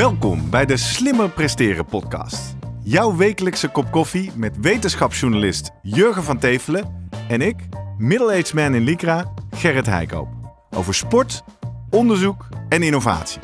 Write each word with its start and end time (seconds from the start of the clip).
Welkom 0.00 0.50
bij 0.50 0.66
de 0.66 0.76
Slimmer 0.76 1.30
Presteren 1.30 1.84
podcast. 1.84 2.56
Jouw 2.82 3.16
wekelijkse 3.16 3.68
kop 3.68 3.90
koffie 3.90 4.32
met 4.34 4.56
wetenschapsjournalist 4.60 5.70
Jurgen 5.82 6.22
van 6.22 6.38
Tevelen 6.38 7.08
en 7.28 7.40
ik, 7.40 7.56
middle-aged 7.98 8.54
man 8.54 8.74
in 8.74 8.82
Lycra, 8.82 9.32
Gerrit 9.50 9.86
Heikoop. 9.86 10.28
Over 10.70 10.94
sport, 10.94 11.42
onderzoek 11.90 12.48
en 12.68 12.82
innovatie. 12.82 13.40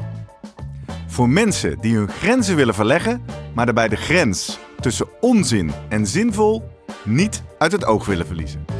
Voor 1.06 1.28
mensen 1.28 1.80
die 1.80 1.96
hun 1.96 2.08
grenzen 2.08 2.56
willen 2.56 2.74
verleggen, 2.74 3.24
maar 3.54 3.64
daarbij 3.64 3.88
de 3.88 3.96
grens 3.96 4.58
tussen 4.80 5.08
onzin 5.20 5.72
en 5.88 6.06
zinvol 6.06 6.62
niet 7.04 7.42
uit 7.58 7.72
het 7.72 7.84
oog 7.84 8.06
willen 8.06 8.26
verliezen. 8.26 8.75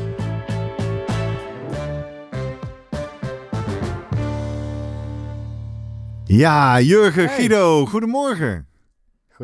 Ja, 6.26 6.80
Jurgen, 6.80 7.26
Hey. 7.26 7.36
Guido, 7.36 7.86
goedemorgen. 7.86 8.66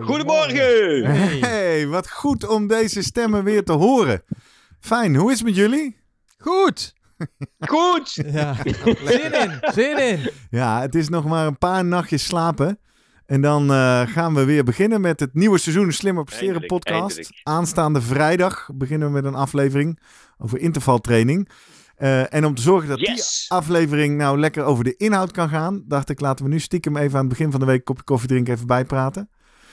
Goedemorgen! 0.01 1.05
Hey. 1.05 1.39
Hey, 1.39 1.87
wat 1.87 2.11
goed 2.11 2.47
om 2.49 2.67
deze 2.67 3.03
stemmen 3.03 3.45
weer 3.45 3.65
te 3.65 3.73
horen. 3.73 4.23
Fijn, 4.81 5.17
hoe 5.17 5.31
is 5.31 5.39
het 5.39 5.47
met 5.47 5.57
jullie? 5.57 5.97
Goed. 6.39 6.95
Goed! 7.59 8.13
Ja. 8.15 8.55
Zin 9.05 9.33
in. 9.41 9.59
Zin 9.73 9.99
in. 9.99 10.31
Ja, 10.51 10.81
het 10.81 10.95
is 10.95 11.09
nog 11.09 11.25
maar 11.25 11.47
een 11.47 11.59
paar 11.59 11.85
nachtjes 11.85 12.25
slapen. 12.25 12.79
En 13.27 13.41
dan 13.41 13.71
eh, 13.71 14.01
gaan 14.07 14.35
we 14.35 14.45
weer 14.45 14.65
beginnen 14.65 15.01
met 15.01 15.21
het 15.21 15.35
nieuwe 15.35 15.59
seizoen 15.59 15.93
Slimmer 15.93 16.25
Presteren 16.25 16.55
Eindelijk, 16.61 16.83
podcast. 16.85 17.17
eindelijk. 17.17 17.41
Aanstaande 17.43 18.01
vrijdag 18.01 18.69
beginnen 18.75 19.09
we 19.09 19.15
met 19.15 19.25
een 19.25 19.35
aflevering 19.35 19.99
over 20.39 20.59
intervaltraining. 20.59 21.49
Eh, 22.03 22.35
en 22.35 22.45
om 22.45 22.55
te 22.55 22.63
zorgen 22.63 22.89
dat 22.89 23.01
Yes! 23.01 23.47
die 23.49 23.57
aflevering 23.59 24.17
nou 24.17 24.39
lekker 24.39 24.65
over 24.65 24.85
de 24.85 24.97
inhoud 24.97 25.31
kan 25.31 25.49
gaan, 25.49 25.85
dacht 25.87 26.09
ik 26.09 26.21
laten 26.21 26.45
we 26.45 26.51
nu 26.51 26.61
stiekem 26.61 26.97
even 26.97 27.15
aan 27.15 27.21
het 27.21 27.29
begin 27.29 27.51
van 27.51 27.61
de 27.61 27.67
week 27.67 27.79
een 27.79 27.85
kopje 27.85 28.03
koffie 28.05 28.29
drinken 28.29 28.55
even 28.55 28.67
bijpraten. 28.67 29.31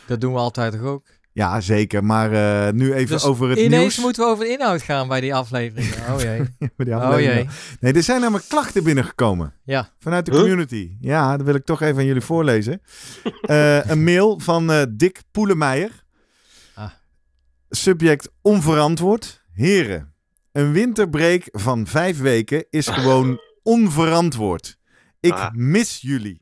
Dat 0.07 0.21
doen 0.21 0.33
we 0.33 0.39
altijd 0.39 0.71
toch 0.71 0.81
ook? 0.81 1.07
Ja, 1.31 1.61
zeker. 1.61 2.03
Maar 2.03 2.31
eh, 2.67 2.73
nu 2.73 2.93
even 2.93 3.09
Dus 3.15 3.23
over 3.23 3.49
het 3.49 3.57
Ineens 3.59 3.81
nieuws. 3.81 3.97
moeten 3.99 4.23
we 4.23 4.29
over 4.29 4.43
de 4.45 4.51
inhoud 4.51 4.81
gaan 4.81 5.07
bij 5.07 5.21
die 5.21 5.35
aflevering. 5.35 5.93
Oh 6.13 6.19
jee. 6.21 6.37
Bij 6.75 6.85
die 6.85 6.95
Oh 6.95 7.01
aflevering. 7.01 7.49
jee. 7.51 7.77
Nee, 7.79 7.93
er 7.93 8.03
zijn 8.03 8.21
namelijk 8.21 8.47
klachten 8.49 8.83
binnengekomen. 8.83 9.53
Ja. 9.63 9.89
Vanuit 9.99 10.25
de 10.25 10.31
Huh? 10.31 10.39
community. 10.39 10.97
Ja, 11.01 11.37
dat 11.37 11.45
wil 11.45 11.55
ik 11.55 11.65
toch 11.65 11.81
even 11.81 11.97
aan 11.97 12.05
jullie 12.05 12.21
voorlezen. 12.21 12.81
Eh, 13.41 13.89
een 13.89 14.03
mail 14.03 14.39
van 14.39 14.71
eh, 14.71 14.83
Dick 14.89 15.21
Poelemeijer. 15.31 16.03
Ah. 16.75 16.89
Subject 17.69 18.29
onverantwoord. 18.41 19.43
Heren, 19.53 20.13
een 20.51 20.71
winterbreak 20.71 21.43
van 21.51 21.87
vijf 21.87 22.19
weken 22.19 22.65
is 22.69 22.87
gewoon 22.97 23.39
onverantwoord. 23.63 24.77
Ik 25.19 25.33
Ah. 25.33 25.49
mis 25.53 25.99
jullie. 26.01 26.41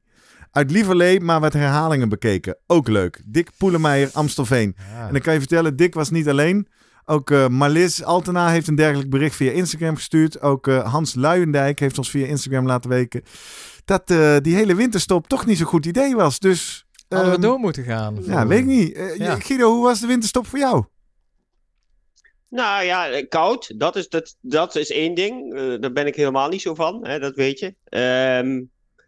Uit 0.51 0.71
Lieverlee 0.71 1.19
maar 1.19 1.39
wat 1.39 1.53
herhalingen 1.53 2.09
bekeken. 2.09 2.57
Ook 2.67 2.87
leuk. 2.87 3.21
Dick 3.25 3.49
Poelemeijer, 3.57 4.09
Amstelveen. 4.13 4.75
En 5.07 5.11
dan 5.11 5.21
kan 5.21 5.33
je 5.33 5.39
vertellen, 5.39 5.75
Dick 5.75 5.93
was 5.93 6.09
niet 6.09 6.27
alleen. 6.29 6.67
Ook 7.05 7.31
eh 7.31 7.47
Marlis 7.47 8.03
Altena 8.03 8.49
heeft 8.49 8.67
een 8.67 8.75
dergelijk 8.75 9.09
bericht 9.09 9.35
via 9.35 9.51
Instagram 9.51 9.95
gestuurd. 9.95 10.41
Ook 10.41 10.67
eh, 10.67 10.91
Hans 10.91 11.15
Luijendijk 11.15 11.79
heeft 11.79 11.97
ons 11.97 12.09
via 12.09 12.25
Instagram 12.25 12.65
laten 12.65 12.89
weten 12.89 13.21
dat 13.85 14.09
eh, 14.11 14.35
die 14.41 14.55
hele 14.55 14.75
winterstop 14.75 15.27
toch 15.27 15.45
niet 15.45 15.57
zo'n 15.57 15.65
goed 15.67 15.85
idee 15.85 16.15
was. 16.15 16.39
Dus 16.39 16.85
Hadden 17.07 17.27
we 17.29 17.33
ehm, 17.35 17.41
door 17.45 17.59
moeten 17.59 17.83
gaan? 17.83 18.17
ja, 18.23 18.47
weet 18.47 18.59
ik 18.59 18.65
niet. 18.65 18.93
Eh, 18.93 19.15
Ja. 19.15 19.35
Guido, 19.39 19.73
hoe 19.73 19.83
was 19.83 19.99
de 19.99 20.07
winterstop 20.07 20.47
voor 20.47 20.59
jou? 20.59 20.83
Nou 22.49 22.83
ja, 22.83 23.09
eh, 23.09 23.27
koud, 23.29 23.79
dat 23.79 23.95
is, 23.95 24.09
dat, 24.09 24.35
dat 24.41 24.75
is 24.75 24.91
één 24.91 25.13
ding. 25.13 25.53
Eh, 25.53 25.73
daar 25.79 25.91
ben 25.91 26.07
ik 26.07 26.15
helemaal 26.15 26.49
niet 26.49 26.61
zo 26.61 26.75
van, 26.75 27.07
hè, 27.07 27.19
dat 27.19 27.35
weet 27.35 27.59
je. 27.59 27.75
Ehm, 27.83 28.61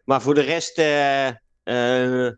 maar 0.05 0.21
voor 0.21 0.33
de 0.33 0.41
rest, 0.41 0.77
eh, 0.77 1.27
eh, 1.63 2.31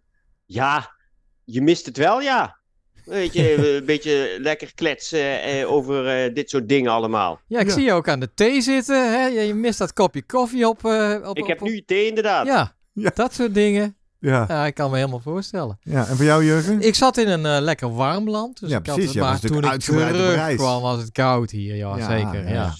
ja, 0.45 0.95
je 1.43 1.61
mist 1.61 1.85
het 1.85 1.97
wel, 1.97 2.21
ja. 2.21 2.59
Weet 3.05 3.33
je, 3.33 3.53
een 3.77 3.85
beetje 3.85 4.35
lekker 4.39 4.73
kletsen 4.75 5.41
eh, 5.41 5.71
over 5.71 6.07
eh, 6.25 6.33
dit 6.33 6.49
soort 6.49 6.69
dingen 6.69 6.91
allemaal. 6.91 7.41
Ja, 7.47 7.59
ik 7.59 7.67
Ja. 7.67 7.73
zie 7.73 7.83
je 7.83 7.93
ook 7.93 8.07
aan 8.09 8.19
de 8.19 8.33
thee 8.33 8.61
zitten. 8.61 9.11
Hè? 9.11 9.25
Je 9.25 9.53
mist 9.53 9.79
dat 9.79 9.93
kopje 9.93 10.23
koffie 10.25 10.67
op. 10.67 10.85
eh, 10.85 11.17
op 11.23 11.37
Ik 11.37 11.43
op- 11.43 11.47
heb 11.49 11.61
op- 11.61 11.67
nu 11.67 11.81
thee 11.85 12.07
inderdaad. 12.07 12.45
Ja, 12.45 12.75
Ja. 12.93 13.11
dat 13.13 13.33
soort 13.33 13.53
dingen. 13.53 13.95
Ja. 14.21 14.45
Ja, 14.47 14.65
ik 14.65 14.73
kan 14.73 14.89
me 14.89 14.95
helemaal 14.97 15.19
voorstellen. 15.19 15.77
ja. 15.83 16.07
En 16.07 16.15
voor 16.15 16.25
jou, 16.25 16.45
Jurgen? 16.45 16.81
Ik 16.81 16.95
zat 16.95 17.17
in 17.17 17.27
een 17.27 17.45
eh, 17.45 17.61
lekker 17.61 17.95
warm 17.95 18.29
land. 18.29 18.59
Dus 18.59 18.69
Ja, 18.69 18.77
ik 18.77 18.85
had 18.85 18.95
precies. 18.95 19.13
het, 19.13 19.23
Ja, 19.23 19.29
maar 19.29 19.39
toen 19.39 19.63
ik 19.63 19.79
terugkwam 19.79 20.81
was 20.81 21.01
het 21.01 21.11
koud 21.11 21.51
hier. 21.51 21.75
Ja, 21.75 21.97
Ja, 21.97 22.05
zeker. 22.09 22.49
ja. 22.53 22.73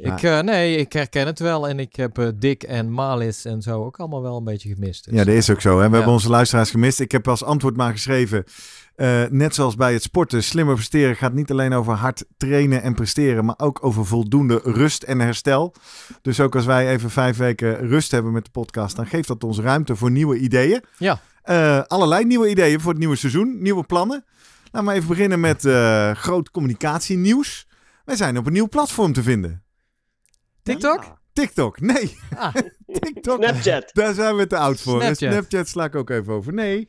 Ik, 0.00 0.22
eh, 0.22 0.40
nee, 0.40 0.76
ik 0.76 0.92
herken 0.92 1.26
het 1.26 1.38
wel. 1.38 1.68
En 1.68 1.78
ik 1.78 1.96
heb 1.96 2.18
eh, 2.18 2.28
Dick 2.34 2.62
en 2.62 2.90
Malis 2.92 3.44
en 3.44 3.62
zo 3.62 3.84
ook 3.84 3.96
allemaal 3.98 4.22
wel 4.22 4.36
een 4.36 4.44
beetje 4.44 4.68
gemist. 4.74 5.04
Dus, 5.04 5.14
Ja, 5.14 5.24
dat 5.24 5.34
is 5.34 5.50
ook 5.50 5.60
zo. 5.60 5.70
Hè? 5.70 5.76
We 5.82 5.82
Ja. 5.90 5.94
hebben 5.94 6.12
onze 6.12 6.28
luisteraars 6.30 6.70
gemist. 6.70 7.00
Ik 7.00 7.12
heb 7.12 7.28
als 7.28 7.44
antwoord 7.44 7.76
maar 7.76 7.92
geschreven. 7.92 8.44
eh, 8.94 9.22
net 9.30 9.54
zoals 9.54 9.74
bij 9.76 9.92
het 9.92 10.02
sporten, 10.02 10.42
slimmer 10.44 10.74
presteren 10.74 11.16
gaat 11.16 11.32
niet 11.32 11.50
alleen 11.50 11.72
over 11.72 11.92
hard 11.92 12.24
trainen 12.36 12.82
en 12.82 12.94
presteren, 12.94 13.44
maar 13.44 13.54
ook 13.58 13.84
over 13.84 14.06
voldoende 14.06 14.60
rust 14.64 15.02
en 15.02 15.18
herstel. 15.20 15.74
Dus 16.22 16.40
ook 16.40 16.54
als 16.54 16.64
wij 16.64 16.88
even 16.90 17.10
vijf 17.10 17.36
weken 17.36 17.88
rust 17.88 18.10
hebben 18.10 18.32
met 18.32 18.44
de 18.44 18.50
podcast, 18.50 18.96
dan 18.96 19.06
geeft 19.06 19.28
dat 19.28 19.44
ons 19.44 19.58
ruimte 19.58 19.96
voor 19.96 20.10
nieuwe 20.10 20.38
ideeën. 20.38 20.82
Ja. 20.96 21.20
Eh, 21.42 21.82
allerlei 21.86 22.24
nieuwe 22.24 22.48
ideeën 22.50 22.80
voor 22.80 22.90
het 22.90 22.98
nieuwe 23.00 23.16
seizoen, 23.16 23.62
nieuwe 23.62 23.84
plannen. 23.84 24.24
Laten 24.70 24.88
we 24.88 24.94
even 24.94 25.08
beginnen 25.08 25.40
met 25.40 25.64
eh, 25.64 26.10
groot 26.14 26.50
communicatienieuws. 26.50 27.66
Wij 28.04 28.16
zijn 28.16 28.38
op 28.38 28.46
een 28.46 28.52
nieuw 28.52 28.68
platform 28.68 29.12
te 29.12 29.22
vinden. 29.22 29.62
TikTok? 30.68 31.16
TikTok. 31.32 31.80
Nee, 31.80 32.16
Ah, 32.36 32.54
TikTok. 33.00 33.42
Snapchat. 33.42 33.90
Daar 33.92 34.14
zijn 34.14 34.36
we 34.36 34.46
te 34.46 34.56
oud 34.56 34.80
voor. 34.80 35.02
Snapchat. 35.02 35.32
Snapchat 35.32 35.68
sla 35.68 35.84
ik 35.84 35.94
ook 35.94 36.10
even 36.10 36.32
over. 36.32 36.52
Nee, 36.54 36.86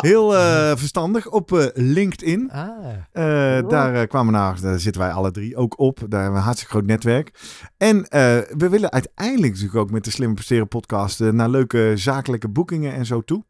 heel 0.00 0.36
eh, 0.36 0.76
verstandig. 0.76 1.26
Op 1.30 1.52
eh, 1.52 1.66
LinkedIn. 1.74 2.50
ah. 2.50 2.68
Eh, 3.12 3.68
Daar 3.68 4.06
kwamen 4.06 4.32
we 4.32 4.38
naar, 4.38 4.60
daar 4.60 4.78
zitten 4.80 5.02
wij 5.02 5.10
alle 5.12 5.30
drie 5.30 5.56
ook 5.56 5.78
op. 5.78 5.96
Daar 5.98 6.08
hebben 6.10 6.30
we 6.32 6.36
een 6.38 6.44
hartstikke 6.44 6.72
groot 6.74 6.86
netwerk. 6.86 7.30
En 7.76 8.04
eh, 8.08 8.20
we 8.56 8.68
willen 8.68 8.90
uiteindelijk 8.92 9.52
natuurlijk 9.52 9.78
ook 9.78 9.90
met 9.90 10.04
de 10.04 10.10
Slimmer 10.10 10.34
Presteren 10.36 10.68
podcast 10.68 11.20
naar 11.20 11.48
leuke 11.48 11.92
zakelijke 11.94 12.48
boekingen 12.48 12.94
en 12.94 13.06
zo 13.06 13.20
toe. 13.20 13.44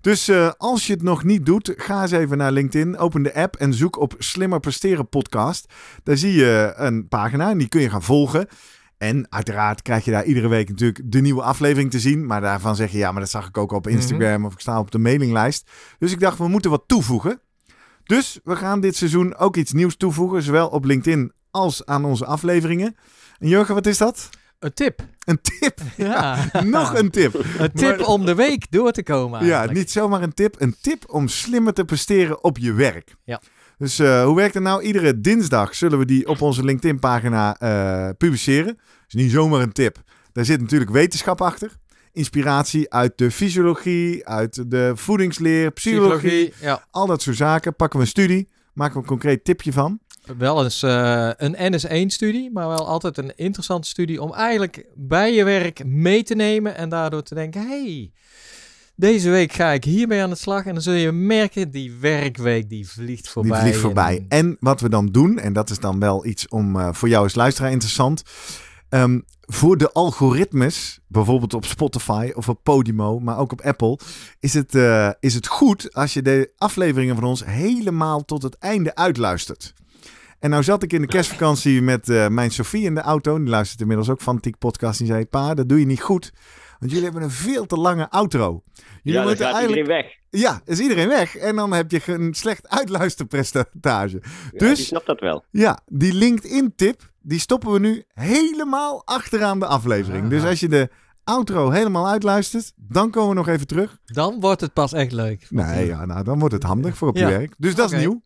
Dus 0.00 0.28
eh, 0.28 0.50
als 0.58 0.86
je 0.86 0.92
het 0.92 1.02
nog 1.02 1.24
niet 1.24 1.46
doet, 1.46 1.72
ga 1.76 2.02
eens 2.02 2.10
even 2.10 2.38
naar 2.38 2.52
LinkedIn, 2.52 2.98
open 2.98 3.22
de 3.22 3.34
app 3.34 3.56
en 3.56 3.74
zoek 3.74 3.98
op 3.98 4.14
Slimmer 4.18 4.60
Presteren 4.60 5.08
podcast. 5.08 5.72
Daar 6.02 6.16
zie 6.16 6.32
je 6.32 6.72
een 6.76 7.08
pagina 7.08 7.50
en 7.50 7.58
die 7.58 7.68
kun 7.68 7.80
je 7.80 7.90
gaan 7.90 8.02
volgen. 8.02 8.46
En 9.00 9.26
uiteraard 9.28 9.82
krijg 9.82 10.04
je 10.04 10.10
daar 10.10 10.24
iedere 10.24 10.48
week 10.48 10.68
natuurlijk 10.68 11.00
de 11.04 11.20
nieuwe 11.20 11.42
aflevering 11.42 11.90
te 11.90 12.00
zien. 12.00 12.26
Maar 12.26 12.40
daarvan 12.40 12.76
zeg 12.76 12.92
je, 12.92 12.98
ja, 12.98 13.12
maar 13.12 13.20
dat 13.20 13.30
zag 13.30 13.48
ik 13.48 13.58
ook 13.58 13.72
op 13.72 13.86
Instagram 13.88 14.44
of 14.44 14.52
ik 14.52 14.60
sta 14.60 14.78
op 14.78 14.90
de 14.90 14.98
mailinglijst. 14.98 15.70
Dus 15.98 16.12
ik 16.12 16.20
dacht, 16.20 16.38
we 16.38 16.48
moeten 16.48 16.70
wat 16.70 16.82
toevoegen. 16.86 17.40
Dus 18.04 18.40
we 18.44 18.56
gaan 18.56 18.80
dit 18.80 18.96
seizoen 18.96 19.36
ook 19.36 19.56
iets 19.56 19.72
nieuws 19.72 19.96
toevoegen, 19.96 20.42
zowel 20.42 20.68
op 20.68 20.84
LinkedIn 20.84 21.32
als 21.50 21.86
aan 21.86 22.04
onze 22.04 22.24
afleveringen. 22.26 22.96
En 23.38 23.48
Jurgen, 23.48 23.74
wat 23.74 23.86
is 23.86 23.98
dat? 23.98 24.28
Een 24.58 24.74
tip. 24.74 25.00
Een 25.24 25.40
tip. 25.42 25.78
Ja. 25.96 26.50
Nog 26.64 26.94
een 26.94 27.10
tip. 27.10 27.44
Een 27.58 27.72
tip 27.72 27.98
Maar- 27.98 28.06
om 28.06 28.24
de 28.24 28.34
week 28.34 28.70
door 28.70 28.92
te 28.92 29.02
komen 29.02 29.44
Ja, 29.44 29.64
niet 29.64 29.90
zomaar 29.90 30.22
een 30.22 30.34
tip. 30.34 30.54
Een 30.60 30.76
tip 30.80 31.04
om 31.12 31.28
slimmer 31.28 31.72
te 31.72 31.84
presteren 31.84 32.44
op 32.44 32.58
je 32.58 32.72
werk. 32.72 33.14
Ja. 33.24 33.40
Dus 33.80 33.98
eh, 33.98 34.24
hoe 34.24 34.36
werkt 34.36 34.54
het 34.54 34.62
nou? 34.62 34.82
Iedere 34.82 35.20
dinsdag 35.20 35.74
zullen 35.74 35.98
we 35.98 36.04
die 36.04 36.28
op 36.28 36.40
onze 36.40 36.64
LinkedIn-pagina 36.64 37.58
eh, 37.58 38.08
publiceren. 38.18 38.78
Dus 39.04 39.22
niet 39.22 39.30
zomaar 39.30 39.60
een 39.60 39.72
tip. 39.72 40.02
Daar 40.32 40.44
zit 40.44 40.60
natuurlijk 40.60 40.90
wetenschap 40.90 41.40
achter. 41.40 41.76
Inspiratie 42.12 42.92
uit 42.92 43.18
de 43.18 43.30
fysiologie, 43.30 44.26
uit 44.26 44.70
de 44.70 44.92
voedingsleer, 44.94 45.70
psychologie. 45.70 46.52
Ja. 46.60 46.84
Al 46.90 47.06
dat 47.06 47.22
soort 47.22 47.36
zaken. 47.36 47.74
Pakken 47.74 47.98
we 47.98 48.04
een 48.04 48.10
studie, 48.10 48.48
maken 48.72 48.94
we 48.94 49.00
een 49.00 49.06
concreet 49.06 49.44
tipje 49.44 49.72
van. 49.72 50.00
Wel 50.38 50.64
eens 50.64 50.82
eh, 50.82 51.30
een 51.36 51.54
NS1-studie, 51.54 52.50
maar 52.52 52.68
wel 52.68 52.86
altijd 52.86 53.18
een 53.18 53.32
interessante 53.36 53.88
studie 53.88 54.22
om 54.22 54.34
eigenlijk 54.34 54.86
bij 54.94 55.34
je 55.34 55.44
werk 55.44 55.84
mee 55.84 56.22
te 56.22 56.34
nemen 56.34 56.76
en 56.76 56.88
daardoor 56.88 57.22
te 57.22 57.34
denken, 57.34 57.66
hey, 57.66 58.12
deze 58.96 59.30
week 59.30 59.52
ga 59.52 59.70
ik 59.70 59.84
hiermee 59.84 60.22
aan 60.22 60.30
de 60.30 60.36
slag 60.36 60.64
en 60.66 60.72
dan 60.72 60.82
zul 60.82 60.92
je 60.92 61.12
merken, 61.12 61.70
die 61.70 61.92
werkweek 62.00 62.68
die 62.68 62.88
vliegt 62.88 63.28
voorbij. 63.28 63.52
Die 63.52 63.60
vliegt 63.60 63.78
voorbij. 63.80 64.16
En- 64.28 64.38
En 64.50 64.56
wat 64.60 64.80
we 64.80 64.88
dan 64.88 65.06
doen, 65.06 65.38
en 65.38 65.52
dat 65.52 65.70
is 65.70 65.78
dan 65.78 65.98
wel 66.00 66.26
iets 66.26 66.48
om 66.48 66.76
eh, 66.76 66.88
voor 66.92 67.08
jou 67.08 67.22
als 67.24 67.34
luisteraar 67.34 67.70
interessant. 67.70 68.22
Ehm, 68.88 69.20
voor 69.40 69.76
de 69.76 69.92
algoritmes, 69.92 71.00
bijvoorbeeld 71.06 71.54
op 71.54 71.64
Spotify 71.64 72.30
of 72.34 72.48
op 72.48 72.60
Podimo, 72.62 73.18
maar 73.20 73.38
ook 73.38 73.52
op 73.52 73.60
Apple, 73.60 73.98
is 74.40 74.54
het, 74.54 74.74
eh, 74.74 75.10
is 75.20 75.34
het 75.34 75.46
goed 75.46 75.94
als 75.94 76.14
je 76.14 76.22
de 76.22 76.50
afleveringen 76.56 77.14
van 77.14 77.24
ons 77.24 77.44
helemaal 77.44 78.24
tot 78.24 78.42
het 78.42 78.58
einde 78.58 78.94
uitluistert. 78.94 79.74
En 80.38 80.50
nou 80.50 80.62
zat 80.62 80.82
ik 80.82 80.92
in 80.92 81.00
de 81.00 81.06
kerstvakantie 81.06 81.82
met 81.82 82.08
eh, 82.08 82.28
mijn 82.28 82.50
Sofie 82.50 82.84
in 82.84 82.94
de 82.94 83.00
auto. 83.00 83.38
Die 83.38 83.48
luistert 83.48 83.80
inmiddels 83.80 84.08
ook 84.08 84.20
van 84.20 84.40
Tiek 84.40 84.58
Podcast. 84.58 84.98
Die 84.98 85.06
zei, 85.06 85.26
pa, 85.26 85.54
dat 85.54 85.68
doe 85.68 85.78
je 85.78 85.86
niet 85.86 86.00
goed. 86.02 86.32
Want 86.80 86.92
jullie 86.92 87.04
hebben 87.06 87.22
een 87.22 87.30
veel 87.30 87.66
te 87.66 87.76
lange 87.76 88.10
outro. 88.10 88.62
Jullie 88.74 88.84
Ja, 89.02 89.12
dan 89.12 89.26
moeten 89.26 89.44
gaat 89.46 89.54
eigenlijk 89.54 89.86
iedereen 89.88 90.04
weg. 90.30 90.40
ja, 90.42 90.60
is 90.64 90.78
iedereen 90.80 91.08
weg. 91.08 91.36
En 91.36 91.56
dan 91.56 91.72
heb 91.72 91.90
je 91.90 92.00
een 92.06 92.34
slecht 92.34 92.68
uitluisterpercentage. 92.68 94.20
Ja, 94.52 94.58
Dus- 94.58 94.76
die 94.76 94.86
snapt 94.86 95.06
dat 95.06 95.20
wel. 95.20 95.44
Ja, 95.50 95.80
die 95.86 96.12
LinkedIn-tip, 96.14 97.10
die 97.20 97.38
stoppen 97.40 97.72
we 97.72 97.78
nu 97.78 98.04
helemaal 98.14 99.02
achteraan 99.04 99.58
de 99.58 99.66
aflevering. 99.66 100.24
Ah. 100.24 100.30
Dus 100.30 100.44
als 100.44 100.60
je 100.60 100.68
de 100.68 100.88
outro 101.24 101.70
helemaal 101.70 102.08
uitluistert, 102.08 102.72
dan 102.76 103.10
komen 103.10 103.28
we 103.28 103.34
nog 103.34 103.48
even 103.48 103.66
terug. 103.66 103.98
Dan 104.04 104.40
wordt 104.40 104.60
het 104.60 104.72
pas 104.72 104.92
echt 104.92 105.12
leuk. 105.12 105.46
Nee, 105.50 105.86
ja, 105.86 106.04
nou, 106.06 106.24
dan 106.24 106.38
wordt 106.38 106.54
het 106.54 106.62
handig 106.62 106.96
voor 106.96 107.08
op 107.08 107.16
je 107.16 107.22
Ja. 107.22 107.28
werk. 107.28 107.54
Dus 107.58 107.74
dat 107.74 107.92
is 107.92 107.98
nieuw. 107.98 108.22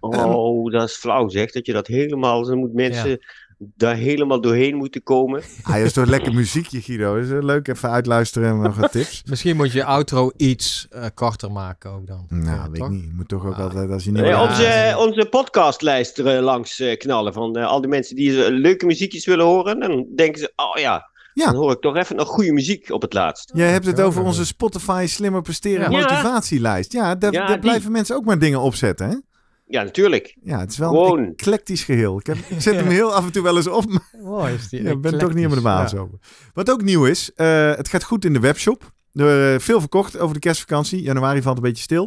Oh, 0.00 0.70
dat 0.72 0.88
is 0.88 0.94
flauw 0.96 1.28
zeg, 1.28 1.50
dat 1.50 1.66
je 1.66 1.72
dat 1.72 1.86
helemaal, 1.86 2.44
dan 2.44 2.58
moet 2.58 2.72
mensen 2.74 3.18
daar 3.58 3.94
helemaal 3.94 4.40
doorheen 4.40 4.76
moeten 4.76 5.02
komen. 5.02 5.42
Ah, 5.62 5.72
dat 5.74 5.84
is 5.84 5.92
toch 5.92 6.06
lekker 6.06 6.34
muziekje, 6.34 6.80
Guido. 6.80 7.16
Is 7.16 7.30
eh, 7.30 7.42
leuk 7.42 7.68
even 7.68 7.90
uitluisteren 7.90 8.48
en 8.48 8.60
nog 8.60 8.76
wat 8.76 8.92
tips. 8.92 9.22
Misschien 9.28 9.56
moet 9.56 9.72
je 9.72 9.84
outro 9.84 10.30
iets 10.36 10.86
eh, 10.90 11.04
korter 11.14 11.52
maken 11.52 11.90
ook 11.90 12.06
dan. 12.06 12.26
Nou, 12.28 12.44
Ja, 12.44 12.62
weet 12.64 12.74
ik 12.76 12.78
toch? 12.80 12.90
niet. 12.90 13.04
Je 13.04 13.12
moet 13.14 13.28
toch 13.28 13.46
ook 13.46 13.52
Ah. 13.54 13.58
altijd, 13.60 13.90
als 13.90 14.04
je 14.04 14.10
niet... 14.10 14.20
Nee, 14.20 14.30
Ja, 14.30 14.42
onze, 14.42 14.62
zeker. 14.62 14.98
onze 14.98 15.26
podcastlijst 15.30 16.18
er 16.18 16.36
eh, 16.36 16.42
langs 16.42 16.80
eh, 16.80 16.96
knallen 16.98 17.32
van 17.32 17.56
eh, 17.56 17.66
al 17.66 17.80
die 17.80 17.90
mensen 17.90 18.16
die 18.16 18.44
eh, 18.44 18.50
leuke 18.50 18.86
muziekjes 18.86 19.26
willen 19.26 19.44
horen. 19.46 19.82
En 19.82 19.88
dan 19.88 20.06
denken 20.16 20.40
ze, 20.40 20.52
oh 20.56 20.80
ja, 20.80 21.10
Ja. 21.34 21.44
dan 21.44 21.54
hoor 21.54 21.72
ik 21.72 21.80
toch 21.80 21.96
even 21.96 22.16
nog 22.16 22.28
goede 22.28 22.52
muziek 22.52 22.90
op 22.90 23.02
het 23.02 23.12
laatst. 23.12 23.50
Jij 23.54 23.70
hebt 23.70 23.86
het 23.86 24.00
over 24.00 24.22
onze 24.22 24.46
Spotify 24.46 25.04
slimmer 25.08 25.42
presteren 25.42 25.90
Ja. 25.90 26.00
motivatielijst. 26.00 26.92
Ja, 26.92 27.14
daar, 27.14 27.32
Ja, 27.32 27.46
daar 27.46 27.58
blijven 27.58 27.92
mensen 27.92 28.16
ook 28.16 28.24
maar 28.24 28.38
dingen 28.38 28.60
opzetten, 28.60 29.08
hè? 29.08 29.16
Ja, 29.66 29.82
natuurlijk. 29.82 30.36
Ja, 30.42 30.58
het 30.60 30.70
is 30.70 30.78
wel 30.78 30.88
Gewoon. 30.88 31.18
een 31.18 31.32
eclectisch 31.32 31.84
geheel. 31.84 32.18
Ik, 32.18 32.26
heb, 32.26 32.36
ik 32.48 32.60
zet 32.60 32.74
hem 32.74 32.86
heel 32.98 33.14
af 33.14 33.24
en 33.24 33.32
toe 33.32 33.42
wel 33.42 33.56
eens 33.56 33.66
op, 33.68 33.86
maar 33.88 34.10
Mooi 34.22 34.54
is 34.54 34.68
die. 34.68 34.80
ik 34.80 35.00
ben 35.00 35.18
toch 35.18 35.28
niet 35.28 35.36
helemaal 35.36 35.56
de 35.56 35.62
baas 35.62 35.90
Ja. 35.92 35.98
over. 35.98 36.18
Wat 36.54 36.70
ook 36.70 36.82
nieuw 36.82 37.04
is, 37.04 37.32
eh, 37.34 37.74
het 37.74 37.88
gaat 37.88 38.04
goed 38.04 38.24
in 38.24 38.32
de 38.32 38.40
webshop. 38.40 38.92
Er 39.12 39.54
eh, 39.54 39.60
veel 39.60 39.80
verkocht 39.80 40.18
over 40.18 40.34
de 40.34 40.40
kerstvakantie. 40.40 41.02
Januari 41.02 41.42
valt 41.42 41.56
een 41.56 41.62
beetje 41.62 41.82
stil. 41.82 42.04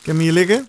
Ik 0.00 0.06
heb 0.06 0.14
hem 0.14 0.18
hier 0.24 0.32
liggen. 0.32 0.66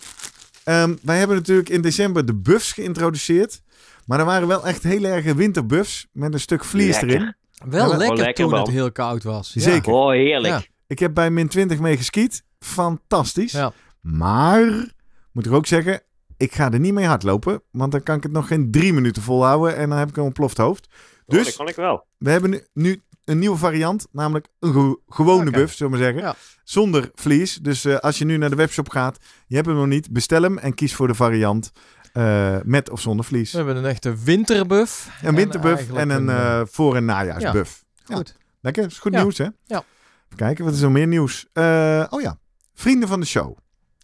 Ehm, 0.64 0.96
wij 1.02 1.18
hebben 1.18 1.36
natuurlijk 1.38 1.70
in 1.70 1.82
december 1.82 2.26
de 2.26 2.36
buffs 2.36 2.72
geïntroduceerd. 2.72 3.62
Maar 4.06 4.20
er 4.20 4.26
waren 4.26 4.48
wel 4.48 4.68
echt 4.68 4.84
heel 4.84 5.04
erge 5.04 5.36
winterbuffs 5.36 6.08
met 6.12 6.34
een 6.34 6.40
stuk 6.40 6.74
Lekker. 6.74 7.08
erin. 7.10 7.36
Wel 7.70 7.90
Ja, 7.92 7.98
lekker, 7.98 8.18
lekker, 8.18 8.34
toen 8.34 8.50
man. 8.50 8.60
het 8.60 8.70
heel 8.70 8.92
koud 8.92 9.24
was. 9.24 9.52
Ja. 9.54 9.62
Zeker. 9.62 9.94
Oh, 9.94 10.12
heerlijk. 10.12 10.54
Ja. 10.54 10.62
Ik 10.88 11.00
heb 11.00 11.14
bij 11.14 11.30
min 11.32 11.48
20 11.48 11.80
mee 11.80 11.98
geskiet. 11.98 12.44
Fantastisch. 12.60 13.52
Ja. 13.52 13.72
Maar, 14.02 14.92
moet 15.32 15.46
ik 15.46 15.52
ook 15.52 15.66
zeggen, 15.66 16.02
ik 16.38 16.54
ga 16.56 16.72
er 16.72 16.80
niet 16.80 16.94
mee 16.94 17.06
hardlopen. 17.06 17.62
Want 17.72 17.92
dan 17.92 18.04
kan 18.04 18.16
ik 18.18 18.24
het 18.24 18.32
nog 18.32 18.48
geen 18.48 18.72
drie 18.72 18.94
minuten 18.94 19.22
volhouden. 19.22 19.76
En 19.76 19.90
dan 19.90 19.98
heb 19.98 20.10
ik 20.10 20.18
een 20.18 20.24
ontploft 20.24 20.58
hoofd. 20.58 20.88
Oh, 21.26 21.36
Dus 21.36 21.46
dat 21.46 21.56
kan 21.56 21.68
ik 21.68 21.76
wel. 21.76 22.06
we 22.18 22.30
hebben 22.30 22.50
nu, 22.50 22.64
nu 22.74 23.02
een 23.26 23.40
nieuwe 23.40 23.58
variant. 23.58 24.08
Namelijk 24.12 24.48
een 24.60 24.74
ge- 24.74 25.00
gewone 25.08 25.52
buff, 25.52 25.74
zullen 25.74 25.92
we 25.92 25.98
maar 26.00 26.08
zeggen. 26.08 26.24
Ja. 26.30 26.36
Zonder 26.64 27.12
vlies. 27.16 27.56
Dus 27.56 27.86
eh, 27.86 27.96
als 27.98 28.18
je 28.18 28.26
nu 28.26 28.38
naar 28.38 28.50
de 28.50 28.56
webshop 28.56 28.90
gaat, 28.90 29.18
je 29.48 29.56
hebt 29.56 29.68
hem 29.68 29.76
nog 29.76 29.88
niet. 29.88 30.12
Bestel 30.12 30.42
hem 30.42 30.58
en 30.58 30.74
kies 30.74 30.96
voor 30.96 31.08
de 31.08 31.14
variant 31.16 31.72
eh, 32.14 32.58
met 32.64 32.90
of 32.90 33.02
zonder 33.02 33.26
vlies. 33.26 33.52
We 33.52 33.58
hebben 33.58 33.76
een 33.76 33.86
echte 33.86 34.16
winterbuff. 34.24 35.10
Een 35.24 35.36
winterbuff 35.36 35.92
en 35.94 36.10
een 36.10 36.30
eh, 36.30 36.62
voor- 36.66 36.96
en 36.96 37.06
najaarsbuff. 37.06 37.84
Ja. 38.06 38.16
Goed. 38.16 38.38
Lekker, 38.62 38.86
is 38.86 39.00
goed 39.00 39.14
Ja. 39.14 39.22
nieuws 39.22 39.38
hè? 39.38 39.44
Ja. 39.44 39.84
Even 40.26 40.36
kijken, 40.36 40.66
wat 40.66 40.74
is 40.74 40.82
er 40.82 40.92
meer 40.92 41.08
nieuws? 41.08 41.46
Eh, 41.54 42.06
oh 42.10 42.22
ja, 42.22 42.38
vrienden 42.74 43.08
van 43.10 43.20
de 43.20 43.26
show. 43.26 43.58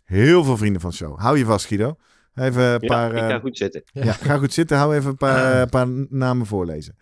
Heel 0.05 0.43
veel 0.43 0.57
vrienden 0.57 0.81
van 0.81 0.89
de 0.89 0.95
show. 0.95 1.19
Hou 1.19 1.37
je 1.37 1.45
vast 1.45 1.65
Guido. 1.65 1.95
Even 2.35 2.63
een 2.63 2.77
Ja, 2.79 2.87
paar... 2.87 3.11
ik 3.15 3.21
eh, 3.21 3.27
ga 3.27 3.39
goed 3.39 3.57
zitten. 3.57 3.83
ja. 3.91 4.11
ga 4.11 4.37
goed 4.37 4.53
zitten. 4.53 4.77
Hou 4.77 4.95
even 4.95 5.09
een 5.09 5.17
paar, 5.17 5.61
eh, 5.61 5.67
paar 5.69 5.87
namen 6.09 6.45
voorlezen. 6.45 6.95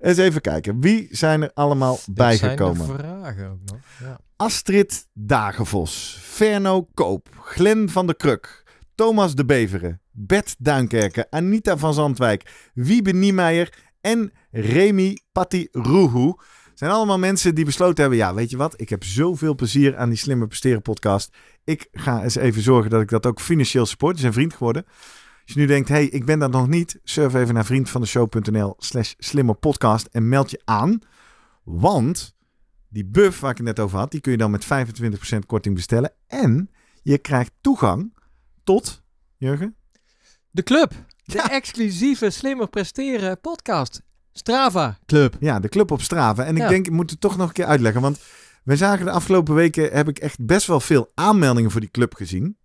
Eens 0.00 0.16
even 0.18 0.40
kijken. 0.40 0.80
Wie 0.80 1.08
zijn 1.10 1.42
er 1.42 1.50
allemaal 1.54 1.92
dit 1.94 2.02
zijn 2.04 2.14
bijgekomen? 2.14 2.86
de 2.86 2.92
vragen 2.92 3.50
ook 3.50 3.58
nog. 3.64 3.78
Ja. 4.00 4.18
Astrid 4.36 5.06
Dagenvos. 5.12 6.18
Ferno 6.22 6.88
Koop. 6.94 7.28
Glenn 7.40 7.88
van 7.88 8.06
der 8.06 8.16
Kruk. 8.16 8.62
Thomas 8.94 9.34
de 9.34 9.44
Beveren. 9.44 10.00
Bert 10.10 10.54
Duinkerken. 10.58 11.26
Anita 11.30 11.76
van 11.76 11.94
Zandwijk. 11.94 12.70
Wiebe 12.74 13.12
Niemeyer. 13.12 13.72
En 14.00 14.32
Remy 14.50 15.18
Patti 15.32 15.68
Roehoe. 15.72 16.38
Zijn 16.74 16.90
allemaal 16.90 17.18
mensen 17.18 17.54
die 17.54 17.64
besloten 17.64 18.00
hebben... 18.00 18.18
Ja, 18.18 18.34
weet 18.34 18.50
je 18.50 18.56
wat? 18.56 18.80
Ik 18.80 18.88
heb 18.88 19.04
zoveel 19.04 19.54
plezier 19.54 19.96
aan 19.96 20.08
die 20.08 20.18
Slimmer 20.18 20.46
Presteren 20.46 20.82
podcast. 20.82 21.36
Ik 21.64 21.88
ga 21.92 22.22
eens 22.22 22.34
even 22.34 22.62
zorgen 22.62 22.90
dat 22.90 23.00
ik 23.02 23.08
dat 23.08 23.26
ook 23.26 23.40
financieel 23.40 23.86
support. 23.86 24.18
Zijn 24.18 24.32
vriend 24.32 24.52
geworden. 24.52 24.84
Als 24.86 25.54
je 25.54 25.58
nu 25.60 25.66
denkt, 25.66 25.88
hey, 25.88 26.04
ik 26.04 26.24
ben 26.24 26.38
dat 26.38 26.50
nog 26.50 26.68
niet. 26.68 27.00
Surf 27.04 27.34
even 27.34 27.54
naar 27.54 27.64
vriendvandeshow.nl 27.64 28.74
slash 28.78 29.12
slimmerpodcast 29.18 30.06
en 30.12 30.28
meld 30.28 30.50
je 30.50 30.60
aan. 30.64 30.98
Want 31.64 32.34
die 32.88 33.04
buff 33.04 33.40
waar 33.40 33.50
ik 33.50 33.56
het 33.56 33.66
net 33.66 33.80
over 33.80 33.98
had, 33.98 34.10
die 34.10 34.20
kun 34.20 34.32
je 34.32 34.38
dan 34.38 34.50
met 34.50 34.64
25% 34.64 35.38
korting 35.46 35.74
bestellen. 35.74 36.12
En 36.26 36.70
je 37.02 37.18
krijgt 37.18 37.52
toegang 37.60 38.14
tot, 38.64 39.02
Jurgen? 39.36 39.76
De 40.50 40.62
club. 40.62 40.90
De 41.24 41.32
Ja. 41.36 41.50
exclusieve 41.50 42.30
Slimmer 42.30 42.68
Presteren 42.68 43.40
podcast. 43.40 44.02
Strava 44.36 44.98
Club. 45.06 45.36
Ja, 45.40 45.60
de 45.60 45.68
club 45.68 45.90
op 45.90 46.00
Strava. 46.02 46.44
En 46.44 46.56
ik 46.56 46.62
Ja. 46.62 46.68
denk, 46.68 46.86
ik 46.86 46.92
moet 46.92 47.10
het 47.10 47.20
toch 47.20 47.36
nog 47.36 47.46
een 47.48 47.52
keer 47.54 47.64
uitleggen. 47.64 48.00
Want 48.02 48.18
we 48.64 48.76
zagen 48.76 49.04
de 49.04 49.10
afgelopen 49.10 49.54
weken, 49.54 49.92
heb 49.92 50.08
ik 50.08 50.18
echt 50.18 50.44
best 50.46 50.66
wel 50.66 50.80
veel 50.80 51.10
aanmeldingen 51.14 51.70
voor 51.70 51.80
die 51.80 51.90
club 51.90 52.14
gezien. 52.14 52.56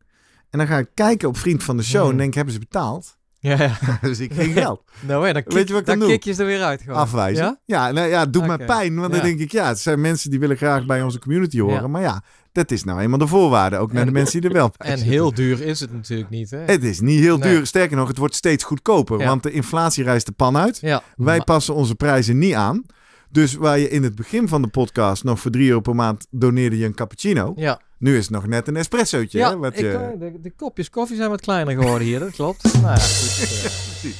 En 0.49 0.57
dan 0.59 0.67
ga 0.67 0.77
ik 0.77 0.89
kijken 0.93 1.27
op 1.27 1.37
Vriend 1.37 1.63
van 1.63 1.77
de 1.77 1.83
Show 1.83 2.09
en 2.09 2.17
denk, 2.17 2.33
hebben 2.33 2.53
ze 2.53 2.59
betaald? 2.59 3.17
Ja, 3.39 3.57
ja. 3.63 3.77
dus 4.01 4.19
ik 4.19 4.33
geen 4.33 4.51
geld. 4.53 4.81
Nou, 5.07 5.27
ja, 5.27 5.33
dan 5.33 5.43
Weet 5.45 5.67
je 5.67 5.73
wat 5.73 5.81
ik 5.81 5.87
dan 5.87 5.99
dan 5.99 6.07
doe? 6.07 6.17
kik 6.17 6.23
je 6.25 6.33
ze 6.33 6.41
er 6.41 6.47
weer 6.47 6.61
uit. 6.63 6.81
Gewoon. 6.81 6.97
Afwijzen. 6.97 7.43
Ja? 7.43 7.59
Ja, 7.65 7.91
nou 7.91 8.07
ja, 8.07 8.19
het 8.19 8.33
doet 8.33 8.47
mij 8.47 8.57
pijn. 8.57 8.95
Want 8.95 9.11
dan 9.13 9.21
denk 9.21 9.39
ik, 9.39 9.51
ja, 9.51 9.67
het 9.67 9.79
zijn 9.79 10.01
mensen 10.01 10.29
die 10.29 10.39
willen 10.39 10.57
graag 10.57 10.85
bij 10.85 11.01
onze 11.01 11.19
community 11.19 11.59
horen. 11.59 11.91
Maar 11.91 12.01
ja, 12.01 12.23
dat 12.51 12.71
is 12.71 12.83
nou 12.83 12.99
eenmaal 12.99 13.19
de 13.19 13.27
voorwaarde. 13.27 13.77
Ook 13.77 13.91
naar 13.91 14.01
En- 14.01 14.07
de 14.07 14.13
mensen 14.13 14.41
die 14.41 14.49
er 14.49 14.55
wel 14.55 14.71
bij 14.77 14.87
En 14.87 14.97
zitten. 14.97 15.13
heel 15.15 15.33
duur 15.33 15.61
is 15.61 15.79
het 15.79 15.93
natuurlijk 15.93 16.29
niet. 16.29 16.49
Hè? 16.51 16.57
Het 16.65 16.83
is 16.83 16.99
niet 16.99 17.19
heel 17.19 17.37
Nee. 17.37 17.51
duur. 17.55 17.65
Sterker 17.65 17.97
nog, 17.97 18.07
het 18.07 18.17
wordt 18.17 18.35
steeds 18.35 18.63
goedkoper. 18.63 19.17
Want 19.17 19.43
de 19.43 19.51
inflatie 19.51 20.03
rijst 20.03 20.25
de 20.25 20.31
pan 20.31 20.57
uit. 20.57 20.81
Wij 21.15 21.41
passen 21.41 21.73
onze 21.75 21.95
prijzen 21.95 22.37
niet 22.37 22.53
aan. 22.53 22.83
Dus 23.31 23.53
waar 23.55 23.79
je 23.79 23.89
in 23.89 24.03
het 24.03 24.15
begin 24.15 24.47
van 24.47 24.61
de 24.61 24.67
podcast 24.67 25.23
nog 25.23 25.39
voor 25.39 25.51
3 25.51 25.67
euro 25.67 25.79
per 25.79 25.95
maand 25.95 26.27
doneerde 26.29 26.77
je 26.77 26.85
een 26.85 26.95
cappuccino. 26.95 27.53
ja. 27.55 27.79
Nu 27.99 28.17
is 28.17 28.23
het 28.23 28.33
nog 28.33 28.47
net 28.47 28.67
een 28.67 28.75
espressootje. 28.75 29.37
Ja, 29.37 29.49
hè, 29.49 29.57
wat 29.57 29.73
ik, 29.73 29.79
je... 29.79 29.91
eh, 29.91 30.19
de, 30.19 30.39
de 30.41 30.51
kopjes 30.51 30.89
koffie 30.89 31.15
zijn 31.15 31.29
wat 31.29 31.41
kleiner 31.41 31.73
geworden 31.73 32.07
hier, 32.07 32.19
dat 32.19 32.31
klopt. 32.31 32.63
nou 32.81 32.85
ja, 32.85 32.95
goed, 32.95 34.03
eh, 34.03 34.11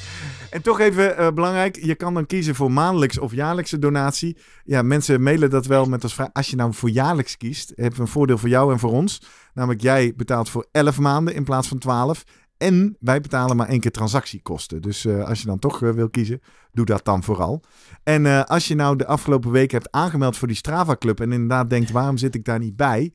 En 0.50 0.62
toch 0.62 0.80
even 0.80 1.18
eh, 1.18 1.32
belangrijk, 1.32 1.80
je 1.82 1.96
kan 1.96 2.14
dan 2.14 2.26
kiezen 2.26 2.56
voor 2.56 2.72
maandelijks 2.72 3.18
of 3.18 3.34
jaarlijkse 3.34 3.80
donatie. 3.80 4.38
Ja, 4.64 4.82
mensen 4.82 5.24
mailen 5.24 5.50
dat 5.50 5.66
wel 5.66 5.86
met 5.86 6.04
als 6.04 6.14
vraag. 6.14 6.30
Als 6.34 6.50
je 6.50 6.56
nou 6.56 6.74
voor 6.74 6.90
jaarlijks 6.90 7.38
kiest, 7.38 7.72
heb 7.76 7.96
je 7.96 8.02
een 8.02 8.08
voordeel 8.08 8.38
voor 8.38 8.50
jou 8.50 8.72
en 8.72 8.80
voor 8.80 8.92
ons. 8.92 9.22
Namelijk 9.54 9.82
jij 9.82 10.14
betaalt 10.16 10.50
voor 10.50 10.68
11 10.72 11.00
maanden 11.00 11.34
in 11.34 11.44
plaats 11.44 11.68
van 11.68 11.78
12. 11.78 12.24
En 12.58 12.98
wij 13.00 13.22
betalen 13.22 13.56
maar 13.56 13.68
één 13.68 13.80
keer 13.80 13.92
transactiekosten. 13.92 14.82
Dus 14.82 15.08
als 15.08 15.40
je 15.40 15.46
dan 15.46 15.60
toch 15.60 15.80
wil 15.80 16.10
kiezen, 16.10 16.42
doe 16.72 16.86
dat 16.86 17.06
dan 17.06 17.24
vooral. 17.24 17.64
En 18.04 18.46
als 18.48 18.68
je 18.68 18.76
nou 18.76 18.96
de 18.96 19.06
afgelopen 19.06 19.52
week 19.52 19.72
hebt 19.72 19.92
aangemeld 19.92 20.38
voor 20.38 20.48
die 20.48 20.58
Strava 20.58 20.96
Club 20.96 21.20
en 21.20 21.32
inderdaad 21.32 21.70
denkt, 21.70 21.92
waarom 21.92 22.18
zit 22.18 22.36
ik 22.36 22.46
daar 22.46 22.60
niet 22.60 22.76
bij? 22.76 23.14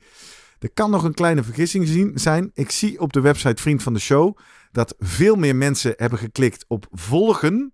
Er 0.64 0.70
kan 0.74 0.90
nog 0.90 1.04
een 1.04 1.14
kleine 1.14 1.42
vergissing 1.42 1.86
zien, 1.88 2.10
zijn. 2.14 2.50
Ik 2.54 2.70
zie 2.70 3.00
op 3.00 3.12
de 3.12 3.20
website 3.20 3.62
Vriend 3.62 3.82
van 3.82 3.92
de 3.94 4.00
Show 4.00 4.36
dat 4.72 4.94
veel 4.98 5.36
meer 5.36 5.56
mensen 5.56 5.94
hebben 5.96 6.18
geklikt 6.18 6.64
op 6.68 6.86
volgen 6.90 7.72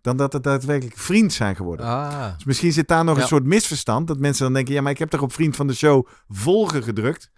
dan 0.00 0.16
dat 0.16 0.32
het 0.32 0.42
daadwerkelijk 0.42 0.96
vriend 0.98 1.32
zijn 1.32 1.56
geworden. 1.56 1.86
ah, 1.86 2.34
Dus 2.34 2.44
misschien 2.44 2.72
zit 2.72 2.88
daar 2.88 3.04
nog 3.04 3.16
Ja. 3.16 3.22
een 3.22 3.28
soort 3.28 3.44
misverstand. 3.44 4.06
Dat 4.06 4.18
mensen 4.18 4.44
dan 4.44 4.52
denken, 4.52 4.74
ja, 4.74 4.80
maar 4.82 4.92
ik 4.92 4.98
heb 4.98 5.10
toch 5.10 5.20
op 5.22 5.32
Vriend 5.32 5.56
van 5.56 5.66
de 5.66 5.74
Show 5.74 6.06
volgen 6.28 6.82
gedrukt. 6.82 7.30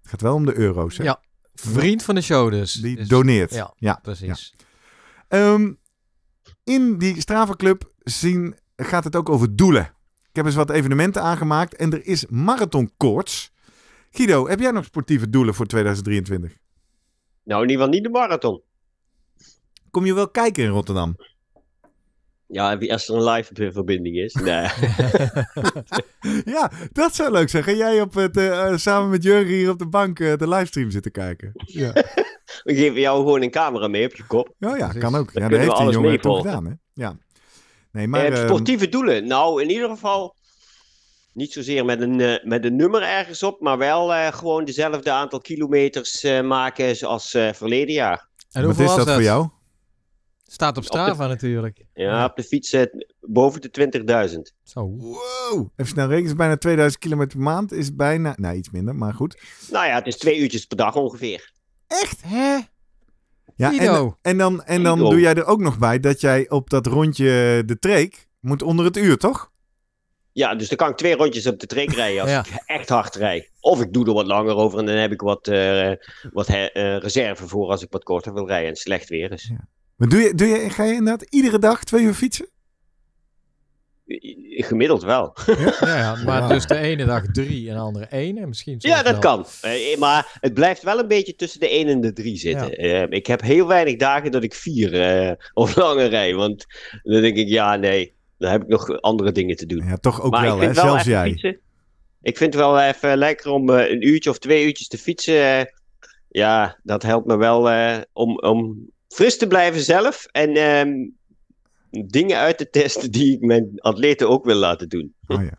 Het 0.00 0.10
gaat 0.10 0.20
wel 0.20 0.34
om 0.34 0.44
de 0.46 0.56
euro's, 0.58 0.96
hè? 0.96 1.04
Ja, 1.04 1.20
vriend 1.54 2.02
van 2.02 2.14
de 2.14 2.20
show 2.20 2.50
dus. 2.50 2.72
Die 2.72 2.96
Dus- 2.96 3.08
doneert. 3.08 3.54
Ja, 3.54 3.74
ja. 3.76 3.98
precies. 4.02 4.54
Ehm, 5.28 5.72
in 6.64 6.98
die 6.98 7.20
Strava 7.20 7.54
Club 7.54 7.92
zien, 7.98 8.56
gaat 8.76 9.04
het 9.04 9.16
ook 9.16 9.28
over 9.28 9.56
doelen. 9.56 9.82
Ik 10.28 10.36
heb 10.36 10.44
eens 10.44 10.54
wat 10.54 10.70
evenementen 10.70 11.22
aangemaakt 11.22 11.74
en 11.74 11.92
er 11.92 12.06
is 12.06 12.26
marathonkoorts. 12.26 13.54
Guido, 14.10 14.48
heb 14.48 14.60
jij 14.60 14.70
nog 14.70 14.84
sportieve 14.84 15.30
doelen 15.30 15.54
voor 15.54 15.66
2023? 15.66 16.56
Nou, 17.44 17.62
in 17.62 17.68
ieder 17.68 17.84
geval 17.84 18.00
niet 18.00 18.12
de 18.12 18.18
marathon. 18.18 18.62
Kom 19.90 20.06
je 20.06 20.14
wel 20.14 20.28
kijken 20.28 20.64
in 20.64 20.70
Rotterdam? 20.70 21.16
Ja, 22.48 22.76
als 22.88 23.08
er 23.08 23.14
een 23.14 23.24
live 23.24 23.72
verbinding 23.72 24.16
is. 24.16 24.34
Nee. 24.34 24.66
Ja, 26.44 26.70
dat 26.92 27.14
zou 27.14 27.30
leuk 27.32 27.48
zijn. 27.48 27.62
Ga 27.64 27.72
jij 27.72 28.00
op 28.00 28.14
het, 28.14 28.36
eh, 28.36 28.66
eh, 28.72 28.76
samen 28.78 29.10
met 29.10 29.22
Jurgen 29.22 29.54
hier 29.54 29.70
op 29.70 29.78
de 29.78 29.86
bank 29.86 30.20
eh, 30.20 30.36
de 30.36 30.48
livestream 30.48 30.90
zitten 30.90 31.12
kijken? 31.12 31.52
Ja, 31.54 31.92
We 32.64 32.74
geven 32.74 33.00
jou 33.00 33.18
gewoon 33.18 33.42
een 33.42 33.50
camera 33.50 33.88
mee 33.88 34.06
op 34.06 34.14
je 34.14 34.26
kop. 34.26 34.54
oh, 34.60 34.76
ja 34.76 34.88
kan 34.92 35.14
ook. 35.14 35.30
Ja, 35.32 35.40
Dan 35.40 35.50
dat 35.50 35.58
heeft 35.58 35.70
die 35.70 35.80
alles 35.80 35.94
jongen 35.94 36.20
toen 36.20 36.30
meevolgen. 36.32 36.42
gedaan. 36.50 36.64
Hè? 36.66 37.02
Ja. 37.02 37.16
Nee, 37.92 38.08
maar... 38.08 38.24
Eh, 38.24 38.38
ehm, 38.38 38.46
sportieve 38.46 38.88
doelen. 38.88 39.26
Nou, 39.26 39.62
in 39.62 39.70
ieder 39.70 39.88
geval 39.88 40.35
niet 41.36 41.52
zozeer 41.52 41.84
met 41.84 42.00
een, 42.00 42.20
eh, 42.20 42.44
met 42.44 42.64
een 42.64 42.76
nummer 42.76 43.02
ergens 43.02 43.42
op, 43.42 43.60
maar 43.60 43.78
wel 43.78 44.14
eh, 44.14 44.32
gewoon 44.32 44.64
dezelfde 44.64 45.10
aantal 45.10 45.40
kilometers 45.40 46.24
eh, 46.24 46.42
maken 46.42 46.96
zoals 46.96 47.34
eh, 47.34 47.52
verleden 47.52 47.94
jaar. 47.94 48.28
En 48.50 48.66
wat 48.66 48.78
is 48.78 48.94
dat 48.94 49.10
voor 49.12 49.22
jou? 49.22 49.48
Staat 50.48 50.76
op 50.76 50.84
Strava 50.84 51.26
natuurlijk. 51.26 51.84
Ja, 51.94 52.04
Ja. 52.04 52.24
op 52.24 52.36
de 52.36 52.42
fiets 52.42 52.76
boven 53.20 53.60
de 53.60 53.70
20.000. 53.70 54.52
Zo. 54.62 54.88
Wow! 54.96 55.68
Even 55.76 55.92
snel 55.92 56.06
rekenen, 56.08 56.30
is 56.30 56.36
bijna 56.36 56.56
2000 56.56 57.02
kilometer 57.02 57.36
per 57.36 57.46
maand. 57.46 57.72
Is 57.72 57.94
bijna, 57.94 58.34
nou 58.36 58.56
iets 58.56 58.70
minder, 58.70 58.94
maar 58.94 59.14
goed. 59.14 59.40
Nou 59.70 59.86
ja, 59.86 59.94
het 59.94 60.06
is 60.06 60.16
twee 60.16 60.38
uurtjes 60.38 60.64
per 60.64 60.76
dag 60.76 60.94
ongeveer. 60.96 61.52
Echt? 61.86 62.22
Hè? 62.22 62.58
Ja, 63.56 63.70
en, 63.70 63.74
Guido. 63.74 64.18
en 64.22 64.38
dan, 64.38 64.64
en 64.64 64.82
dan 64.82 64.98
doe 64.98 65.20
jij 65.20 65.34
er 65.34 65.44
ook 65.44 65.60
nog 65.60 65.78
bij 65.78 66.00
dat 66.00 66.20
jij 66.20 66.50
op 66.50 66.70
dat 66.70 66.86
rondje 66.86 67.62
de 67.66 67.78
treek 67.78 68.28
moet 68.40 68.62
onder 68.62 68.84
het 68.84 68.96
uur, 68.96 69.16
toch? 69.16 69.50
Ja, 70.36 70.54
dus 70.54 70.68
dan 70.68 70.76
kan 70.76 70.88
ik 70.90 70.96
twee 70.96 71.14
rondjes 71.16 71.46
op 71.46 71.60
de 71.60 71.66
trek 71.66 71.92
rijden 71.92 72.20
als 72.22 72.30
Ja. 72.30 72.40
ik 72.44 72.62
echt 72.66 72.88
hard 72.88 73.14
rijd. 73.14 73.50
Of 73.60 73.80
ik 73.80 73.92
doe 73.92 74.06
er 74.06 74.12
wat 74.12 74.26
langer 74.26 74.54
over 74.56 74.78
en 74.78 74.86
dan 74.86 74.94
heb 74.96 75.12
ik 75.12 75.20
wat, 75.20 75.48
eh, 75.48 75.90
wat 76.32 76.46
he- 76.46 76.64
eh, 76.66 76.98
reserve 76.98 77.48
voor 77.48 77.70
als 77.70 77.82
ik 77.82 77.90
wat 77.90 78.04
korter 78.04 78.34
wil 78.34 78.46
rijden 78.46 78.68
en 78.68 78.76
slecht 78.76 79.08
weer 79.08 79.32
is. 79.32 79.50
Maar 79.96 80.08
doe 80.08 80.20
je, 80.20 80.34
doe 80.34 80.46
je, 80.48 80.70
ga 80.70 80.84
je 80.84 80.92
inderdaad 80.94 81.26
iedere 81.30 81.58
dag 81.58 81.84
twee 81.84 82.02
uur 82.04 82.14
fietsen? 82.14 82.46
Gemiddeld 84.58 85.02
wel. 85.02 85.36
Ja, 85.46 85.72
ja, 85.98 86.16
maar 86.24 86.48
dus 86.48 86.66
de 86.66 86.76
ene 86.78 87.04
dag 87.04 87.22
drie 87.32 87.68
en 87.68 87.74
de 87.74 87.80
andere 87.80 88.04
één. 88.04 88.38
En 88.38 88.48
misschien 88.48 88.76
Ja, 88.78 89.02
dat 89.02 89.12
wel- 89.12 89.20
kan. 89.20 89.46
Eh, 89.60 89.98
maar 89.98 90.38
het 90.40 90.54
blijft 90.54 90.82
wel 90.82 90.98
een 90.98 91.08
beetje 91.08 91.34
tussen 91.34 91.60
de 91.60 91.74
1 91.74 91.88
en 91.88 92.00
de 92.00 92.12
3 92.12 92.36
zitten. 92.36 92.70
Eh, 92.76 93.02
ik 93.08 93.26
heb 93.26 93.40
heel 93.40 93.66
weinig 93.66 93.96
dagen 93.96 94.30
dat 94.30 94.42
ik 94.42 94.54
vier 94.54 95.00
eh, 95.00 95.32
of 95.54 95.76
langer 95.76 96.08
rijd. 96.08 96.34
Want 96.34 96.66
dan 97.02 97.20
denk 97.20 97.36
ik, 97.36 97.48
ja, 97.48 97.76
nee, 97.76 98.14
dan 98.38 98.50
heb 98.50 98.62
ik 98.62 98.68
nog 98.68 99.00
andere 99.00 99.32
dingen 99.32 99.56
te 99.56 99.66
doen. 99.66 99.86
Ja, 99.86 99.96
toch 99.96 100.22
ook 100.22 100.30
maar 100.32 100.42
wel, 100.42 100.54
ik 100.54 100.60
hè? 100.60 100.64
vind 100.64 100.76
wel 100.76 100.84
Zelfs 100.84 101.00
even 101.06 101.12
jij. 101.12 101.28
fietsen. 101.30 101.58
Ik 102.22 102.36
vind 102.36 102.54
het 102.54 102.62
wel 102.62 102.80
even 102.80 103.16
lekker 103.18 103.50
om 103.50 103.70
eh, 103.70 103.90
een 103.90 104.06
uurtje 104.06 104.30
of 104.30 104.38
twee 104.38 104.64
uurtjes 104.66 104.88
te 104.88 104.98
fietsen. 104.98 105.58
eh, 105.58 105.64
ja, 106.28 106.78
dat 106.82 107.02
helpt 107.02 107.26
me 107.26 107.36
wel 107.36 107.70
eh, 107.70 107.96
om, 108.12 108.38
om 108.38 108.90
fris 109.08 109.38
te 109.38 109.46
blijven 109.46 109.80
zelf. 109.80 110.26
En 110.32 110.54
ehm, 110.54 110.92
dingen 112.06 112.36
uit 112.38 112.58
te 112.58 112.70
testen 112.70 113.10
die 113.10 113.32
ik 113.34 113.40
mijn 113.40 113.68
atleten 113.76 114.28
ook 114.28 114.44
wil 114.44 114.54
laten 114.56 114.88
doen. 114.88 115.14
Oh, 115.26 115.42
ja. 115.42 115.58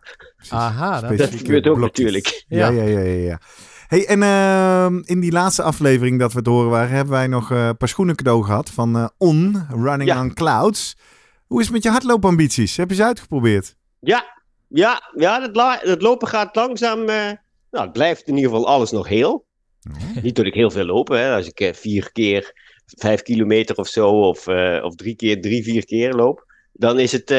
Aha, 0.50 1.02
dat- 1.02 1.30
gebeurt 1.30 1.68
ook 1.68 1.76
blokjes. 1.78 2.06
natuurlijk. 2.06 2.46
Ja, 2.48 2.70
Ja. 2.70 2.82
ja, 2.84 2.90
ja, 2.90 3.00
ja. 3.00 3.22
ja. 3.30 3.40
Hey, 3.88 4.06
en 4.08 4.24
ehm, 4.24 5.02
in 5.04 5.20
die 5.20 5.32
laatste 5.32 5.62
aflevering 5.64 6.20
dat 6.20 6.32
we 6.34 6.38
het 6.38 6.48
horen 6.48 6.70
waren, 6.70 6.90
hebben 6.96 7.14
wij 7.14 7.28
nog 7.28 7.50
een 7.50 7.78
paar 7.78 7.88
schoenen 7.88 8.16
cadeau 8.16 8.44
gehad 8.44 8.70
van 8.70 8.96
eh, 8.96 9.08
On, 9.18 9.66
Running 9.70 10.10
Ja. 10.10 10.22
on 10.22 10.34
Clouds. 10.34 10.98
Hoe 11.48 11.60
is 11.60 11.66
het 11.66 11.74
met 11.74 11.84
je 11.84 11.90
hardloopambities? 11.90 12.78
Heb 12.78 12.90
je 12.90 12.96
ze 12.96 13.04
uitgeprobeerd? 13.04 13.76
Ja, 14.00 14.44
ja, 14.68 15.12
ja 15.16 15.48
dat, 15.48 16.02
lopen 16.02 16.28
gaat 16.28 16.56
langzaam. 16.56 17.00
eh, 17.00 17.32
nou, 17.72 17.84
het 17.84 17.92
blijft 17.92 18.28
in 18.28 18.36
ieder 18.36 18.52
geval 18.52 18.68
alles 18.68 18.92
nog 18.92 19.08
heel. 19.08 19.46
Niet 20.22 20.36
dat 20.36 20.46
ik 20.46 20.54
heel 20.54 20.72
veel 20.72 20.86
loop, 20.86 21.08
hè. 21.08 21.36
Als 21.36 21.48
ik 21.48 21.60
eh, 21.60 21.74
vier 21.74 22.12
keer 22.12 22.66
vijf 22.86 23.22
kilometer 23.22 23.76
of 23.76 23.88
zo, 23.88 24.10
of, 24.10 24.48
eh, 24.48 24.84
of 24.84 24.96
drie 24.96 25.16
keer, 25.16 25.42
drie, 25.42 25.64
vier 25.64 25.86
keer 25.86 26.14
loop, 26.14 26.54
dan 26.74 27.00
is 27.00 27.12
het 27.12 27.30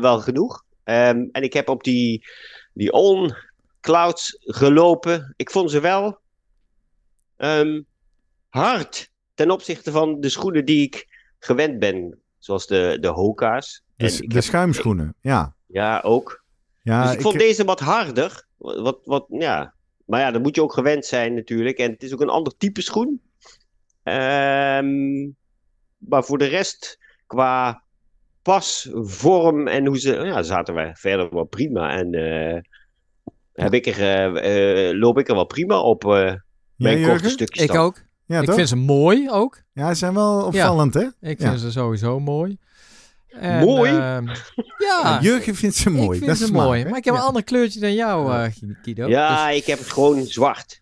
wel 0.00 0.18
genoeg. 0.20 0.64
Ehm, 0.84 1.26
en 1.32 1.42
ik 1.42 1.52
heb 1.52 1.68
op 1.68 1.84
die, 1.84 2.26
die 2.74 2.92
On 2.92 3.34
Clouds 3.80 4.36
gelopen. 4.40 5.34
Ik 5.36 5.50
vond 5.50 5.70
ze 5.70 5.80
wel 5.80 6.18
ehm, 7.36 7.82
hard 8.48 9.10
ten 9.34 9.50
opzichte 9.50 9.90
van 9.90 10.20
de 10.20 10.28
schoenen 10.28 10.64
die 10.64 10.82
ik 10.82 11.06
gewend 11.38 11.78
ben. 11.78 12.19
Zoals 12.40 12.66
de, 12.66 12.96
de 13.00 13.08
Hoka's. 13.08 13.82
De, 13.96 14.06
En 14.06 14.28
de 14.28 14.34
heb- 14.34 14.42
schuimschoenen, 14.42 15.14
ja. 15.20 15.54
Ja, 15.66 16.00
ook. 16.00 16.44
ja 16.82 17.02
dus 17.02 17.12
ik, 17.12 17.20
vond 17.20 17.38
deze 17.38 17.64
wat 17.64 17.80
harder. 17.80 18.46
Wat, 18.56 19.00
wat, 19.04 19.26
ja. 19.28 19.74
Maar 20.06 20.20
ja, 20.20 20.30
dan 20.30 20.42
moet 20.42 20.54
je 20.54 20.62
ook 20.62 20.72
gewend 20.72 21.04
zijn 21.04 21.34
natuurlijk. 21.34 21.78
En 21.78 21.90
het 21.90 22.02
is 22.02 22.12
ook 22.12 22.20
een 22.20 22.28
ander 22.28 22.56
type 22.56 22.82
schoen. 22.82 23.20
Ehm, 24.02 25.22
maar 25.98 26.24
voor 26.24 26.38
de 26.38 26.46
rest, 26.46 26.98
qua 27.26 27.82
pas, 28.42 28.90
vorm 28.92 29.66
en 29.66 29.86
hoe 29.86 29.98
ze... 29.98 30.12
Ja, 30.14 30.42
zaten 30.42 30.74
wij 30.74 30.94
verder 30.94 31.34
wel 31.34 31.44
prima. 31.44 31.90
En 31.90 32.12
eh, 32.12 32.60
heb 33.52 33.74
ik 33.74 33.86
er, 33.86 33.98
eh, 34.00 34.88
eh, 34.88 34.96
loop 34.98 35.18
ik 35.18 35.28
er 35.28 35.34
wel 35.34 35.46
prima 35.46 35.80
op 35.80 36.04
eh 36.04 36.34
mijn 36.76 37.02
korte 37.02 37.28
stukjes. 37.28 37.64
Ik 37.64 37.74
ook. 37.74 38.02
Ja, 38.30 38.40
ik 38.40 38.44
toch? 38.46 38.54
vind 38.54 38.68
ze 38.68 38.76
mooi 38.76 39.30
ook. 39.30 39.62
Ja, 39.72 39.88
ze 39.88 39.94
zijn 39.94 40.14
wel 40.14 40.44
opvallend, 40.44 40.94
hè? 40.94 41.06
Ik 41.20 41.40
Ja. 41.40 41.48
vind 41.48 41.60
ze 41.60 41.70
sowieso 41.70 42.20
mooi. 42.20 42.58
En, 43.30 43.64
Mooi? 43.64 43.90
ehm, 43.90 44.26
ja, 44.88 45.18
Jurgen 45.22 45.54
vindt 45.54 45.76
ze 45.76 45.90
mooi. 45.90 46.04
ik 46.04 46.12
vind 46.12 46.26
dat 46.26 46.34
is 46.34 46.38
ze 46.40 46.46
smaak, 46.46 46.64
mooi. 46.66 46.82
hè? 46.82 46.88
Maar 46.88 46.98
ik 46.98 47.04
heb 47.04 47.14
Ja. 47.14 47.20
een 47.20 47.26
ander 47.26 47.44
kleurtje 47.44 47.80
dan 47.80 47.94
jou, 47.94 48.32
eh, 48.32 48.52
Guido. 48.82 49.08
Ja, 49.08 49.46
Dus- 49.48 49.56
ik 49.56 49.64
heb 49.66 49.78
het 49.78 49.90
gewoon 49.90 50.24
zwart. 50.26 50.80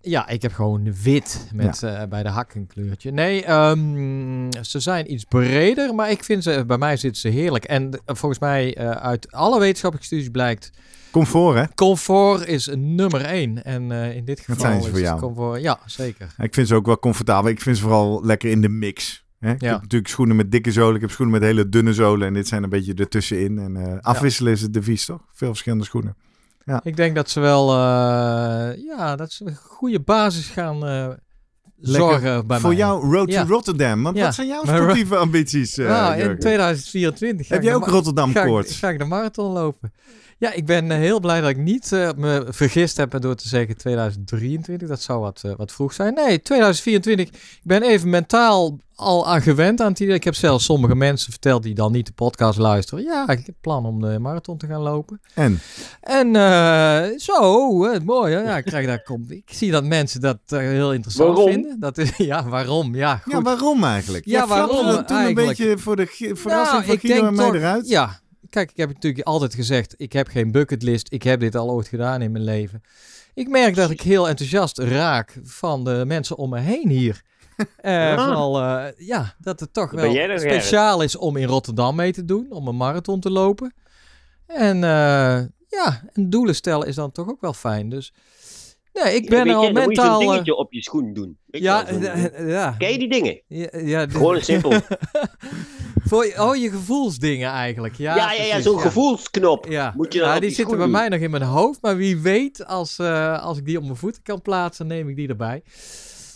ja, 0.00 0.28
ik 0.28 0.42
heb 0.42 0.52
gewoon 0.52 0.94
wit 1.02 1.48
met 1.54 1.82
eh, 1.82 2.02
bij 2.08 2.22
de 2.22 2.28
hak 2.28 2.54
een 2.54 2.66
kleurtje. 2.66 3.10
Nee, 3.10 3.44
ehm, 3.44 4.62
ze 4.62 4.80
zijn 4.80 5.12
iets 5.12 5.24
breder, 5.24 5.94
maar 5.94 6.10
ik 6.10 6.24
vind 6.24 6.42
ze, 6.42 6.64
bij 6.66 6.78
mij 6.78 6.96
zitten 6.96 7.20
ze 7.20 7.28
heerlijk. 7.28 7.64
En 7.64 7.90
eh, 7.92 8.14
volgens 8.14 8.40
mij 8.40 8.74
eh, 8.76 8.90
uit 8.90 9.32
alle 9.32 9.58
wetenschappelijke 9.58 10.06
studies 10.14 10.30
blijkt, 10.30 10.70
Comfort, 11.10 11.56
hè? 11.58 11.64
comfort 11.74 12.46
is 12.46 12.70
nummer 12.76 13.20
één. 13.24 13.64
En 13.64 13.92
eh, 13.92 14.16
in 14.16 14.24
dit 14.24 14.40
geval 14.40 14.60
zijn 14.60 14.72
ze 14.72 14.78
is 14.78 14.84
voor 14.86 14.94
het 14.98 15.06
jou. 15.06 15.20
comfort, 15.20 15.62
ja, 15.62 15.78
zeker. 15.86 16.34
Ik 16.38 16.54
vind 16.54 16.68
ze 16.68 16.74
ook 16.74 16.86
wel 16.86 16.98
comfortabel. 16.98 17.50
Ik 17.50 17.60
vind 17.60 17.76
ze 17.76 17.82
vooral 17.82 18.24
lekker 18.24 18.50
in 18.50 18.60
de 18.60 18.68
mix. 18.68 19.24
Hè? 19.38 19.52
Ik 19.52 19.60
Ja. 19.60 19.70
heb 19.72 19.80
natuurlijk 19.80 20.10
schoenen 20.10 20.36
met 20.36 20.50
dikke 20.50 20.72
zolen. 20.72 20.94
Ik 20.94 21.00
heb 21.00 21.10
schoenen 21.10 21.34
met 21.40 21.42
hele 21.48 21.68
dunne 21.68 21.92
zolen. 21.94 22.26
En 22.26 22.34
dit 22.34 22.48
zijn 22.48 22.62
een 22.62 22.68
beetje 22.70 22.94
ertussenin. 22.94 23.58
En 23.58 23.76
eh, 23.76 23.98
afwisselen 24.00 24.52
is 24.52 24.60
het 24.60 24.72
devies, 24.72 25.04
toch? 25.04 25.20
Veel 25.32 25.48
verschillende 25.48 25.84
schoenen. 25.84 26.16
Ik 26.82 26.96
denk 26.96 27.14
dat 27.14 27.30
ze 27.30 27.40
wel, 27.40 27.68
eh, 27.70 27.76
ja, 28.86 29.16
dat 29.16 29.32
ze 29.32 29.44
een 29.46 29.56
goede 29.56 30.00
basis 30.00 30.46
gaan 30.48 30.78
zorgen 31.80 32.46
bij 32.46 32.58
Voor 32.58 32.68
mij. 32.68 32.78
jou 32.78 33.12
Road 33.14 33.30
Ja. 33.30 33.42
to 33.44 33.48
Rotterdam. 33.52 34.02
Want 34.02 34.16
Ja. 34.16 34.24
wat 34.24 34.34
zijn 34.34 34.46
jouw 34.46 34.64
sportieve 34.64 35.16
ambities, 35.16 35.76
nou, 35.76 36.12
in 36.12 36.18
Jurgen? 36.18 36.38
2024 36.38 37.46
ga 37.46 37.54
Heb 37.54 37.62
jij 37.62 37.74
ook 37.74 37.86
Rotterdam 37.86 38.32
koorts? 38.32 38.78
ga 38.78 38.88
ik 38.88 38.98
de 38.98 39.04
marathon 39.04 39.52
lopen. 39.52 39.92
Ja, 40.40 40.52
ik 40.52 40.66
ben 40.66 40.90
eh, 40.90 40.98
heel 40.98 41.20
blij 41.20 41.40
dat 41.40 41.50
ik 41.50 41.56
niet 41.56 41.92
eh, 41.92 42.10
me 42.16 42.46
vergist 42.48 42.96
heb 42.96 43.20
door 43.20 43.34
te 43.34 43.48
zeggen 43.48 43.76
2023. 43.76 44.88
Dat 44.88 45.00
zou 45.00 45.20
wat, 45.20 45.40
eh, 45.44 45.52
wat 45.56 45.72
vroeg 45.72 45.92
zijn. 45.92 46.14
Nee, 46.14 46.42
2024. 46.42 47.26
Ik 47.28 47.60
ben 47.62 47.82
even 47.82 48.10
mentaal 48.10 48.78
al 48.94 49.28
aan 49.28 49.42
gewend 49.42 49.80
aan 49.80 49.90
het 49.90 50.00
idee. 50.00 50.14
Ik 50.14 50.24
heb 50.24 50.34
zelfs 50.34 50.64
sommige 50.64 50.94
mensen 50.94 51.30
verteld 51.30 51.62
die 51.62 51.74
dan 51.74 51.92
niet 51.92 52.06
de 52.06 52.12
podcast 52.12 52.58
luisteren. 52.58 53.04
Ja, 53.04 53.28
ik 53.28 53.46
heb 53.46 53.54
plan 53.60 53.86
om 53.86 54.00
de 54.00 54.18
marathon 54.18 54.58
te 54.58 54.66
gaan 54.66 54.80
lopen. 54.80 55.20
En? 55.34 55.60
En 56.00 56.32
zo, 57.20 57.68
mooi 58.04 58.34
hè. 58.34 58.40
Ja, 58.42 58.56
ik, 58.56 58.64
krijg 58.64 58.86
daar, 58.86 59.02
komt, 59.02 59.30
ik 59.30 59.48
zie 59.52 59.70
dat 59.70 59.84
mensen 59.84 60.20
dat 60.20 60.38
heel 60.46 60.92
interessant 60.92 61.28
Waarom? 61.28 61.52
vinden. 61.52 61.80
Dat 61.80 61.98
is, 61.98 62.16
ja, 62.32 62.48
waarom? 62.48 62.94
Ja, 62.94 63.16
goed. 63.16 63.32
Ja, 63.32 63.42
waarom 63.42 63.84
eigenlijk? 63.84 64.24
Ja, 64.24 64.46
waarom 64.46 64.86
toen 64.86 64.86
eigenlijk? 64.86 65.38
een 65.38 65.46
beetje 65.46 65.78
voor 65.78 65.96
de 65.96 66.06
verrassing 66.06 66.46
Nou, 66.52 66.84
van 66.84 66.98
Guido 66.98 67.08
denk 67.08 67.26
en 67.26 67.34
mij 67.34 67.60
eruit? 67.60 67.88
Ja, 67.88 68.20
kijk, 68.50 68.70
ik 68.70 68.76
heb 68.76 68.88
natuurlijk 68.92 69.26
altijd 69.26 69.54
gezegd, 69.54 69.94
ik 69.96 70.12
heb 70.12 70.28
geen 70.28 70.52
bucketlist. 70.52 71.12
Ik 71.12 71.22
heb 71.22 71.40
dit 71.40 71.54
al 71.54 71.70
ooit 71.70 71.88
gedaan 71.88 72.22
in 72.22 72.32
mijn 72.32 72.44
leven. 72.44 72.82
Ik 73.34 73.48
merk 73.48 73.74
dat 73.74 73.90
ik 73.90 74.00
heel 74.00 74.28
enthousiast 74.28 74.78
raak 74.78 75.38
van 75.42 75.84
de 75.84 76.04
mensen 76.06 76.36
om 76.36 76.50
me 76.50 76.58
heen 76.58 76.88
hier. 76.88 77.22
Eh, 77.76 78.14
Ah. 78.16 78.24
Vooral, 78.24 78.60
eh, 78.62 78.86
ja, 79.06 79.34
dat 79.38 79.60
het 79.60 79.72
toch 79.72 79.90
wel 79.90 80.38
speciaal 80.38 81.02
is 81.02 81.16
om 81.16 81.36
in 81.36 81.46
Rotterdam 81.46 81.96
mee 81.96 82.12
te 82.12 82.24
doen, 82.24 82.46
om 82.50 82.68
een 82.68 82.76
marathon 82.76 83.20
te 83.20 83.30
lopen. 83.30 83.74
En 84.46 84.76
eh, 84.84 85.40
ja, 85.68 86.02
en 86.12 86.30
doelen 86.30 86.54
stellen 86.54 86.86
is 86.86 86.94
dan 86.94 87.12
toch 87.12 87.28
ook 87.28 87.40
wel 87.40 87.52
fijn. 87.52 87.88
Dus 87.88 88.12
nee, 88.92 89.14
ik 89.14 89.28
ben 89.30 89.50
al 89.50 89.64
je, 89.66 89.72
dan 89.72 89.82
moet 89.84 89.94
je 89.96 90.00
mentaal... 90.02 90.20
eh, 90.20 90.28
dingetje 90.28 90.56
op 90.56 90.72
je 90.72 90.82
schoen 90.82 91.12
doen. 91.12 91.38
Ja, 91.46 91.84
ja, 92.38 92.74
Ken 92.78 92.90
je 92.92 92.98
die 92.98 93.08
dingen? 93.10 93.40
ja, 93.46 93.68
ja, 93.72 94.06
Gewoon 94.08 94.40
simpel. 94.50 94.72
voor, 96.10 96.26
je- 96.26 96.42
oh, 96.42 96.56
je 96.56 96.70
gevoelsdingen 96.70 97.50
eigenlijk. 97.50 97.94
Ja, 97.96 98.16
Ja, 98.16 98.32
ja, 98.32 98.42
ja, 98.42 98.60
zo'n 98.60 98.80
gevoelsknop. 98.80 99.66
Ja, 99.68 99.92
Moet 99.96 100.12
je 100.12 100.18
dan 100.18 100.28
ja 100.28 100.34
die 100.34 100.42
die 100.46 100.54
zitten 100.56 100.76
bij 100.78 100.86
mij 100.86 101.08
nog 101.08 101.20
in 101.20 101.30
mijn 101.30 101.42
hoofd. 101.42 101.82
Maar 101.82 101.96
wie 101.96 102.18
weet, 102.18 102.66
als, 102.66 102.98
eh, 102.98 103.42
als 103.42 103.58
ik 103.58 103.64
die 103.64 103.76
op 103.76 103.82
mijn 103.84 103.96
voeten 103.96 104.22
kan 104.22 104.42
plaatsen, 104.42 104.86
neem 104.86 105.08
ik 105.08 105.16
die 105.16 105.28
erbij. 105.28 105.62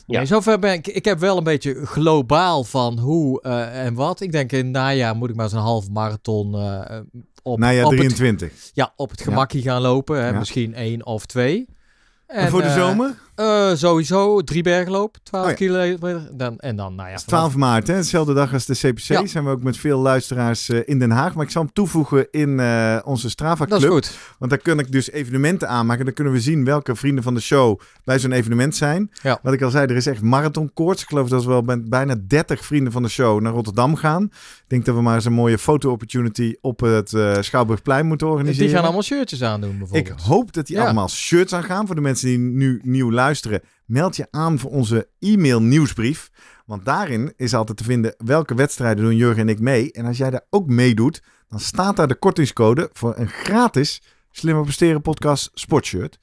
Ja. 0.06 0.16
Nee, 0.18 0.26
zover 0.26 0.58
ben 0.58 0.72
ik. 0.72 0.86
Ik 0.86 1.04
heb 1.04 1.18
wel 1.18 1.36
een 1.36 1.44
beetje 1.44 1.86
globaal 1.86 2.64
van 2.64 2.98
hoe 2.98 3.42
eh, 3.42 3.84
en 3.84 3.94
wat. 3.94 4.20
Ik 4.20 4.32
denk 4.32 4.52
in 4.52 4.58
het 4.58 4.66
najaar 4.74 5.16
moet 5.16 5.30
ik 5.30 5.36
maar 5.36 5.48
zo'n 5.48 5.60
half 5.60 5.88
marathon 5.90 6.54
eh, 6.54 7.00
op, 7.42 7.58
Najaar 7.58 7.84
op, 7.84 7.90
het, 7.90 7.98
23. 8.00 8.70
ja, 8.74 8.92
op 8.96 9.10
het 9.10 9.20
gemakkie 9.20 9.62
gaan 9.62 9.82
lopen. 9.82 10.20
Hè, 10.22 10.28
Ja. 10.28 10.38
Misschien 10.38 10.74
één 10.74 11.06
of 11.06 11.26
twee. 11.26 11.68
En, 12.26 12.48
voor 12.50 12.62
de 12.62 12.70
zomer? 12.70 13.14
Eh, 13.34 13.70
sowieso 13.74 14.40
drie 14.42 14.62
bergloop, 14.62 15.16
12 15.22 15.44
Oh 15.44 15.50
ja. 15.50 15.56
kilometer. 15.56 16.28
Dan, 16.36 16.58
en 16.58 16.76
dan, 16.76 16.94
nou 16.94 17.08
ja, 17.08 17.14
Dat 17.14 17.22
is 17.24 17.28
vanaf- 17.28 17.40
12 17.52 17.56
maart, 17.56 17.86
hè? 17.86 17.94
dezelfde 17.94 18.34
dag 18.34 18.52
als 18.52 18.66
de 18.66 18.74
CPC. 18.74 18.98
Ja. 19.02 19.26
Zijn 19.26 19.44
we 19.44 19.50
ook 19.50 19.62
met 19.62 19.76
veel 19.76 19.98
luisteraars 19.98 20.68
eh, 20.68 20.80
in 20.84 20.98
Den 20.98 21.10
Haag. 21.10 21.34
Maar 21.34 21.44
ik 21.44 21.50
zal 21.50 21.62
hem 21.62 21.72
toevoegen 21.72 22.26
in 22.30 22.60
eh, 22.60 22.98
onze 23.04 23.30
Strava 23.30 23.64
Dat 23.66 23.78
is 23.78 23.84
Club. 23.84 23.92
goed. 23.92 24.18
Want 24.38 24.50
daar 24.50 24.60
kan 24.60 24.78
ik 24.78 24.92
dus 24.92 25.10
evenementen 25.10 25.68
aanmaken. 25.68 26.04
Dan 26.04 26.14
kunnen 26.14 26.32
we 26.32 26.40
zien 26.40 26.64
welke 26.64 26.94
vrienden 26.96 27.22
van 27.24 27.34
de 27.34 27.40
show 27.40 27.80
bij 28.04 28.18
zo'n 28.18 28.32
evenement 28.32 28.76
zijn. 28.76 29.10
Ja. 29.22 29.38
Wat 29.42 29.52
ik 29.52 29.62
al 29.62 29.70
zei, 29.70 29.86
er 29.86 29.96
is 29.96 30.06
echt 30.06 30.22
marathonkoorts. 30.22 31.02
Ik 31.02 31.08
geloof 31.08 31.28
dat 31.28 31.42
we 31.44 31.48
wel 31.50 31.62
met 31.62 31.88
bijna 31.90 32.14
30 32.26 32.64
vrienden 32.64 32.92
van 32.92 33.02
de 33.02 33.08
show 33.08 33.40
naar 33.40 33.52
Rotterdam 33.52 33.94
gaan. 33.96 34.22
Ik 34.24 34.64
denk 34.70 34.84
dat 34.84 34.94
we 34.94 35.02
maar 35.02 35.14
eens 35.14 35.24
een 35.24 35.32
mooie 35.32 35.58
foto-opportunity 35.58 36.54
op 36.60 36.80
het 36.80 37.12
Schouwburgplein 37.40 38.06
moeten 38.06 38.26
organiseren. 38.26 38.66
Die 38.66 38.74
gaan 38.74 38.84
allemaal 38.84 39.02
shirtjes 39.02 39.42
aandoen 39.42 39.70
Ik 39.72 39.78
bijvoorbeeld. 39.78 40.20
hoop 40.20 40.52
dat 40.52 40.66
die 40.66 40.80
allemaal 40.80 41.08
shirts 41.08 41.52
aan 41.52 41.62
gaan. 41.64 41.86
Voor 41.86 41.94
de 41.94 42.00
mensen 42.00 42.28
die 42.28 42.38
nu 42.38 42.80
nieuw 42.82 43.06
luisteren, 43.06 43.22
meld 43.84 44.16
je 44.16 44.26
aan 44.30 44.58
voor 44.58 44.70
onze 44.70 45.08
e-mail 45.18 45.62
nieuwsbrief. 45.62 46.30
Want 46.66 46.84
daarin 46.84 47.32
is 47.36 47.54
altijd 47.54 47.78
te 47.78 47.84
vinden 47.84 48.14
welke 48.24 48.54
wedstrijden 48.54 49.04
doen 49.04 49.16
Jurgen 49.16 49.42
en 49.42 49.48
ik 49.48 49.60
mee. 49.60 49.92
En 49.92 50.04
als 50.04 50.16
jij 50.16 50.30
daar 50.30 50.46
ook 50.50 50.68
meedoet, 50.68 51.22
dan 51.48 51.60
staat 51.60 51.96
daar 51.96 52.08
de 52.08 52.14
kortingscode 52.14 52.90
voor 52.92 53.14
een 53.16 53.28
gratis 53.28 54.02
Slimmer 54.30 54.62
Presteren 54.64 55.00
podcast 55.02 55.50
sportshirt. 55.54 56.18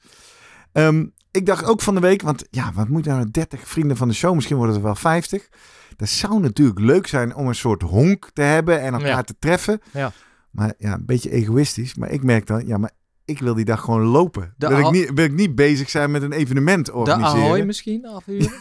Ehm, 0.72 1.06
ik 1.30 1.46
dacht 1.46 1.64
ook 1.64 1.80
van 1.80 1.94
de 1.94 2.00
week, 2.00 2.22
want 2.22 2.44
ja, 2.50 2.72
wat 2.72 2.88
moet 2.88 3.04
nou 3.04 3.30
30 3.30 3.68
vrienden 3.68 3.96
van 3.96 4.08
de 4.08 4.14
show? 4.14 4.34
Misschien 4.34 4.56
worden 4.56 4.74
het 4.74 4.84
er 4.84 4.90
wel 4.90 5.00
50. 5.00 5.48
Dat 5.96 6.08
zou 6.08 6.40
natuurlijk 6.40 6.78
leuk 6.78 7.06
zijn 7.06 7.34
om 7.34 7.48
een 7.48 7.54
soort 7.54 7.82
honk 7.82 8.30
te 8.32 8.42
hebben 8.42 8.80
en 8.80 8.92
elkaar 8.92 9.08
Ja. 9.08 9.22
te 9.22 9.36
treffen. 9.38 9.80
Ja. 9.92 10.12
Maar 10.50 10.74
ja, 10.78 10.92
een 10.92 11.06
beetje 11.06 11.30
egoïstisch. 11.30 11.94
Maar 11.94 12.10
ik 12.10 12.22
merk 12.22 12.46
dan, 12.46 12.66
ja, 12.66 12.76
maar 12.78 12.90
ik 13.32 13.38
wil 13.38 13.54
die 13.54 13.64
dag 13.64 13.80
gewoon 13.80 14.02
lopen. 14.02 14.54
De 14.56 14.68
wil, 14.68 14.78
ik 14.78 14.90
niet, 14.90 15.10
wil 15.14 15.24
ik 15.24 15.32
niet 15.32 15.54
bezig 15.54 15.90
zijn 15.90 16.10
met 16.10 16.22
een 16.22 16.32
evenement 16.32 16.86
De 16.86 16.92
organiseren. 16.94 17.44
Ahoy 17.44 17.62
misschien 17.62 18.06
afhuren? 18.06 18.52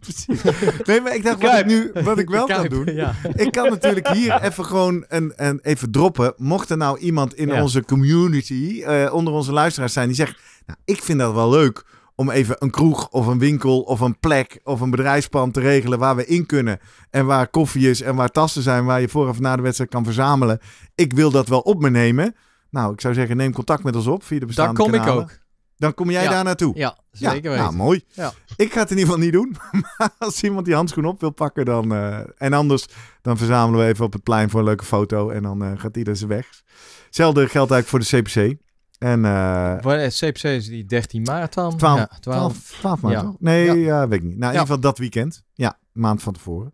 Precies. 0.00 0.42
Nee, 0.84 1.00
maar 1.00 1.14
ik 1.14 1.24
dacht, 1.24 1.42
wat 1.42 1.58
ik, 1.58 1.66
nu, 1.66 1.90
wat 2.04 2.18
ik 2.18 2.28
wel 2.28 2.46
kan 2.56 2.68
doen... 2.68 2.94
Ja. 2.94 3.14
Ik 3.34 3.52
kan 3.52 3.70
natuurlijk 3.70 4.08
hier 4.08 4.40
even 4.48 4.64
gewoon 4.64 5.04
een, 5.08 5.32
een, 5.36 5.58
even 5.62 5.90
droppen. 5.90 6.34
Mocht 6.36 6.70
er 6.70 6.76
nou 6.76 6.98
iemand 6.98 7.34
in 7.34 7.48
Ja. 7.48 7.62
onze 7.62 7.84
community, 7.84 8.82
eh, 8.86 9.14
onder 9.14 9.32
onze 9.32 9.52
luisteraars 9.52 9.92
zijn, 9.92 10.06
die 10.06 10.16
zegt: 10.16 10.38
nou, 10.66 10.78
Ik 10.84 11.02
vind 11.02 11.18
dat 11.18 11.34
wel 11.34 11.50
leuk 11.50 11.84
om 12.14 12.30
even 12.30 12.56
een 12.58 12.70
kroeg 12.70 13.08
of 13.08 13.26
een 13.26 13.38
winkel 13.38 13.80
of 13.80 14.00
een 14.00 14.18
plek 14.18 14.60
of 14.64 14.80
een 14.80 14.90
bedrijfspand 14.90 15.54
te 15.54 15.60
regelen 15.60 15.98
waar 15.98 16.16
we 16.16 16.26
in 16.26 16.46
kunnen. 16.46 16.78
En 17.10 17.26
waar 17.26 17.48
koffie 17.48 17.90
is 17.90 18.00
en 18.00 18.14
waar 18.14 18.30
tassen 18.30 18.62
zijn 18.62 18.84
waar 18.84 19.00
je 19.00 19.08
voor 19.08 19.28
of 19.28 19.40
na 19.40 19.56
de 19.56 19.62
wedstrijd 19.62 19.90
kan 19.90 20.04
verzamelen. 20.04 20.60
Ik 20.94 21.12
wil 21.12 21.30
dat 21.30 21.48
wel 21.48 21.60
op 21.60 21.80
me 21.80 21.90
nemen. 21.90 22.34
Nou, 22.74 22.92
ik 22.92 23.00
zou 23.00 23.14
zeggen, 23.14 23.36
neem 23.36 23.52
contact 23.52 23.82
met 23.82 23.96
ons 23.96 24.06
op 24.06 24.22
via 24.22 24.38
de 24.38 24.38
Daar 24.38 24.46
bestaande 24.46 24.80
kom 24.80 24.94
ik 24.94 25.06
ook. 25.06 25.38
Dan 25.76 25.94
kom 25.94 26.10
jij 26.10 26.22
Ja. 26.22 26.30
daar 26.30 26.44
naartoe. 26.44 26.76
Ja, 26.76 26.98
Ja, 27.10 27.30
zeker 27.30 27.50
nou, 27.50 27.62
weten. 27.62 27.76
mooi. 27.76 28.04
Ja. 28.12 28.32
Ik 28.56 28.72
ga 28.72 28.80
het 28.80 28.90
in 28.90 28.98
ieder 28.98 29.12
geval 29.14 29.24
niet 29.24 29.32
doen. 29.32 29.56
Maar 29.98 30.10
als 30.18 30.42
iemand 30.42 30.64
die 30.66 30.74
handschoen 30.74 31.04
op 31.04 31.20
wil 31.20 31.30
pakken, 31.30 31.64
dan. 31.64 31.94
eh, 31.94 32.18
en 32.36 32.52
anders, 32.52 32.86
dan 33.22 33.36
verzamelen 33.36 33.80
we 33.80 33.92
even 33.92 34.04
op 34.04 34.12
het 34.12 34.22
plein 34.22 34.50
voor 34.50 34.60
een 34.60 34.66
leuke 34.66 34.84
foto. 34.84 35.30
En 35.30 35.42
dan 35.42 35.64
eh, 35.64 35.72
gaat 35.76 35.96
ieder 35.96 36.16
zijn 36.16 36.28
weg. 36.30 36.62
Hetzelfde 37.06 37.48
geldt 37.48 37.70
eigenlijk 37.72 37.88
voor 38.10 38.20
de 38.22 38.22
CPC. 38.30 38.58
En. 38.98 39.24
eh 39.24 39.74
Voor 39.80 39.92
de 39.92 40.08
CPC 40.10 40.42
is 40.42 40.66
die 40.66 40.84
13 40.84 41.22
maart 41.22 41.54
dan? 41.54 41.76
12, 41.76 41.98
Ja, 41.98 42.06
12. 42.20 42.20
12, 42.20 42.78
12 42.80 43.00
maart, 43.00 43.14
Ja. 43.14 43.22
toch? 43.22 43.36
Nee, 43.38 43.78
Ja. 43.80 44.08
weet 44.08 44.18
ik 44.18 44.24
niet. 44.24 44.38
Nou, 44.38 44.52
in 44.52 44.58
ieder 44.60 44.60
geval 44.60 44.80
dat 44.80 44.98
weekend. 44.98 45.42
Ja, 45.52 45.78
maand 45.92 46.22
van 46.22 46.32
tevoren. 46.32 46.72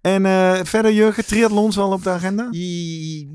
En 0.00 0.26
eh, 0.26 0.60
verder, 0.64 0.92
Jurgen, 0.92 1.26
triathlons 1.26 1.78
al 1.78 1.92
op 1.92 2.02
de 2.02 2.10
agenda? 2.10 2.48
I- 2.52 3.28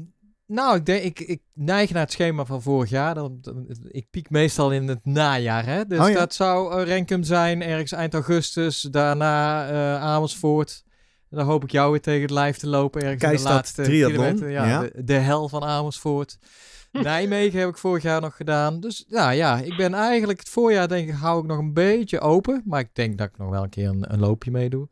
Nou, 0.47 0.75
ik, 0.75 0.85
denk, 0.85 1.03
ik, 1.03 1.19
ik 1.19 1.41
neig 1.53 1.91
naar 1.91 2.01
het 2.01 2.11
schema 2.11 2.45
van 2.45 2.61
vorig 2.61 2.89
jaar. 2.89 3.13
Dan, 3.13 3.37
dan- 3.41 3.65
ik 3.87 4.09
piek 4.09 4.29
meestal 4.29 4.71
in 4.71 4.87
het 4.87 5.05
najaar. 5.05 5.65
Hè? 5.65 5.85
Dus 5.85 5.99
Oh 5.99 6.09
ja. 6.09 6.15
dat 6.15 6.33
zou 6.33 6.79
uh, 6.79 6.85
Renkum 6.85 7.23
zijn, 7.23 7.61
ergens 7.61 7.91
eind 7.91 8.13
augustus. 8.13 8.81
Daarna 8.81 9.67
eh, 9.69 10.01
Amersfoort. 10.01 10.83
Dan 11.29 11.45
hoop 11.45 11.63
ik 11.63 11.71
jou 11.71 11.91
weer 11.91 12.01
tegen 12.01 12.21
het 12.21 12.29
lijf 12.29 12.57
te 12.57 12.67
lopen. 12.67 13.01
Ergens 13.01 13.21
in 13.23 13.27
Keistad 13.29 13.47
de 13.49 13.55
laatste 13.55 13.81
triathlon, 13.81 14.17
kilometer. 14.17 14.49
Ja, 14.49 14.65
ja. 14.67 14.81
De, 14.81 15.03
de 15.03 15.13
hel 15.13 15.49
van 15.49 15.63
Amersfoort. 15.63 16.37
Nijmegen 16.91 17.59
heb 17.59 17.69
ik 17.69 17.77
vorig 17.77 18.03
jaar 18.03 18.21
nog 18.21 18.35
gedaan. 18.35 18.79
Dus 18.79 19.05
nou 19.07 19.33
ja, 19.33 19.57
ik 19.57 19.77
ben 19.77 19.93
eigenlijk 19.93 20.39
het 20.39 20.49
voorjaar 20.49 20.87
denk 20.87 21.09
ik 21.09 21.15
hou 21.15 21.39
ik 21.41 21.45
nog 21.45 21.57
een 21.57 21.73
beetje 21.73 22.19
open. 22.19 22.61
Maar 22.65 22.79
ik 22.79 22.89
denk 22.93 23.17
dat 23.17 23.27
ik 23.27 23.37
nog 23.37 23.49
wel 23.49 23.63
een 23.63 23.69
keer 23.69 23.87
een, 23.89 24.13
een 24.13 24.19
loopje 24.19 24.51
meedoe. 24.51 24.87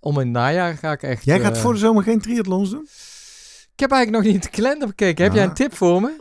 Om 0.00 0.12
in 0.14 0.26
het 0.26 0.28
najaar 0.28 0.76
ga 0.76 0.92
ik 0.92 1.02
echt... 1.02 1.24
Jij 1.24 1.40
gaat 1.40 1.56
eh, 1.56 1.62
voor 1.62 1.72
de 1.72 1.78
zomer 1.78 2.02
geen 2.02 2.20
triathlons 2.20 2.70
doen? 2.70 2.88
Ik 3.74 3.80
heb 3.80 3.90
eigenlijk 3.90 4.24
nog 4.24 4.32
niet 4.34 4.42
de 4.42 4.50
kalender 4.50 4.88
bekeken. 4.88 5.24
Heb 5.24 5.32
Ja. 5.32 5.38
jij 5.38 5.48
een 5.48 5.54
tip 5.54 5.74
voor 5.74 6.00
me? 6.00 6.16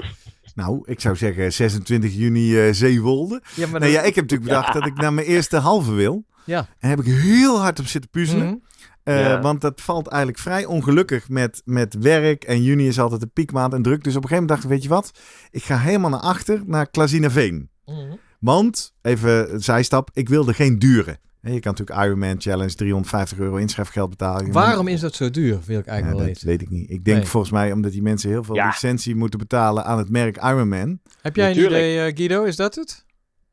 Nou, 0.56 0.82
ik 0.86 1.00
zou 1.00 1.16
zeggen 1.16 1.54
26 1.54 2.14
juni 2.16 2.60
eh 2.68 2.74
Zeewolde. 2.74 3.42
Ja, 3.56 3.68
maar 3.68 3.80
Nee, 3.80 3.92
dan- 3.92 4.02
ja, 4.02 4.08
ik 4.08 4.16
heb 4.16 4.24
natuurlijk 4.30 4.50
bedacht 4.50 4.74
dat 4.74 4.86
ik 4.86 4.96
naar 4.98 5.14
mijn 5.14 5.28
eerste 5.28 5.58
halve 5.58 5.92
wil. 5.92 6.26
Ja. 6.46 6.68
En 6.80 6.90
heb 6.90 7.00
ik 7.00 7.06
heel 7.06 7.60
hard 7.62 7.80
op 7.80 7.86
zitten 7.88 8.10
puzzelen. 8.10 8.46
Mhm. 8.48 8.56
Eh, 9.04 9.20
Ja. 9.20 9.42
Want 9.42 9.62
dat 9.62 9.82
valt 9.82 10.08
eigenlijk 10.08 10.42
vrij 10.42 10.66
ongelukkig 10.66 11.30
met, 11.30 11.62
met 11.66 11.94
werk. 12.00 12.44
En 12.44 12.64
juni 12.64 12.88
is 12.88 13.00
altijd 13.00 13.22
de 13.22 13.28
piekmaand 13.28 13.74
en 13.74 13.82
druk. 13.82 14.04
Dus 14.04 14.16
op 14.16 14.24
een 14.24 14.30
gegeven 14.30 14.42
moment 14.48 14.50
dacht 14.50 14.64
ik, 14.64 14.70
weet 14.70 14.84
je 14.84 14.90
wat? 14.90 15.20
Ik 15.52 15.64
ga 15.64 15.78
helemaal 15.78 16.10
naar 16.10 16.20
achter, 16.20 16.62
naar 16.66 16.90
Klazinaveen. 16.90 17.70
Mhm. 17.86 18.16
Want, 18.40 18.94
even 19.02 19.54
een 19.54 19.62
zijstap, 19.64 20.10
ik 20.14 20.30
wilde 20.30 20.54
geen 20.54 20.80
dure. 20.80 21.18
Hè, 21.44 21.52
Je 21.52 21.60
kan 21.60 21.72
natuurlijk 21.78 22.06
Ironman 22.06 22.42
Challenge 22.42 22.74
350 22.74 23.38
euro 23.40 23.56
inschrijfgeld 23.56 24.10
betalen. 24.10 24.52
Waarom 24.52 24.88
is 24.88 25.00
dat 25.00 25.16
zo 25.16 25.30
duur, 25.30 25.60
wil 25.66 25.80
ik 25.80 25.86
Ja, 25.86 25.92
eigenlijk 25.92 26.08
dat 26.08 26.18
wel 26.18 26.26
weten. 26.26 26.48
weet 26.48 26.62
ik 26.62 26.70
niet. 26.70 26.90
Ik 26.90 27.06
denk 27.06 27.18
Nee. 27.18 27.28
volgens 27.28 27.52
mij 27.52 27.72
omdat 27.72 27.92
die 27.92 28.02
mensen 28.02 28.30
heel 28.30 28.44
veel 28.44 28.56
Ja. 28.56 28.68
licentie 28.68 29.16
moeten 29.16 29.40
betalen 29.40 29.86
aan 29.86 29.98
het 29.98 30.10
merk 30.10 30.38
Ironman. 30.38 31.00
Heb 31.22 31.36
jij 31.36 31.50
een 31.50 31.56
Natuurlijk. 31.56 31.82
idee, 31.84 32.06
eh, 32.06 32.16
Guido? 32.16 32.44
Is 32.44 32.56
dat 32.56 32.76
het? 32.76 33.06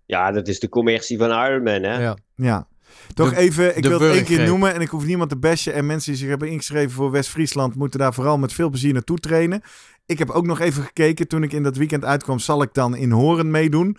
Ja, 0.07 0.33
dat 0.33 0.49
is 0.49 0.61
de 0.61 0.69
commercie 0.69 1.19
van 1.19 1.31
Ironman, 1.31 1.83
hè? 1.83 2.03
Ja. 2.03 2.17
Ja. 2.35 2.69
Toch 3.15 3.31
De- 3.31 3.37
even, 3.37 3.77
ik 3.77 3.85
wil 3.85 4.01
het 4.01 4.13
één 4.15 4.25
keer 4.25 4.47
noemen 4.47 4.75
en 4.75 4.81
ik 4.81 4.89
hoef 4.89 5.05
niemand 5.07 5.31
te 5.31 5.37
bashen. 5.37 5.75
En 5.75 5.87
mensen 5.87 6.11
die 6.11 6.21
zich 6.21 6.29
hebben 6.29 6.49
ingeschreven 6.49 6.91
voor 6.91 7.11
West-Friesland 7.11 7.75
moeten 7.75 7.99
daar 7.99 8.15
vooral 8.15 8.39
met 8.39 8.53
veel 8.53 8.69
plezier 8.71 8.93
naartoe 8.93 9.19
trainen. 9.19 9.63
Ik 10.07 10.19
heb 10.19 10.31
ook 10.31 10.47
nog 10.47 10.61
even 10.61 10.83
gekeken, 10.83 11.29
toen 11.29 11.43
ik 11.43 11.53
in 11.53 11.63
dat 11.63 11.77
weekend 11.77 12.05
uitkwam, 12.05 12.39
zal 12.39 12.63
ik 12.63 12.75
dan 12.75 12.97
in 12.97 13.11
Horen 13.11 13.51
meedoen. 13.51 13.97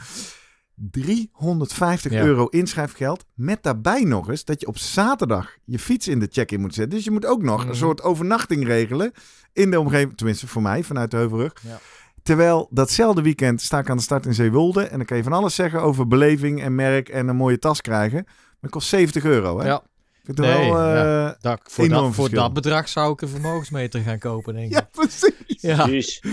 350 0.91 2.11
Ja. 2.11 2.23
euro 2.23 2.45
inschrijfgeld. 2.45 3.25
Met 3.33 3.63
daarbij 3.63 4.03
nog 4.03 4.29
eens 4.29 4.45
dat 4.45 4.59
je 4.61 4.67
op 4.67 4.77
zaterdag 4.77 5.55
je 5.65 5.79
fiets 5.79 6.07
in 6.07 6.19
de 6.19 6.27
check-in 6.31 6.61
moet 6.61 6.73
zetten. 6.73 6.95
Dus 6.95 7.03
je 7.05 7.11
moet 7.11 7.25
ook 7.25 7.43
nog 7.43 7.59
Mhm. 7.59 7.69
een 7.69 7.75
soort 7.75 8.01
overnachting 8.01 8.65
regelen 8.65 9.11
in 9.53 9.71
de 9.71 9.79
omgeving. 9.79 10.17
Tenminste, 10.17 10.47
voor 10.47 10.61
mij, 10.61 10.83
vanuit 10.83 11.11
de 11.11 11.17
Heuvelrug. 11.17 11.53
Ja. 11.67 11.79
Terwijl 12.23 12.67
datzelfde 12.71 13.21
weekend 13.21 13.61
sta 13.61 13.79
ik 13.79 13.89
aan 13.89 13.97
de 13.97 14.03
start 14.03 14.25
in 14.25 14.33
Zeewolde. 14.33 14.83
En 14.83 14.97
dan 14.97 15.05
kan 15.05 15.17
je 15.17 15.23
van 15.23 15.33
alles 15.33 15.55
zeggen 15.55 15.81
over 15.81 16.07
beleving 16.07 16.61
en 16.61 16.75
merk 16.75 17.09
en 17.09 17.27
een 17.27 17.35
mooie 17.35 17.59
tas 17.59 17.81
krijgen. 17.81 18.23
Maar 18.25 18.69
het 18.69 18.71
kost 18.71 18.87
70 18.89 19.23
euro, 19.23 19.59
hè? 19.59 19.65
Ja. 19.65 19.83
Ik 20.25 20.37
Nee, 20.37 20.69
wel... 20.71 20.79
eh, 20.79 20.95
ja. 20.95 21.37
Dat, 21.41 21.59
voor, 21.63 21.83
Enorm 21.83 22.05
dat, 22.05 22.13
voor 22.15 22.51
bedrag 22.51 22.89
zou 22.89 23.13
ik 23.13 23.21
een 23.21 23.27
vermogensmeter 23.27 24.01
gaan 24.01 24.19
kopen, 24.19 24.53
denk 24.53 24.65
ik. 24.65 24.73
ja, 24.73 24.89
precies. 24.91 25.61
Ja. 25.61 25.85
Dus, 25.85 26.23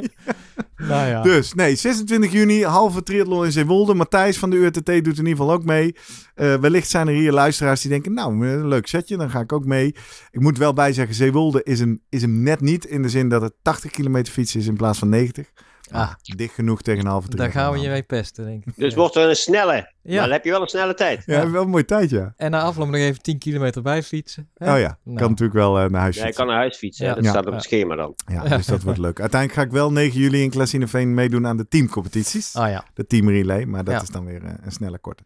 nou 0.76 1.08
ja. 1.08 1.22
Dus, 1.22 1.54
nee, 1.54 1.76
26 1.76 2.32
juni, 2.32 2.64
halve 2.64 3.02
triathlon 3.02 3.44
in 3.44 3.52
Zeewolde. 3.52 3.94
Matthijs 3.94 4.38
van 4.38 4.50
de 4.50 4.56
URTT 4.56 4.86
doet 4.86 4.96
in 4.96 5.04
ieder 5.04 5.28
geval 5.28 5.52
ook 5.52 5.64
mee. 5.64 5.94
Eh, 6.34 6.54
wellicht 6.54 6.88
zijn 6.90 7.08
er 7.08 7.14
hier 7.14 7.32
luisteraars 7.32 7.80
die 7.80 7.90
denken, 7.90 8.14
nou, 8.14 8.46
een 8.46 8.68
leuk 8.68 8.86
setje, 8.86 9.16
dan 9.16 9.30
ga 9.30 9.40
ik 9.40 9.52
ook 9.52 9.64
mee. 9.64 9.94
Ik 10.30 10.40
moet 10.40 10.58
wel 10.58 10.72
bij 10.72 10.92
zeggen, 10.92 11.14
Zeewolde 11.14 11.62
is 11.62 11.80
hem, 11.80 12.00
is 12.08 12.22
hem 12.22 12.42
net 12.42 12.60
niet. 12.60 12.84
In 12.84 13.02
de 13.02 13.08
zin 13.08 13.28
dat 13.28 13.42
het 13.42 13.52
80 13.62 13.90
kilometer 13.90 14.32
fietsen 14.32 14.60
is 14.60 14.66
in 14.66 14.76
plaats 14.76 14.98
van 14.98 15.08
90. 15.08 15.50
Ah, 15.92 16.12
Dicht 16.22 16.54
genoeg 16.54 16.82
tegen 16.82 17.00
een 17.04 17.10
halve 17.10 17.28
daar 17.28 17.36
triathlon 17.36 17.62
gaan 17.64 17.72
we 17.72 17.80
je 17.80 17.88
mee 17.88 18.02
pesten, 18.02 18.44
denk 18.44 18.64
ik. 18.66 18.72
dus 18.76 18.90
Ja. 18.92 18.98
wordt 18.98 19.14
er 19.16 19.28
een 19.28 19.36
snelle. 19.36 19.72
Ja. 19.72 20.14
Ja. 20.14 20.22
dan 20.22 20.30
heb 20.32 20.44
je 20.44 20.50
wel 20.50 20.60
een 20.62 20.66
snelle 20.68 20.94
tijd. 20.94 21.22
Ja, 21.26 21.50
wel 21.50 21.62
een 21.62 21.68
mooie 21.68 21.84
tijd, 21.84 22.10
ja. 22.10 22.34
En 22.36 22.50
na 22.50 22.60
afloop 22.60 22.86
nog 22.86 22.96
even 22.96 23.22
10 23.22 23.38
kilometer 23.38 23.82
bij 23.82 24.02
fietsen. 24.02 24.48
hè? 24.56 24.72
Oh 24.74 24.78
ja, 24.78 24.98
Nou. 25.04 25.16
kan 25.18 25.28
natuurlijk 25.30 25.58
wel 25.58 25.78
eh, 25.78 25.90
naar 25.90 26.00
huis 26.00 26.14
Ja, 26.16 26.20
je 26.20 26.26
fietsen. 26.26 26.34
kan 26.44 26.46
naar 26.46 26.56
huis 26.62 26.76
fietsen. 26.76 27.06
Ja. 27.06 27.14
Dat 27.14 27.24
Ja. 27.24 27.30
staat 27.30 27.42
op 27.42 27.48
Ja. 27.48 27.54
het 27.54 27.64
schema 27.64 27.94
dan. 27.96 28.14
Ja, 28.26 28.56
dus 28.56 28.66
dat 28.66 28.82
wordt 28.82 28.98
leuk. 28.98 29.20
Uiteindelijk 29.20 29.60
ga 29.60 29.66
ik 29.66 29.72
wel 29.72 29.92
9 29.92 30.20
juli 30.20 30.42
in 30.42 30.50
Klasineveen 30.50 31.14
meedoen 31.14 31.46
aan 31.46 31.56
de 31.56 31.68
teamcompetities. 31.68 32.54
Ah 32.56 32.70
ja. 32.70 32.84
De 32.94 33.06
team 33.06 33.28
relay, 33.28 33.64
maar 33.64 33.84
dat 33.84 33.94
Ja. 33.94 34.02
is 34.02 34.08
dan 34.08 34.24
weer 34.24 34.44
eh, 34.44 34.50
een 34.62 34.72
snelle 34.72 34.98
korte. 34.98 35.22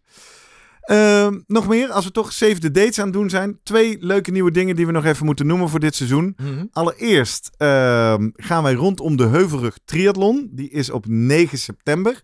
Ehm, 0.83 1.41
nog 1.47 1.69
meer, 1.69 1.91
als 1.91 2.05
we 2.05 2.11
toch 2.11 2.33
save 2.33 2.59
the 2.59 2.71
dates 2.71 2.99
aan 2.99 3.05
het 3.05 3.15
doen 3.15 3.31
zijn. 3.31 3.59
Twee 3.63 3.97
leuke 4.01 4.31
nieuwe 4.31 4.51
dingen 4.51 4.77
die 4.77 4.87
we 4.87 4.93
nog 4.93 5.05
even 5.05 5.27
moeten 5.27 5.47
noemen 5.47 5.69
voor 5.69 5.81
dit 5.81 5.95
seizoen. 5.95 6.35
Mhm. 6.37 6.65
Allereerst 6.73 7.51
ehm, 7.57 8.31
gaan 8.33 8.63
wij 8.63 8.73
rondom 8.73 9.17
de 9.17 9.27
Heuvelrug 9.27 9.79
Triathlon. 9.85 10.49
Die 10.53 10.71
is 10.71 10.91
op 10.91 11.07
9 11.07 11.59
september. 11.59 12.21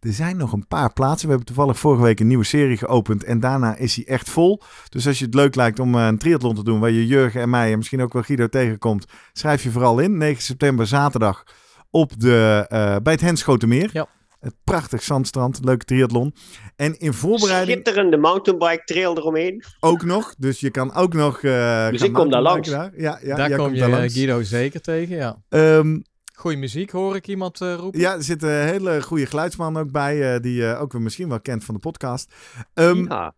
Er 0.00 0.12
zijn 0.12 0.36
nog 0.36 0.52
een 0.52 0.66
paar 0.66 0.92
plaatsen. 0.92 1.28
We 1.28 1.34
hebben 1.34 1.54
toevallig 1.54 1.78
vorige 1.78 2.02
week 2.02 2.20
een 2.20 2.26
nieuwe 2.26 2.44
serie 2.44 2.76
geopend. 2.76 3.24
En 3.24 3.40
daarna 3.40 3.76
is 3.76 3.96
hij 3.96 4.06
echt 4.06 4.30
vol. 4.30 4.62
Dus 4.88 5.06
als 5.06 5.18
je 5.18 5.24
het 5.24 5.34
leuk 5.34 5.54
lijkt 5.54 5.78
om 5.78 5.94
eh, 5.94 6.06
een 6.06 6.18
triathlon 6.18 6.54
te 6.54 6.64
doen... 6.64 6.80
waar 6.80 6.90
je 6.90 7.06
Jurgen 7.06 7.40
en 7.40 7.50
mij 7.50 7.70
en 7.70 7.76
misschien 7.76 8.02
ook 8.02 8.12
wel 8.12 8.22
Guido 8.22 8.48
tegenkomt... 8.48 9.06
schrijf 9.32 9.62
je 9.62 9.70
vooral 9.70 9.98
in. 9.98 10.16
9 10.16 10.42
september 10.42 10.86
zaterdag 10.86 11.44
op 11.90 12.20
de, 12.20 12.66
eh, 12.68 12.96
bij 13.02 13.12
het 13.12 13.22
Henschotenmeer. 13.22 13.90
Ja. 13.92 14.06
Het 14.44 14.54
prachtig 14.64 15.02
zandstrand, 15.02 15.60
leuke 15.62 15.84
triathlon. 15.84 16.34
En 16.76 16.98
in 16.98 17.12
voorbereiding 17.12 17.80
Schitterende 17.80 18.16
mountainbike 18.16 18.82
trail 18.84 19.16
eromheen. 19.16 19.64
ook 19.80 20.04
nog. 20.04 20.34
Dus 20.38 20.60
je 20.60 20.70
kan 20.70 20.94
ook 20.94 21.14
nog... 21.14 21.42
eh, 21.42 21.88
Dus 21.90 22.02
ik 22.02 22.12
kom 22.12 22.30
daar 22.30 22.42
langs. 22.42 22.68
Daar. 22.68 22.92
Ja, 22.96 23.18
ja, 23.22 23.36
daar 23.36 23.48
kom 23.48 23.58
komt 23.58 23.74
je 23.74 23.80
daar 23.80 23.90
eh, 23.90 23.96
langs. 23.96 24.14
Guido 24.14 24.42
zeker 24.42 24.80
tegen, 24.80 25.16
ja. 25.16 25.42
Ehm, 25.48 25.98
Goeie 26.36 26.58
muziek, 26.58 26.90
hoor 26.90 27.16
ik 27.16 27.26
iemand 27.28 27.60
eh, 27.60 27.74
roepen. 27.74 28.00
Ja, 28.00 28.14
er 28.14 28.22
zit 28.22 28.42
een 28.42 28.48
hele 28.48 29.02
goede 29.02 29.26
geluidsman 29.26 29.76
ook 29.76 29.90
bij, 29.90 30.34
eh, 30.34 30.40
die 30.40 30.54
je 30.54 30.76
ook 30.76 30.92
misschien 30.98 31.28
wel 31.28 31.40
kent 31.40 31.64
van 31.64 31.74
de 31.74 31.80
podcast. 31.80 32.32
Ehm, 32.74 33.04
ja. 33.08 33.34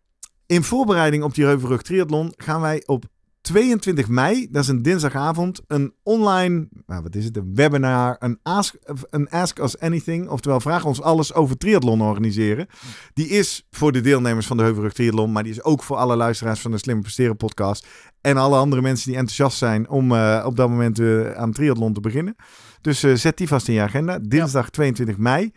In 0.47 0.63
voorbereiding 0.63 1.23
op 1.23 1.35
die 1.35 1.45
Heuvelrug 1.45 1.83
Triathlon 1.83 2.33
gaan 2.37 2.61
wij 2.61 2.83
op 2.87 3.05
22 3.47 4.09
mei, 4.09 4.49
dat 4.51 4.63
is 4.63 4.69
een 4.69 4.83
dinsdagavond, 4.83 5.63
een 5.67 5.95
online, 6.03 6.69
nou, 6.87 7.03
wat 7.03 7.15
is 7.15 7.25
het, 7.25 7.37
een 7.37 7.55
webinar, 7.55 8.17
een 8.19 8.39
ask, 8.43 8.75
een 9.11 9.29
ask 9.29 9.59
Us 9.59 9.79
Anything, 9.79 10.29
oftewel 10.29 10.61
vraag 10.61 10.85
ons 10.85 11.03
alles 11.03 11.35
over 11.35 11.57
triathlon 11.57 12.01
organiseren. 12.01 12.67
Die 13.13 13.29
is 13.29 13.67
voor 13.71 13.93
de 13.93 14.01
deelnemers 14.01 14.47
van 14.47 14.57
de 14.57 14.63
Heuvelrug 14.63 14.93
Triathlon, 14.93 15.33
maar 15.33 15.43
die 15.43 15.53
is 15.53 15.63
ook 15.63 15.83
voor 15.83 15.97
alle 15.97 16.17
luisteraars 16.17 16.61
van 16.61 16.71
de 16.71 16.79
Slimme 16.79 17.03
Presteren 17.03 17.37
podcast 17.37 17.87
en 18.21 18.37
alle 18.37 18.57
andere 18.57 18.83
mensen 18.83 19.07
die 19.07 19.19
enthousiast 19.19 19.59
zijn 19.59 19.89
om 19.89 20.13
eh, 20.13 20.43
op 20.47 20.57
dat 20.57 20.69
moment 20.69 20.99
eh, 20.99 21.33
aan 21.33 21.53
triathlon 21.53 21.93
te 21.93 22.01
beginnen. 22.01 22.37
Dus 22.81 23.03
eh, 23.03 23.15
zet 23.15 23.37
die 23.37 23.49
vast 23.49 23.69
in 23.69 23.75
je 23.75 23.81
agenda, 23.81 24.19
dinsdag 24.23 24.71
22 24.71 25.17
mei. 25.17 25.53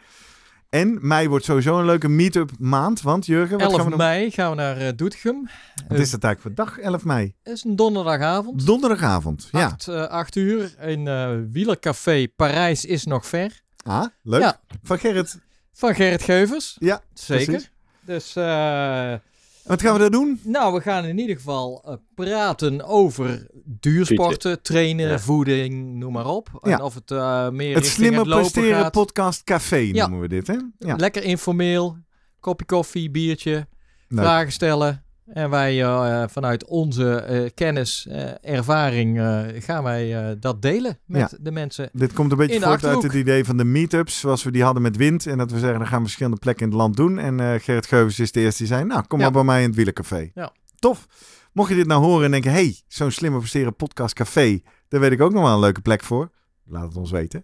En 0.70 0.98
mei 1.02 1.28
wordt 1.30 1.46
sowieso 1.46 1.80
een 1.80 1.86
leuke 1.86 2.08
meet-up 2.08 2.52
maand, 2.60 3.02
want 3.02 3.26
Jurgen, 3.26 3.58
wat 3.58 3.62
gaan 3.62 3.72
11 3.72 3.84
we 3.84 3.90
doen? 3.90 3.98
mei 3.98 4.32
gaan 4.32 4.50
we 4.50 4.56
naar 4.56 4.78
eh 4.78 4.92
Doetinchem. 4.96 5.50
Wat 5.88 6.00
is 6.00 6.10
dat 6.12 6.24
eigenlijk 6.24 6.42
voor 6.42 6.66
dag? 6.66 6.80
11 6.80 7.04
mei. 7.06 7.34
Het 7.44 7.54
is 7.54 7.64
een 7.64 7.76
donderdagavond. 7.76 8.66
Donderdagavond. 8.66 9.48
Ja. 9.52 9.66
8, 9.66 9.88
eh, 9.88 10.04
8 10.08 10.36
uur 10.36 10.76
in 10.82 11.08
eh 11.08 11.32
Wielercafé 11.52 12.28
Parijs 12.36 12.86
is 12.86 13.06
nog 13.06 13.26
ver. 13.28 13.62
Ah, 13.84 14.06
leuk. 14.24 14.42
Ja. 14.42 14.60
Van 14.84 15.00
Gerrit. 15.00 15.40
Van 15.74 15.96
Gerrit 15.96 16.22
Geuvers. 16.24 16.76
Ja, 16.80 17.02
Zeker. 17.14 17.46
precies. 17.46 17.72
Dus 18.06 18.36
eh, 18.36 19.14
Wat 19.70 19.82
gaan 19.82 19.94
we 19.94 20.00
daar 20.00 20.10
doen? 20.10 20.40
Nou, 20.44 20.74
we 20.74 20.82
gaan 20.82 21.06
in 21.06 21.18
ieder 21.20 21.36
geval 21.36 21.82
eh, 21.86 21.94
praten 22.16 22.84
over 22.86 23.48
duursporten, 23.66 24.62
trainen, 24.62 25.10
Ja. 25.10 25.20
voeding, 25.20 25.96
noem 25.96 26.14
maar 26.14 26.26
op. 26.28 26.50
En 26.62 26.82
of 26.82 26.94
het 26.94 27.12
eh, 27.12 27.50
meer 27.50 27.68
Het 27.76 27.84
richting 27.84 27.86
slimme 27.86 28.18
het 28.18 28.28
lopen 28.28 28.52
presteren 28.52 28.82
gaat. 28.82 28.92
podcast 28.92 29.44
café 29.44 29.76
Ja. 29.78 30.08
noemen 30.08 30.20
we 30.30 30.36
dit, 30.36 30.48
hè? 30.48 30.58
Ja. 30.80 30.96
Lekker 30.96 31.24
informeel, 31.24 31.98
kopje 32.40 32.66
koffie, 32.66 33.12
biertje, 33.12 33.68
Leuk. 34.08 34.20
vragen 34.26 34.52
stellen. 34.52 35.04
En 35.34 35.50
wij 35.50 35.84
eh, 35.84 36.24
vanuit 36.28 36.66
onze 36.66 37.16
eh, 37.16 37.50
kennis, 37.54 38.08
eh, 38.08 38.56
ervaring, 38.56 39.18
gaan 39.64 39.84
wij 39.84 40.38
dat 40.40 40.62
delen 40.62 41.00
met 41.06 41.38
de 41.42 41.52
mensen. 41.52 41.90
Dit 41.94 42.14
komt 42.14 42.32
een 42.32 42.38
beetje 42.38 42.62
voort 42.62 42.86
uit 42.86 43.04
het 43.04 43.14
idee 43.14 43.46
van 43.46 43.58
de 43.58 43.64
meetups, 43.64 44.20
zoals 44.20 44.44
we 44.44 44.52
die 44.52 44.64
hadden 44.64 44.82
met 44.82 44.98
Wind. 44.98 45.26
En 45.26 45.38
dat 45.38 45.52
we 45.52 45.60
zeggen, 45.60 45.80
dan 45.80 45.88
gaan 45.88 45.98
we 45.98 46.04
verschillende 46.04 46.38
plekken 46.38 46.66
in 46.66 46.72
het 46.72 46.82
land 46.82 46.96
doen. 46.96 47.20
En 47.20 47.62
Gerrit 47.62 47.88
Geuvens 47.88 48.20
is 48.20 48.32
de 48.32 48.40
eerste 48.40 48.64
die 48.64 48.74
zei, 48.74 48.86
nou, 48.86 49.04
kom 49.08 49.18
Ja. 49.20 49.24
maar 49.24 49.34
bij 49.34 49.44
mij 49.44 49.62
in 49.62 49.68
het 49.68 49.76
Wielencafé. 49.76 50.32
Ja. 50.34 50.52
Tof. 50.80 51.08
Mocht 51.54 51.70
je 51.70 51.76
dit 51.76 51.88
nou 51.88 52.04
horen 52.04 52.26
en 52.26 52.32
denken, 52.32 52.52
hey, 52.52 52.82
zo'n 52.88 53.12
slimme 53.12 53.38
presteren 53.38 53.76
podcast 53.76 54.14
café, 54.14 54.62
daar 54.88 55.00
weet 55.00 55.12
ik 55.12 55.22
ook 55.22 55.34
nog 55.34 55.44
wel 55.44 55.54
een 55.54 55.60
leuke 55.60 55.82
plek 55.82 56.04
voor. 56.04 56.30
Laat 56.66 56.84
het 56.88 56.98
ons 56.98 57.12
weten. 57.12 57.44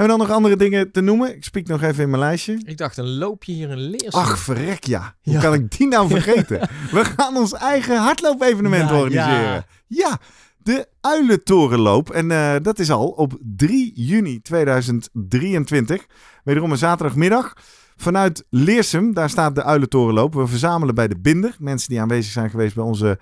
Hebben 0.00 0.18
we 0.18 0.24
dan 0.24 0.28
nog 0.34 0.36
andere 0.44 0.56
dingen 0.64 0.90
te 0.92 1.00
noemen? 1.00 1.36
Ik 1.36 1.44
spiek 1.44 1.68
nog 1.68 1.82
even 1.82 2.02
in 2.02 2.10
mijn 2.10 2.22
lijstje. 2.22 2.60
Ik 2.64 2.76
dacht, 2.76 2.96
een 2.96 3.08
loopje 3.18 3.52
hier 3.52 3.70
in 3.70 3.78
Leersum. 3.78 4.20
Ach, 4.20 4.38
verrek 4.38 4.84
ja. 4.84 5.14
Hoe 5.22 5.32
Ja. 5.34 5.40
kan 5.40 5.54
ik 5.54 5.70
die 5.78 5.86
nou 5.88 6.08
vergeten? 6.18 6.68
We 6.90 7.04
gaan 7.04 7.36
ons 7.36 7.52
eigen 7.52 7.96
hardloopevenement 7.96 8.88
Ja, 8.90 8.98
organiseren. 9.00 9.40
ja. 9.42 9.64
Ja, 9.86 10.18
de 10.58 10.86
Uilentorenloop. 11.00 12.10
En 12.10 12.30
eh, 12.30 12.54
dat 12.62 12.78
is 12.78 12.90
al 12.90 13.08
op 13.08 13.38
3 13.56 13.92
juni 13.94 14.40
2023. 14.42 16.06
Wederom 16.44 16.70
een 16.70 16.78
zaterdagmiddag. 16.78 17.52
Vanuit 17.96 18.44
Leersum, 18.50 19.14
daar 19.14 19.30
staat 19.30 19.54
de 19.54 19.64
Uilentorenloop. 19.64 20.34
We 20.34 20.46
verzamelen 20.46 20.94
bij 20.94 21.08
de 21.08 21.18
Binder. 21.18 21.56
Mensen 21.58 21.88
die 21.88 22.00
aanwezig 22.00 22.32
zijn 22.32 22.50
geweest 22.50 22.74
bij 22.74 22.84
onze 22.84 23.18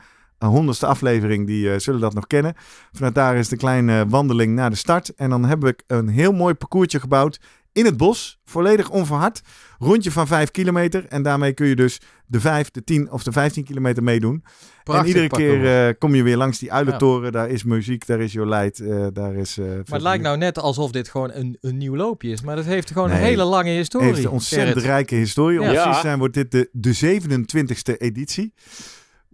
honderdste 0.47 0.87
aflevering, 0.87 1.47
die 1.47 1.73
eh, 1.73 1.79
zullen 1.79 2.01
dat 2.01 2.15
nog 2.15 2.27
kennen. 2.27 2.55
Vanuit 2.93 3.15
daar 3.15 3.37
is 3.37 3.49
de 3.49 3.57
kleine 3.57 4.07
wandeling 4.09 4.55
naar 4.55 4.71
de 4.71 4.77
start. 4.77 5.15
En 5.15 5.31
dan 5.31 5.45
heb 5.45 5.65
ik 5.65 5.83
een 5.87 6.09
heel 6.09 6.33
mooi 6.33 6.55
parcoursje 6.55 7.01
gebouwd 7.01 7.41
in 7.73 7.85
het 7.85 7.97
bos. 7.97 8.39
Volledig 8.45 8.91
onverhard. 8.91 9.41
Rondje 9.79 10.11
van 10.13 10.27
5 10.27 10.51
kilometer. 10.51 11.07
En 11.09 11.23
daarmee 11.23 11.53
kun 11.53 11.67
je 11.67 11.77
dus 11.77 12.01
de 12.27 12.41
5, 12.41 12.71
de 12.71 12.85
10 12.85 13.11
of 13.11 13.23
de 13.23 13.33
15 13.33 13.65
kilometer 13.65 14.03
meedoen. 14.03 14.45
Prachtig 14.85 15.03
en 15.05 15.09
iedere 15.09 15.27
parcours. 15.29 15.53
keer 15.63 15.87
eh, 15.89 15.95
kom 15.99 16.15
je 16.15 16.23
weer 16.23 16.37
langs 16.37 16.59
die 16.59 16.73
uilentoren. 16.73 17.33
Daar 17.33 17.49
is 17.49 17.65
muziek, 17.65 18.07
daar 18.07 18.21
is 18.21 18.33
Jolijt, 18.33 18.81
eh 18.81 19.07
daar 19.13 19.35
is... 19.35 19.59
eh, 19.59 19.65
Maar 19.67 19.75
het 19.87 20.03
lijkt 20.03 20.23
nou 20.23 20.37
net 20.39 20.59
alsof 20.59 20.91
dit 20.91 21.09
gewoon 21.09 21.31
een, 21.33 21.57
een 21.61 21.77
nieuw 21.77 21.97
loopje 21.97 22.31
is. 22.31 22.41
Maar 22.43 22.57
dat 22.57 22.65
heeft 22.65 22.91
gewoon 22.91 23.11
een 23.11 23.17
hele 23.17 23.45
lange 23.45 23.71
historie. 23.71 24.09
heeft 24.09 24.25
een 24.25 24.31
ontzettend 24.31 24.73
Gerrit. 24.73 24.89
rijke 24.91 25.15
historie. 25.15 25.61
Om 25.61 25.67
Ja. 25.67 25.73
precies 25.73 25.95
te 26.01 26.07
zijn 26.07 26.19
wordt 26.19 26.35
dit 26.35 26.51
de, 26.51 26.69
de 26.73 27.21
27e 27.21 27.97
editie. 27.99 28.53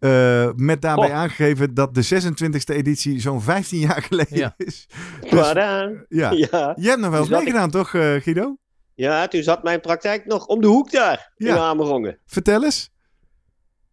Eh, 0.04 0.48
met 0.56 0.82
daarbij 0.82 1.08
Oh. 1.08 1.14
aangegeven 1.14 1.74
dat 1.74 1.94
de 1.94 2.02
26e 2.02 2.74
editie 2.74 3.20
zo'n 3.20 3.40
15 3.42 3.78
jaar 3.78 4.02
geleden 4.08 4.36
Ja. 4.38 4.54
is. 4.56 4.86
Dus, 5.20 5.30
Tadaa. 5.30 5.90
ja. 6.08 6.30
Ja. 6.30 6.72
Je 6.76 6.88
hebt 6.88 7.00
nog 7.00 7.10
wel 7.10 7.18
eens 7.20 7.28
Dus 7.28 7.38
ik- 7.38 7.44
meegedaan, 7.44 7.70
toch 7.70 7.94
eh, 7.94 8.14
Guido? 8.20 8.56
ja, 8.94 9.28
toen 9.28 9.42
zat 9.42 9.62
mijn 9.62 9.80
praktijk 9.80 10.26
nog 10.26 10.46
om 10.46 10.60
de 10.60 10.66
hoek 10.66 10.90
daar. 10.90 11.32
Ja. 11.36 11.54
In 11.54 11.60
Amerongen. 11.60 12.18
Vertel 12.26 12.64
eens. 12.64 12.90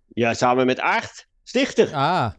Ja, 0.08 0.34
samen 0.34 0.66
met 0.66 0.80
Aart, 0.80 1.28
stichter. 1.44 1.94
Ah, 1.94 2.30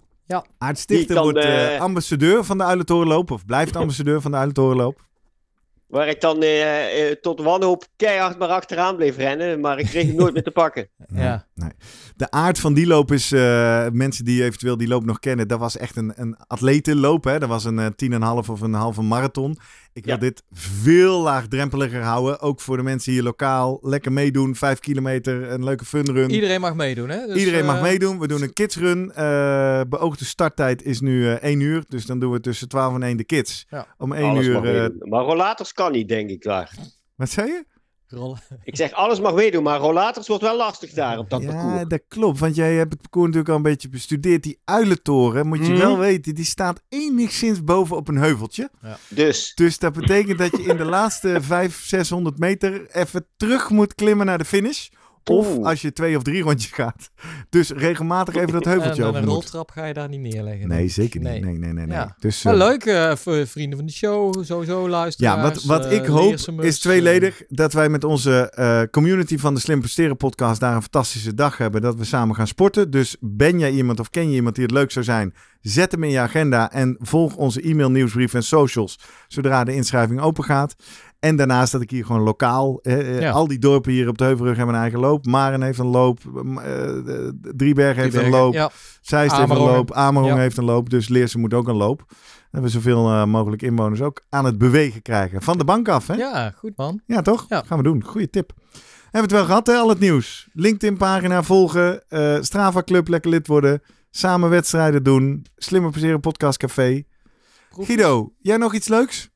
Aart 0.58 0.78
Stichter 0.78 1.14
kan, 1.14 1.24
wordt 1.24 1.38
eh, 1.38 1.74
eh, 1.74 1.80
ambassadeur 1.80 2.44
van 2.44 2.58
de 2.58 2.64
Uilentorenloop. 2.64 3.30
Of 3.30 3.44
blijft 3.46 3.76
ambassadeur 3.82 4.20
van 4.20 4.30
de 4.30 4.36
Uilentorenloop. 4.36 5.06
Waar 5.92 6.08
ik 6.08 6.20
dan 6.20 6.42
eh, 6.42 7.08
eh, 7.10 7.16
tot 7.20 7.40
wanhoop 7.40 7.84
keihard 7.96 8.38
maar 8.38 8.48
achteraan 8.48 8.96
bleef 8.96 9.16
rennen. 9.16 9.60
Maar 9.60 9.78
ik 9.78 9.86
kreeg 9.86 10.06
hem 10.06 10.16
nooit 10.16 10.32
meer 10.34 10.42
te 10.42 10.50
pakken. 10.50 10.88
Ja. 11.14 11.46
Nee. 11.54 11.70
De 12.16 12.30
aard 12.30 12.58
van 12.58 12.74
die 12.74 12.86
loop 12.86 13.12
is, 13.12 13.32
eh, 13.32 13.86
mensen 13.92 14.24
die 14.24 14.44
eventueel 14.44 14.76
die 14.76 14.88
loop 14.88 15.04
nog 15.04 15.18
kennen, 15.18 15.48
dat 15.48 15.58
was 15.58 15.76
echt 15.76 15.96
een, 15.96 16.12
een 16.16 16.36
atletenloop. 16.46 17.24
Hè? 17.24 17.38
Dat 17.38 17.48
was 17.48 17.64
een 17.64 17.78
eh 17.78 17.86
10,5 18.42 18.48
of 18.50 18.60
een 18.60 18.72
halve 18.74 19.02
marathon. 19.02 19.58
Ik 19.94 20.04
wil 20.04 20.14
Ja. 20.14 20.20
dit 20.20 20.42
veel 20.52 21.20
laagdrempeliger 21.22 22.02
houden. 22.02 22.40
Ook 22.40 22.60
voor 22.60 22.76
de 22.76 22.82
mensen 22.82 23.12
hier 23.12 23.22
lokaal. 23.22 23.78
Lekker 23.82 24.12
meedoen. 24.12 24.54
Vijf 24.54 24.78
kilometer, 24.78 25.50
een 25.50 25.64
leuke 25.64 25.84
funrun. 25.84 26.30
iedereen 26.30 26.60
mag 26.60 26.74
meedoen, 26.74 27.08
hè? 27.08 27.26
Dus, 27.26 27.36
Iedereen 27.36 27.64
mag 27.64 27.80
meedoen. 27.82 28.18
We 28.18 28.26
doen 28.28 28.42
een 28.42 28.52
kidsrun. 28.52 29.12
Eh 29.14 29.80
beoogde 29.88 30.24
starttijd 30.24 30.82
is 30.82 31.00
nu 31.00 31.28
eh 31.28 31.42
1 31.50 31.60
uur. 31.60 31.84
Dus 31.88 32.06
dan 32.06 32.18
doen 32.18 32.32
we 32.32 32.40
tussen 32.40 32.68
12 32.68 32.94
en 32.94 33.02
1 33.02 33.16
de 33.16 33.24
kids. 33.24 33.66
Ja. 33.70 33.86
Om 33.98 34.12
1 34.12 34.24
Alles 34.30 34.46
uur. 34.46 34.54
mag 34.54 34.64
eh. 34.64 34.86
Maar 34.98 35.24
rollators 35.24 35.72
kan 35.82 35.92
niet, 35.92 36.08
denk 36.08 36.30
ik 36.30 36.42
daar. 36.42 36.70
wat 37.16 37.30
zei 37.30 37.46
je? 37.48 37.64
rollen. 38.14 38.38
Ik 38.64 38.76
zeg, 38.76 38.92
alles 38.92 39.20
mag 39.20 39.34
meedoen, 39.34 39.62
maar 39.62 39.78
rollators 39.78 40.28
wordt 40.28 40.42
wel 40.42 40.56
lastig 40.56 40.90
daar 40.92 41.18
op 41.18 41.30
dat 41.30 41.42
ja, 41.42 41.52
parcours. 41.52 41.88
dat 41.88 42.00
klopt. 42.08 42.38
Want 42.38 42.54
jij 42.54 42.74
hebt 42.74 42.92
het 42.92 43.00
parcours 43.00 43.26
natuurlijk 43.26 43.50
al 43.50 43.56
een 43.56 43.62
beetje 43.72 43.88
bestudeerd. 43.88 44.42
Die 44.42 44.58
uilentoren, 44.64 45.46
moet 45.46 45.66
je 45.66 45.72
Mhm. 45.72 45.80
wel 45.80 45.98
weten, 45.98 46.34
die 46.34 46.44
staat 46.44 46.82
enigszins 46.88 47.64
boven 47.64 47.96
op 47.96 48.08
een 48.08 48.16
heuveltje. 48.16 48.70
Dus, 49.08 49.52
Dus 49.54 49.78
dat 49.78 49.92
betekent 49.92 50.38
dat 50.38 50.50
je 50.56 50.62
in 50.62 50.76
de 50.76 50.84
laatste 50.84 51.28
500, 51.40 51.74
600 51.88 52.38
meter 52.38 52.86
even 52.90 53.26
terug 53.36 53.70
moet 53.70 53.94
klimmen 53.94 54.26
naar 54.26 54.38
de 54.38 54.44
finish. 54.44 54.88
Of 55.24 55.56
Oeh. 55.56 55.66
als 55.66 55.80
je 55.82 55.92
twee 55.92 56.16
of 56.16 56.22
drie 56.22 56.42
rondjes 56.42 56.72
gaat. 56.72 57.10
Dus 57.50 57.70
regelmatig 57.70 58.34
even 58.34 58.52
dat 58.52 58.64
heuveltje 58.74 59.02
een 59.02 59.08
over 59.08 59.20
moet. 59.20 59.30
roltrap 59.30 59.70
ga 59.70 59.84
je 59.84 59.94
daar 59.94 60.08
niet 60.08 60.20
neerleggen. 60.20 60.68
Nee, 60.68 60.88
zeker 60.88 61.20
niet. 61.20 61.28
Nee. 61.28 61.40
Nee, 61.40 61.58
nee, 61.58 61.72
nee. 61.72 61.86
nee. 61.86 61.96
Ja. 61.96 62.16
Dus, 62.18 62.42
Maar 62.42 62.52
eh, 62.52 62.58
leuk, 62.58 62.84
eh, 62.84 63.16
voor 63.16 63.46
vrienden 63.46 63.78
van 63.78 63.86
de 63.86 63.92
show, 63.92 64.44
sowieso 64.44 64.88
luisteren. 64.88 65.36
Ja, 65.36 65.42
wat, 65.42 65.64
wat 65.64 65.92
ik 65.92 66.06
hoop 66.06 66.34
is 66.60 66.78
tweeledig 66.78 67.42
dat 67.48 67.72
wij 67.72 67.88
met 67.88 68.04
onze 68.04 68.50
eh, 68.50 68.82
community 68.90 69.38
van 69.38 69.54
de 69.54 69.60
Slim 69.60 69.80
Presteren 69.80 70.16
podcast 70.16 70.60
daar 70.60 70.74
een 70.74 70.82
fantastische 70.82 71.34
dag 71.34 71.58
hebben. 71.58 71.82
Dat 71.82 71.96
we 71.96 72.04
samen 72.04 72.34
gaan 72.36 72.46
sporten. 72.46 72.90
Dus 72.90 73.16
ben 73.20 73.58
jij 73.58 73.70
iemand 73.70 74.00
of 74.00 74.10
ken 74.10 74.28
je 74.28 74.34
iemand 74.34 74.54
die 74.54 74.64
het 74.64 74.72
leuk 74.72 74.90
zou 74.90 75.04
zijn? 75.04 75.34
Zet 75.60 75.92
hem 75.92 76.04
in 76.04 76.10
je 76.10 76.18
agenda 76.18 76.72
en 76.72 76.96
volg 76.98 77.36
onze 77.36 77.62
e-mail, 77.62 77.90
nieuwsbrief 77.90 78.34
en 78.34 78.42
socials 78.42 78.98
zodra 79.28 79.64
de 79.64 79.74
inschrijving 79.74 80.20
open 80.20 80.44
gaat. 80.44 80.74
En 81.22 81.36
daarnaast 81.36 81.72
dat 81.72 81.80
ik 81.80 81.90
hier 81.90 82.04
gewoon 82.04 82.22
lokaal, 82.22 82.78
eh, 82.82 82.98
eh, 83.00 83.20
Ja. 83.20 83.30
al 83.30 83.46
die 83.48 83.58
dorpen 83.58 83.92
hier 83.92 84.08
op 84.08 84.18
de 84.18 84.24
Heuvelrug 84.24 84.56
hebben 84.56 84.74
een 84.74 84.80
eigen 84.80 84.98
loop. 85.00 85.26
Maren 85.26 85.62
heeft 85.62 85.78
een 85.78 85.86
loop, 85.86 86.18
eh, 86.64 87.28
Driebergen 87.56 88.02
heeft 88.02 88.14
een 88.14 88.30
loop, 88.30 88.52
Ja, 88.54 88.70
Zeist 89.00 89.36
heeft 89.36 89.50
een 89.50 89.56
loop, 89.56 89.92
Amerongen 89.92 90.34
Ja. 90.36 90.40
heeft 90.40 90.56
een 90.56 90.64
loop, 90.64 90.90
dus 90.90 91.08
Leersen 91.08 91.40
moet 91.40 91.54
ook 91.54 91.68
een 91.68 91.76
loop. 91.76 92.04
Dat 92.50 92.62
we 92.62 92.68
zoveel 92.68 93.08
eh, 93.08 93.24
mogelijk 93.24 93.62
inwoners 93.62 94.00
ook 94.00 94.22
aan 94.28 94.44
het 94.44 94.58
bewegen 94.58 95.02
krijgen. 95.02 95.42
Van 95.42 95.58
de 95.58 95.64
bank 95.64 95.88
af, 95.88 96.06
hè? 96.06 96.14
ja, 96.14 96.50
goed 96.50 96.76
man. 96.76 97.00
Ja, 97.06 97.22
toch? 97.22 97.46
Gaan 97.48 97.76
we 97.78 97.82
doen. 97.82 98.04
Goeie 98.04 98.30
tip. 98.30 98.52
Hebben 99.02 99.10
we 99.10 99.18
het 99.20 99.30
wel 99.30 99.44
gehad, 99.44 99.66
hè? 99.66 99.74
Al 99.74 99.88
het 99.88 99.98
nieuws. 100.00 100.48
LinkedIn-pagina 100.52 101.42
volgen. 101.42 102.02
eh 102.08 102.36
Strava 102.40 102.82
Club 102.82 103.08
lekker 103.08 103.30
lid 103.30 103.46
worden. 103.46 103.82
Samen 104.10 104.50
wedstrijden 104.50 105.02
doen. 105.02 105.46
Slimmer 105.56 105.90
Passeren 105.90 106.20
Podcast 106.20 106.58
Café. 106.58 107.02
Guido, 107.70 108.32
jij 108.40 108.56
nog 108.56 108.74
iets 108.74 108.88
leuks? 108.88 109.30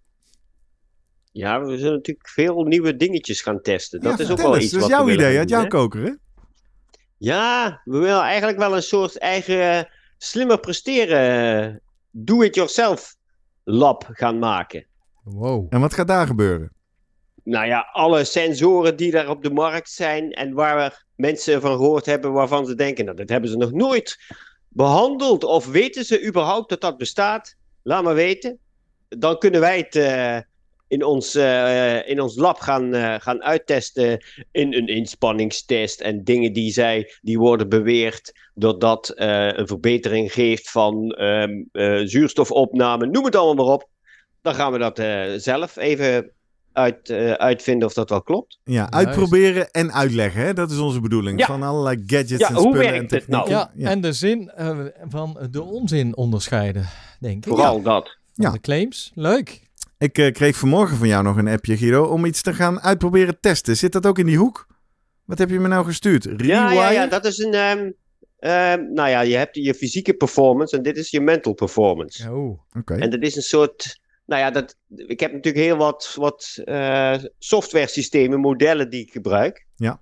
Ja, 1.36 1.60
we 1.64 1.78
zullen 1.78 1.94
natuurlijk 1.94 2.28
veel 2.28 2.62
nieuwe 2.62 2.96
dingetjes 2.96 3.40
gaan 3.40 3.60
testen. 3.60 4.00
Dat 4.00 4.18
Ja, 4.18 4.24
is 4.24 4.30
ook 4.30 4.40
wel 4.40 4.54
eens. 4.54 4.64
iets 4.64 4.72
Dat 4.72 4.82
is 4.82 4.88
jouw 4.88 5.08
idee, 5.08 5.38
uit 5.38 5.48
doen, 5.48 5.58
jouw 5.58 5.66
koker, 5.66 6.02
hè? 6.02 6.12
Ja, 7.16 7.80
we 7.84 7.98
willen 7.98 8.20
eigenlijk 8.20 8.58
wel 8.58 8.76
een 8.76 8.82
soort 8.82 9.18
eigen 9.18 9.60
eh, 9.60 9.82
slimmer 10.18 10.60
presteren 10.60 11.64
eh, 11.64 11.74
do-it-yourself 12.10 13.16
lab 13.64 14.08
gaan 14.12 14.38
maken. 14.38 14.86
Wow. 15.22 15.66
En 15.70 15.80
wat 15.80 15.94
gaat 15.94 16.08
daar 16.08 16.26
gebeuren? 16.26 16.72
Nou 17.42 17.66
ja, 17.66 17.88
alle 17.92 18.24
sensoren 18.24 18.96
die 18.96 19.10
daar 19.10 19.28
op 19.28 19.42
de 19.42 19.50
markt 19.50 19.90
zijn 19.90 20.32
en 20.32 20.52
waar 20.52 21.04
mensen 21.16 21.60
van 21.60 21.76
gehoord 21.76 22.06
hebben 22.06 22.32
waarvan 22.32 22.66
ze 22.66 22.74
denken, 22.74 23.04
nou, 23.04 23.16
dat 23.16 23.28
hebben 23.28 23.50
ze 23.50 23.56
nog 23.56 23.72
nooit 23.72 24.18
behandeld 24.68 25.44
of 25.44 25.66
weten 25.66 26.04
ze 26.04 26.26
überhaupt 26.26 26.68
dat 26.68 26.80
dat 26.80 26.96
bestaat? 26.96 27.56
Laat 27.82 28.02
maar 28.02 28.14
weten. 28.14 28.58
Dan 29.08 29.38
kunnen 29.38 29.60
wij 29.60 29.78
het 29.78 29.96
eh, 29.96 30.38
in, 30.96 31.04
ons, 31.04 31.34
eh, 31.34 32.08
in 32.08 32.20
ons 32.20 32.36
lab 32.36 32.58
gaan, 32.58 32.94
eh, 32.94 33.14
gaan 33.18 33.42
uittesten 33.42 34.24
in 34.52 34.74
een 34.74 34.86
inspanningstest 34.86 36.00
en 36.00 36.24
dingen 36.24 36.52
die, 36.52 36.72
zij, 36.72 37.12
die 37.22 37.38
worden 37.38 37.68
beweerd 37.68 38.32
doordat 38.54 39.08
eh 39.08 39.48
een 39.52 39.66
verbetering 39.66 40.32
geeft 40.32 40.70
van 40.70 41.10
ehm, 41.10 41.50
eh, 41.72 42.00
zuurstofopname, 42.04 43.06
noem 43.06 43.24
het 43.24 43.36
allemaal 43.36 43.64
maar 43.64 43.74
op. 43.74 43.88
Dan 44.42 44.54
gaan 44.54 44.72
we 44.72 44.78
dat 44.78 44.98
eh, 44.98 45.22
zelf 45.36 45.76
even 45.76 46.30
uit, 46.72 47.10
eh, 47.10 47.32
uitvinden 47.32 47.88
of 47.88 47.94
dat 47.94 48.10
wel 48.10 48.22
klopt. 48.22 48.58
Ja, 48.64 48.72
Juist. 48.74 48.94
uitproberen 48.94 49.70
en 49.70 49.92
uitleggen, 49.92 50.40
hè? 50.42 50.52
Dat 50.52 50.70
is 50.70 50.78
onze 50.78 51.00
bedoeling. 51.00 51.38
Ja. 51.38 51.46
Van 51.46 51.62
allerlei 51.62 52.02
gadgets 52.06 52.40
Ja, 52.40 52.48
en 52.48 52.54
hoe 52.54 52.62
spullen 52.62 52.78
werkt 52.90 52.98
en 53.12 53.18
technieken. 53.18 53.50
nou? 53.50 53.68
Ja, 53.74 53.90
en 53.90 54.00
de 54.00 54.12
zin 54.12 54.50
van 55.08 55.38
de 55.50 55.62
onzin 55.62 56.16
onderscheiden, 56.16 56.88
denk 57.20 57.36
ik. 57.46 57.52
Vooral 57.52 57.82
dat. 57.82 58.04
Van 58.34 58.44
Ja. 58.44 58.50
De 58.50 58.60
claims. 58.60 59.12
Leuk. 59.14 59.60
Ik 59.98 60.18
eh, 60.18 60.32
kreeg 60.32 60.56
vanmorgen 60.56 60.96
van 60.96 61.08
jou 61.08 61.22
nog 61.22 61.36
een 61.36 61.48
appje, 61.48 61.76
Guido, 61.76 62.04
om 62.04 62.24
iets 62.24 62.42
te 62.42 62.54
gaan 62.54 62.80
uitproberen 62.80 63.40
testen. 63.40 63.76
Zit 63.76 63.92
dat 63.92 64.06
ook 64.06 64.18
in 64.18 64.26
die 64.26 64.36
hoek? 64.38 64.66
Wat 65.24 65.38
heb 65.38 65.50
je 65.50 65.60
me 65.60 65.68
nou 65.68 65.84
gestuurd? 65.84 66.24
Rewire? 66.24 66.46
Ja, 66.46 66.72
ja, 66.72 66.90
ja, 66.90 67.06
dat 67.06 67.24
is 67.24 67.38
een. 67.38 67.52
ehm, 67.54 67.90
ehm, 68.38 68.92
nou 68.92 69.08
ja, 69.08 69.20
je 69.20 69.36
hebt 69.36 69.54
je 69.56 69.74
fysieke 69.74 70.14
performance 70.14 70.76
en 70.76 70.82
dit 70.82 70.96
is 70.96 71.10
je 71.10 71.20
mental 71.20 71.52
performance. 71.52 72.30
Oh. 72.30 72.60
Oké. 72.78 72.94
En 72.94 73.10
dat 73.10 73.22
is 73.22 73.36
een 73.36 73.42
soort. 73.42 74.00
Nou 74.26 74.40
ja, 74.40 74.50
dat, 74.50 74.76
ik 74.96 75.20
heb 75.20 75.32
natuurlijk 75.32 75.64
heel 75.64 75.76
wat, 75.76 76.12
wat 76.16 76.60
eh, 76.64 77.14
software 77.38 77.86
systemen, 77.86 78.40
modellen 78.40 78.90
die 78.90 79.00
ik 79.02 79.12
gebruik. 79.12 79.66
Ja. 79.76 80.00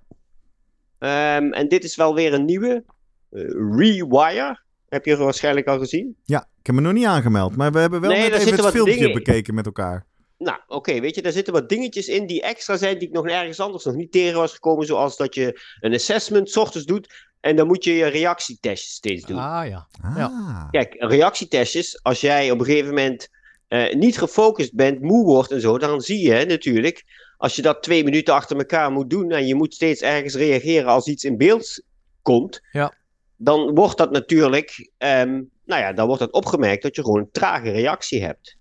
Ehm, 0.99 1.51
en 1.51 1.67
dit 1.67 1.83
is 1.83 1.95
wel 1.95 2.15
weer 2.15 2.33
een 2.33 2.45
nieuwe. 2.45 2.83
eh, 3.31 3.41
Rewire. 3.77 4.63
Heb 4.89 5.05
je 5.05 5.17
waarschijnlijk 5.17 5.67
al 5.67 5.79
gezien. 5.79 6.15
Ja, 6.23 6.47
ik 6.65 6.71
heb 6.71 6.75
me 6.81 6.87
nog 6.87 6.93
niet 6.97 7.05
aangemeld. 7.05 7.55
Maar 7.55 7.71
we 7.71 7.79
hebben 7.79 8.01
wel 8.01 8.09
Nee, 8.09 8.29
net 8.29 8.39
even 8.39 8.51
het 8.63 8.71
filmpje 8.71 8.93
dingen- 8.93 9.13
bekeken 9.13 9.53
met 9.53 9.65
elkaar. 9.65 10.05
Nou, 10.37 10.57
oké, 10.67 10.99
weet 10.99 11.15
je, 11.15 11.21
daar 11.21 11.31
zitten 11.31 11.53
wat 11.53 11.69
dingetjes 11.69 12.07
in 12.07 12.25
die 12.27 12.41
extra 12.41 12.77
zijn 12.77 12.97
die 12.99 13.07
ik 13.07 13.13
nog 13.13 13.23
nergens 13.25 13.59
anders 13.59 13.83
nog 13.83 13.95
niet 13.95 14.11
tegen 14.11 14.37
was 14.39 14.53
gekomen. 14.53 14.85
Zoals 14.85 15.17
dat 15.17 15.35
je 15.35 15.61
een 15.79 15.93
assessment 15.93 16.49
's 16.49 16.55
ochtends 16.57 16.85
doet 16.85 17.13
en 17.39 17.55
dan 17.55 17.67
moet 17.67 17.83
je 17.83 17.93
je 17.93 18.05
reactietestjes 18.05 18.93
steeds 18.93 19.25
doen. 19.25 19.37
Ah 19.37 19.67
ja. 19.67 19.87
Ah. 20.01 20.69
Kijk, 20.71 20.95
reactietestjes, 20.97 21.99
als 22.03 22.21
jij 22.21 22.51
op 22.51 22.59
een 22.59 22.65
gegeven 22.65 22.89
moment 22.89 23.27
eh, 23.67 23.93
niet 23.93 24.17
gefocust 24.17 24.73
bent, 24.75 25.01
moe 25.01 25.25
wordt 25.25 25.51
en 25.51 25.61
zo, 25.61 25.77
dan 25.77 26.01
zie 26.01 26.27
je 26.29 26.45
natuurlijk, 26.45 27.03
als 27.37 27.55
je 27.55 27.61
dat 27.61 27.83
twee 27.83 28.03
minuten 28.03 28.33
achter 28.33 28.57
elkaar 28.57 28.91
moet 28.91 29.09
doen 29.09 29.31
en 29.31 29.47
je 29.47 29.55
moet 29.55 29.73
steeds 29.73 30.01
ergens 30.01 30.35
reageren 30.35 30.87
als 30.89 31.07
iets 31.07 31.23
in 31.23 31.37
beeld 31.37 31.81
komt, 32.21 32.61
Ja. 32.71 32.93
dan 33.35 33.75
wordt 33.75 33.97
dat 33.97 34.11
natuurlijk, 34.11 34.89
ehm, 34.97 35.41
nou 35.65 35.81
ja, 35.81 35.93
dan 35.93 36.05
wordt 36.05 36.21
dat 36.21 36.31
opgemerkt 36.31 36.83
dat 36.83 36.95
je 36.95 37.03
gewoon 37.03 37.19
een 37.19 37.31
trage 37.31 37.71
reactie 37.71 38.23
hebt. 38.23 38.57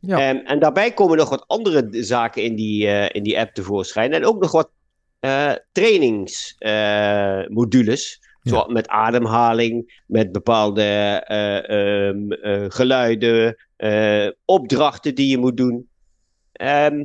Ja. 0.00 0.18
Ehm, 0.18 0.36
en 0.36 0.58
daarbij 0.58 0.92
komen 0.92 1.16
nog 1.16 1.28
wat 1.28 1.44
andere 1.46 1.88
zaken 1.90 2.42
in 2.42 2.54
die, 2.54 2.88
eh, 2.88 3.08
in 3.12 3.22
die 3.22 3.38
app 3.38 3.54
tevoorschijn. 3.54 4.12
En 4.12 4.24
ook 4.24 4.40
nog 4.40 4.52
wat 4.52 4.70
eh 5.24 5.52
trainingsmodules. 5.72 8.18
Ja. 8.20 8.28
Zoals 8.50 8.72
met 8.72 8.88
ademhaling, 8.88 10.02
met 10.06 10.32
bepaalde 10.32 10.82
eh, 10.82 11.68
ehm, 11.68 12.32
eh, 12.32 12.64
geluiden, 12.68 13.56
eh, 13.76 14.28
opdrachten 14.44 15.14
die 15.14 15.28
je 15.28 15.38
moet 15.38 15.56
doen. 15.56 15.88
Ehm, 16.52 17.04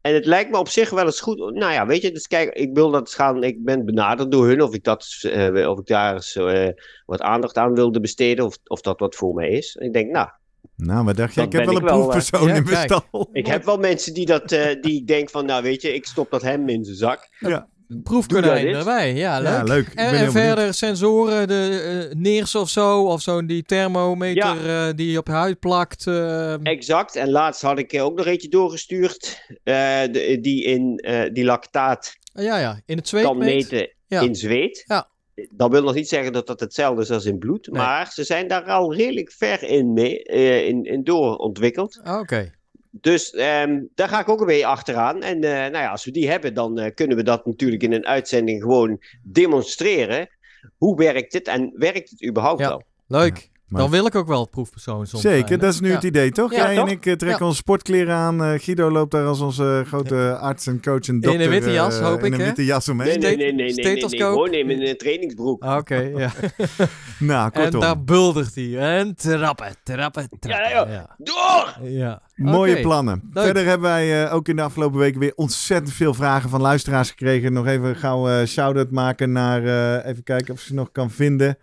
en 0.00 0.14
het 0.14 0.26
lijkt 0.26 0.50
me 0.50 0.58
op 0.58 0.68
zich 0.68 0.90
wel 0.90 1.04
eens 1.04 1.20
goed. 1.20 1.38
Nou 1.38 1.72
ja, 1.72 1.86
weet 1.86 2.02
je, 2.02 2.12
dus 2.12 2.26
kijk, 2.26 2.54
ik 2.54 2.74
wil 2.74 2.90
dat 2.90 3.14
gaan. 3.14 3.42
Ik 3.42 3.64
ben 3.64 3.84
benaderd 3.84 4.30
door 4.30 4.46
hun 4.46 4.62
of 4.62 4.74
ik, 4.74 4.84
dat, 4.84 5.18
eh, 5.22 5.68
of 5.68 5.78
ik 5.78 5.86
daar 5.86 6.14
eens 6.14 6.36
eh, 6.36 6.68
wat 7.06 7.20
aandacht 7.20 7.56
aan 7.56 7.74
wilde 7.74 8.00
besteden. 8.00 8.44
Of, 8.44 8.58
of 8.64 8.80
dat 8.80 9.00
wat 9.00 9.14
voor 9.14 9.34
mij 9.34 9.48
is. 9.48 9.76
En 9.76 9.86
ik 9.86 9.92
denk, 9.92 10.10
nou, 10.10 10.28
Nou, 10.76 11.04
wat 11.04 11.16
dacht 11.16 11.34
je? 11.34 11.42
Ik 11.42 11.52
heb 11.52 11.64
wel 11.64 11.76
een 11.76 11.84
wel, 11.84 11.92
eh, 11.92 12.00
proefpersoon 12.00 12.48
in 12.48 12.64
mijn 12.64 12.88
stal. 12.88 13.28
ik 13.32 13.46
heb 13.46 13.64
wel 13.64 13.78
mensen 13.78 14.14
die 14.14 14.26
dat, 14.26 14.48
die 14.80 14.96
ik 15.00 15.06
denk 15.06 15.30
van, 15.30 15.46
nou 15.46 15.62
weet 15.62 15.82
je, 15.82 15.94
ik 15.94 16.06
stop 16.06 16.30
dat 16.30 16.42
hem 16.42 16.68
in 16.68 16.84
zijn 16.84 16.96
zak. 16.96 17.28
Ja, 17.38 17.68
Proefkonijn 18.02 18.66
erbij. 18.66 19.14
Ja, 19.14 19.38
leuk. 19.62 19.90
ja, 19.94 20.02
En, 20.04 20.10
benieuwd. 20.10 20.32
verder 20.32 20.74
sensoren, 20.74 21.48
de 21.48 22.08
eh, 22.10 22.16
neers 22.18 22.54
of 22.54 22.68
zo, 22.68 23.02
of 23.04 23.20
zo'n 23.20 23.46
die 23.46 23.62
thermometer 23.62 24.68
eh, 24.68 24.94
die 24.94 25.10
je 25.10 25.18
op 25.18 25.26
je 25.26 25.32
huid 25.32 25.58
plakt. 25.58 26.06
eh, 26.06 26.66
Exact. 26.66 27.16
En 27.16 27.30
laatst 27.30 27.62
had 27.62 27.78
ik 27.78 27.94
ook 28.00 28.16
nog 28.16 28.26
eentje 28.26 28.48
doorgestuurd. 28.48 29.42
eh, 29.64 29.74
de, 30.10 30.38
die 30.40 30.64
in 30.64 30.96
eh, 30.98 31.32
die 31.32 31.44
lactaat 31.44 32.16
ja, 32.32 32.58
ja, 32.58 32.80
in 32.86 32.96
het 32.96 33.08
zweet 33.08 33.24
kan 33.24 33.38
meet. 33.38 33.70
meten 33.70 33.90
Ja. 34.06 34.20
in 34.20 34.34
zweet. 34.34 34.84
Ja. 34.86 35.08
Dat 35.50 35.70
wil 35.70 35.82
nog 35.82 35.94
niet 35.94 36.08
zeggen 36.08 36.32
dat 36.32 36.46
dat 36.46 36.60
hetzelfde 36.60 37.02
is 37.02 37.10
als 37.10 37.24
in 37.24 37.38
bloed. 37.38 37.66
Nee. 37.70 37.82
Maar 37.82 38.10
ze 38.12 38.24
zijn 38.24 38.48
daar 38.48 38.64
al 38.64 38.94
redelijk 38.94 39.32
ver 39.32 39.62
in, 39.62 39.92
mee, 39.92 40.22
eh, 40.24 40.66
in, 40.68 40.84
in 40.84 41.04
doorontwikkeld. 41.04 42.00
Ah, 42.02 42.20
Oké. 42.20 42.52
Dus 43.00 43.30
ehm, 43.30 43.82
daar 43.94 44.08
ga 44.08 44.20
ik 44.20 44.28
ook 44.28 44.40
een 44.40 44.46
beetje 44.46 44.66
achteraan. 44.66 45.22
En 45.22 45.44
eh, 45.44 45.50
nou 45.50 45.72
ja, 45.72 45.90
als 45.90 46.04
we 46.04 46.10
die 46.10 46.30
hebben, 46.30 46.54
dan 46.54 46.78
eh, 46.78 46.94
kunnen 46.94 47.16
we 47.16 47.22
dat 47.22 47.46
natuurlijk 47.46 47.82
in 47.82 47.92
een 47.92 48.06
uitzending 48.06 48.62
gewoon 48.62 49.00
demonstreren. 49.22 50.28
Hoe 50.76 50.96
werkt 50.96 51.32
het 51.32 51.48
en 51.48 51.72
werkt 51.74 52.10
het 52.10 52.24
überhaupt 52.24 52.60
Ja. 52.60 52.68
wel? 52.68 52.82
Leuk. 53.06 53.50
Maar- 53.68 53.80
Dan 53.80 53.90
wil 53.90 54.06
ik 54.06 54.14
ook 54.14 54.26
wel 54.26 54.48
proefpersoon 54.48 55.06
soms 55.06 55.22
Zeker, 55.22 55.48
zijn, 55.48 55.60
dat 55.60 55.72
is 55.72 55.80
nu 55.80 55.88
Ja. 55.88 55.94
het 55.94 56.02
idee, 56.04 56.30
toch? 56.30 56.50
Ja, 56.54 56.56
Jij 56.66 56.74
toch? 56.76 56.86
en 56.86 56.92
ik 56.92 57.06
eh, 57.06 57.12
trekken 57.12 57.38
Ja. 57.40 57.44
onze 57.44 57.56
sportkleren 57.56 58.14
aan. 58.14 58.42
Eh, 58.44 58.52
Guido 58.60 58.90
loopt 58.90 59.10
daar 59.10 59.26
als 59.26 59.40
onze 59.40 59.84
grote 59.86 60.36
arts 60.40 60.66
en 60.66 60.82
coach 60.82 61.08
en 61.08 61.20
dokter. 61.20 61.48
witte 61.50 61.72
jas, 61.72 61.98
eh, 61.98 62.04
hoop 62.06 62.18
In 62.18 62.24
ik, 62.26 62.32
een 62.32 62.38
hè? 62.40 62.44
witte 62.46 62.64
jas 62.64 62.88
omheen. 62.88 63.08
Nee, 63.08 63.18
nee, 63.18 63.36
nee, 63.36 63.52
nee, 63.52 63.74
nee, 63.74 63.94
nee. 64.08 64.20
Gewoon 64.20 64.52
in 64.52 64.70
een 64.70 64.96
trainingsbroek. 64.96 65.62
Ah, 65.62 65.76
Oké, 65.76 65.96
ja. 66.16 66.30
Nou, 67.18 67.50
en 67.52 67.62
kortom. 67.62 67.80
daar 67.80 68.04
buldert 68.04 68.54
hij. 68.54 68.78
En 68.78 69.14
trappen, 69.16 69.74
trappen, 69.82 70.28
trappen. 70.40 70.70
Ja, 70.70 70.86
ja. 70.88 71.16
Door! 71.18 71.88
ja. 71.88 72.22
Mooie 72.36 72.80
plannen. 72.80 73.30
Leuk. 73.32 73.44
Verder 73.44 73.64
hebben 73.64 73.88
wij 73.90 74.24
eh, 74.24 74.34
ook 74.34 74.48
in 74.48 74.56
de 74.56 74.62
afgelopen 74.62 74.98
weken 74.98 75.20
weer 75.20 75.32
ontzettend 75.34 75.92
veel 75.92 76.14
vragen 76.14 76.50
van 76.50 76.60
luisteraars 76.60 77.08
gekregen. 77.10 77.52
Nog 77.52 77.66
even 77.66 77.96
gauw 77.96 78.28
eh 78.28 78.46
shout-out 78.46 78.90
maken 78.90 79.32
naar, 79.32 79.64
eh, 79.64 80.10
even 80.10 80.22
kijken 80.22 80.54
of 80.54 80.60
ze 80.60 80.74
nog 80.74 80.92
kan 80.92 81.10
vinden. 81.10 81.58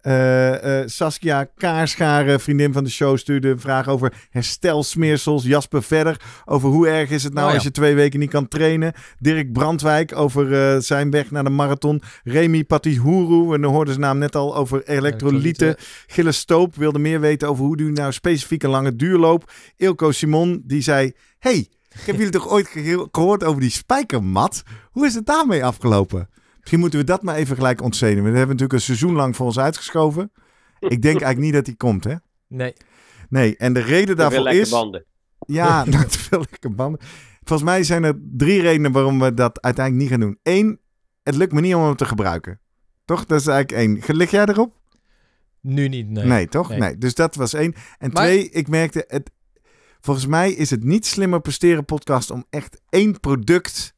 Eh, 0.00 0.80
eh, 0.80 0.88
Saskia 0.88 1.44
Kaarscharen, 1.56 2.40
vriendin 2.40 2.72
van 2.72 2.84
de 2.84 2.90
show, 2.90 3.16
stuurde 3.18 3.48
een 3.48 3.60
vraag 3.60 3.88
over 3.88 4.12
herstelsmeersels. 4.30 5.44
Jasper 5.44 5.82
verder 5.82 6.20
over 6.44 6.68
hoe 6.68 6.88
erg 6.88 7.10
is 7.10 7.22
het 7.24 7.32
nou 7.32 7.44
Oh 7.44 7.50
ja. 7.50 7.56
als 7.56 7.64
je 7.66 7.70
twee 7.72 7.94
weken 7.94 8.20
niet 8.20 8.30
kan 8.30 8.48
trainen. 8.48 8.92
Dirk 9.18 9.52
Brandwijk 9.52 10.16
over 10.16 10.52
eh, 10.74 10.80
zijn 10.80 11.10
weg 11.10 11.30
naar 11.30 11.44
de 11.44 11.50
marathon. 11.50 12.02
Remy 12.24 12.64
Patihuru, 12.64 13.54
en 13.54 13.60
dan 13.60 13.72
hoorden 13.72 13.94
ze 13.94 14.00
naam 14.00 14.18
net 14.18 14.36
al 14.36 14.56
over 14.56 14.82
elektrolyten. 14.88 15.76
Gilles 16.06 16.38
Stoop 16.38 16.76
wilde 16.76 16.98
meer 16.98 17.20
weten 17.20 17.48
over 17.48 17.64
hoe 17.64 17.78
u 17.78 17.90
nou 17.92 18.12
specifiek 18.12 18.62
een 18.62 18.70
lange 18.70 18.96
duurloop. 18.96 19.50
Ilko 19.76 20.10
Simon, 20.12 20.62
die 20.64 20.82
zei... 20.82 21.12
hey, 21.38 21.68
ik 21.92 22.00
heb 22.06 22.16
jullie 22.20 22.30
toch 22.32 22.48
ooit 22.48 22.68
ge- 22.68 23.08
gehoord 23.12 23.44
over 23.44 23.60
die 23.60 23.70
spijkermat? 23.70 24.62
Hoe 24.90 25.06
is 25.06 25.14
het 25.14 25.26
daarmee 25.26 25.64
afgelopen? 25.64 26.28
Misschien 26.70 26.90
moeten 26.90 27.06
we 27.06 27.14
dat 27.14 27.22
maar 27.22 27.40
even 27.40 27.56
gelijk 27.56 27.82
ontzenen. 27.82 28.22
We 28.22 28.28
hebben 28.28 28.46
natuurlijk 28.46 28.72
een 28.72 28.80
seizoen 28.80 29.12
lang 29.12 29.36
voor 29.36 29.46
ons 29.46 29.58
uitgeschoven. 29.58 30.32
Ik 30.78 31.02
denk 31.02 31.04
eigenlijk 31.20 31.38
niet 31.38 31.52
dat 31.52 31.64
die 31.64 31.76
komt, 31.76 32.04
hè? 32.04 32.14
Nee. 32.46 32.72
Nee, 33.28 33.56
en 33.56 33.72
de 33.72 33.80
reden 33.80 34.16
daarvoor 34.16 34.42
lekker 34.42 34.60
is... 34.62 34.70
banden. 34.70 35.04
Ja, 35.46 35.84
nou, 35.84 36.06
te 36.06 36.18
veel 36.18 36.44
lekker 36.50 36.74
banden. 36.74 37.00
Volgens 37.44 37.68
mij 37.70 37.82
zijn 37.82 38.04
er 38.04 38.20
drie 38.36 38.60
redenen 38.60 38.92
waarom 38.92 39.20
we 39.20 39.34
dat 39.34 39.60
uiteindelijk 39.60 40.04
niet 40.04 40.12
gaan 40.12 40.28
doen. 40.28 40.38
Eén, 40.42 40.80
het 41.22 41.34
lukt 41.34 41.52
me 41.52 41.60
niet 41.60 41.74
om 41.74 41.82
hem 41.82 41.96
te 41.96 42.04
gebruiken. 42.04 42.60
Toch? 43.04 43.26
Dat 43.26 43.40
is 43.40 43.46
eigenlijk 43.46 44.06
één. 44.06 44.16
Lig 44.16 44.30
jij 44.30 44.44
erop? 44.44 44.80
Nu 45.60 45.88
niet, 45.88 46.08
nee. 46.08 46.24
Nee, 46.24 46.48
toch? 46.48 46.68
Nee. 46.68 46.78
Nee. 46.78 46.98
Dus 46.98 47.14
dat 47.14 47.34
was 47.34 47.52
één. 47.52 47.74
En 47.98 48.10
Maar- 48.12 48.22
twee, 48.22 48.50
ik 48.50 48.68
merkte 48.68 49.04
het. 49.08 49.30
Volgens 50.00 50.26
mij 50.26 50.52
is 50.52 50.70
het 50.70 50.84
niet 50.84 51.06
slimmer 51.06 51.40
presteren 51.40 51.84
podcast 51.84 52.30
om 52.30 52.44
echt 52.50 52.80
één 52.88 53.20
product 53.20 53.94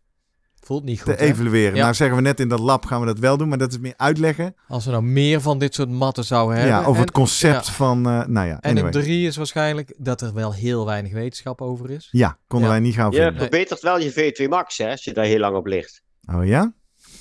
Voelt 0.72 0.84
niet 0.84 1.00
goed, 1.02 1.16
te 1.18 1.24
hè? 1.24 1.30
evalueren. 1.30 1.74
Ja. 1.74 1.82
Nou 1.82 1.94
zeggen 1.94 2.16
we 2.16 2.22
net 2.22 2.40
in 2.40 2.48
dat 2.48 2.58
lab 2.60 2.84
gaan 2.86 3.00
we 3.00 3.06
dat 3.06 3.18
wel 3.18 3.36
doen, 3.36 3.48
maar 3.48 3.58
dat 3.58 3.70
is 3.70 3.78
meer 3.78 3.94
uitleggen. 3.96 4.54
Als 4.68 4.84
we 4.84 4.90
nou 4.90 5.02
meer 5.02 5.40
van 5.40 5.58
dit 5.58 5.74
soort 5.74 5.88
matten 5.90 6.24
zouden 6.24 6.56
hebben. 6.56 6.74
ja, 6.74 6.80
over 6.80 6.94
en, 6.94 7.00
het 7.00 7.10
concept 7.10 7.66
ja. 7.66 7.72
van, 7.72 8.06
eh, 8.06 8.26
nou 8.26 8.46
ja, 8.46 8.58
En 8.60 8.70
anyway. 8.70 8.84
een 8.84 9.02
drie 9.02 9.26
is 9.26 9.36
waarschijnlijk 9.36 9.94
dat 9.98 10.20
er 10.20 10.34
wel 10.34 10.52
heel 10.52 10.86
weinig 10.86 11.12
wetenschap 11.12 11.60
over 11.60 11.90
is. 11.90 12.08
Ja, 12.10 12.38
konden 12.46 12.68
Ja. 12.68 12.74
wij 12.74 12.84
niet 12.84 12.94
gaan 12.94 13.10
Je 13.10 13.16
vinden. 13.16 13.40
verbetert 13.40 13.80
wel 13.80 13.98
je 14.00 14.12
V2 14.12 14.48
Max, 14.48 14.78
hè, 14.78 14.90
als 14.90 15.04
je 15.04 15.12
daar 15.12 15.24
heel 15.24 15.38
lang 15.38 15.56
op 15.56 15.66
ligt. 15.66 16.02
Oh 16.34 16.46
ja? 16.46 16.72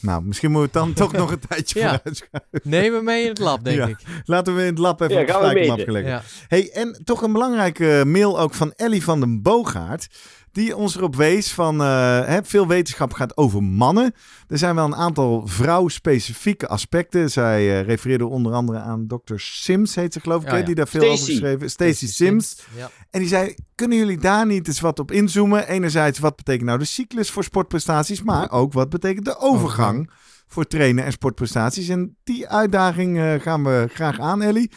Nou, 0.01 0.23
misschien 0.23 0.51
moeten 0.51 0.71
we 0.73 0.79
het 0.79 0.95
dan 0.95 1.05
toch 1.05 1.17
nog 1.19 1.31
een 1.31 1.39
tijdje 1.49 1.79
Ja. 1.79 1.85
vooruit 1.89 2.17
schuiven. 2.17 2.69
Neem 2.71 2.91
me 2.91 3.01
mee 3.01 3.21
in 3.23 3.29
het 3.29 3.39
lab, 3.39 3.63
denk 3.63 3.77
Ja. 3.77 3.87
ik. 3.87 3.97
Laten 4.25 4.55
we 4.55 4.61
in 4.61 4.67
het 4.67 4.77
lab 4.77 5.01
even 5.01 5.25
Ja, 5.25 5.35
op 5.71 5.77
we 5.77 5.83
gelegd. 5.83 6.07
Ja. 6.07 6.21
Hey, 6.47 6.71
en 6.73 7.01
toch 7.03 7.21
een 7.21 7.31
belangrijke 7.31 8.03
mail 8.05 8.39
ook 8.39 8.53
van 8.53 8.73
Ellie 8.75 9.03
van 9.03 9.19
den 9.19 9.41
Boogaard. 9.41 10.07
Die 10.51 10.75
ons 10.75 10.95
erop 10.95 11.15
wees 11.15 11.51
van 11.51 11.81
eh, 11.81 11.87
hè, 12.25 12.43
veel 12.43 12.67
wetenschap 12.67 13.13
gaat 13.13 13.37
over 13.37 13.63
mannen. 13.63 14.13
Er 14.47 14.57
zijn 14.57 14.75
wel 14.75 14.85
een 14.85 14.95
aantal 14.95 15.47
vrouwspecifieke 15.47 16.67
aspecten. 16.67 17.29
Zij 17.31 17.79
eh, 17.79 17.85
refereerde 17.85 18.27
onder 18.27 18.53
andere 18.53 18.79
aan 18.79 19.07
Dr. 19.07 19.33
Sims, 19.35 19.95
heet 19.95 20.13
ze 20.13 20.19
geloof 20.19 20.41
ik, 20.41 20.47
Ja, 20.47 20.53
hè, 20.53 20.59
ja. 20.59 20.65
die 20.65 20.75
daar 20.75 20.87
veel 20.87 21.11
over 21.11 21.25
geschreven 21.25 21.59
heeft. 21.59 21.71
Stacey 21.71 22.07
Sims. 22.07 22.65
Ja. 22.75 22.89
En 23.09 23.19
die 23.19 23.29
zei, 23.29 23.55
kunnen 23.75 23.97
jullie 23.97 24.17
daar 24.17 24.45
niet 24.45 24.67
eens 24.67 24.79
wat 24.79 24.99
op 24.99 25.11
inzoomen? 25.11 25.67
Enerzijds, 25.67 26.19
wat 26.19 26.35
betekent 26.35 26.65
nou 26.65 26.79
de 26.79 26.85
cyclus 26.85 27.31
voor 27.31 27.43
sportprestaties? 27.43 28.23
Maar 28.23 28.51
ook, 28.51 28.73
wat 28.73 28.89
betekent 28.89 29.25
de 29.25 29.37
overgang 29.37 30.09
voor 30.47 30.65
trainen 30.67 31.03
en 31.05 31.11
sportprestaties? 31.11 31.89
En 31.89 32.17
die 32.23 32.47
uitdaging 32.47 33.17
eh, 33.17 33.33
gaan 33.33 33.63
we 33.63 33.87
graag 33.93 34.19
aan, 34.19 34.41
Ellie. 34.41 34.71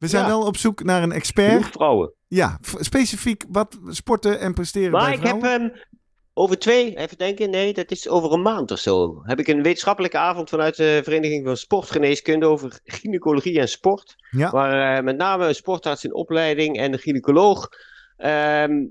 We 0.00 0.08
zijn 0.08 0.22
Ja. 0.22 0.28
wel 0.28 0.46
op 0.46 0.56
zoek 0.56 0.82
naar 0.84 1.02
een 1.02 1.12
expert. 1.12 1.66
Vrouwen. 1.66 2.12
Ja, 2.28 2.58
specifiek 2.78 3.44
wat 3.48 3.78
sporten 3.88 4.40
en 4.40 4.54
presteren 4.54 4.90
Maar 4.90 5.04
bij 5.04 5.14
ik 5.14 5.22
heb 5.26 5.38
vrouwen. 5.38 5.60
hem 5.70 5.82
over 6.34 6.58
twee, 6.58 6.96
even 6.96 7.18
denken, 7.18 7.50
nee, 7.50 7.72
dat 7.72 7.90
is 7.90 8.08
over 8.08 8.32
een 8.32 8.42
maand 8.42 8.70
of 8.70 8.78
zo. 8.78 9.20
Heb 9.22 9.38
ik 9.38 9.48
een 9.48 9.62
wetenschappelijke 9.62 10.18
avond 10.18 10.48
vanuit 10.48 10.76
de 10.76 11.00
Vereniging 11.04 11.46
van 11.46 11.56
Sportgeneeskunde 11.56 12.46
over 12.46 12.80
gynaecologie 12.84 13.60
en 13.60 13.68
sport. 13.68 14.14
Ja. 14.30 14.50
Waar 14.50 14.96
eh, 14.98 15.04
met 15.04 15.16
name 15.16 15.46
een 15.46 15.54
sportarts 15.54 16.04
in 16.04 16.14
opleiding 16.14 16.78
en 16.78 16.92
een 16.92 16.98
gynaecoloog. 16.98 17.68
ehm, 18.16 18.84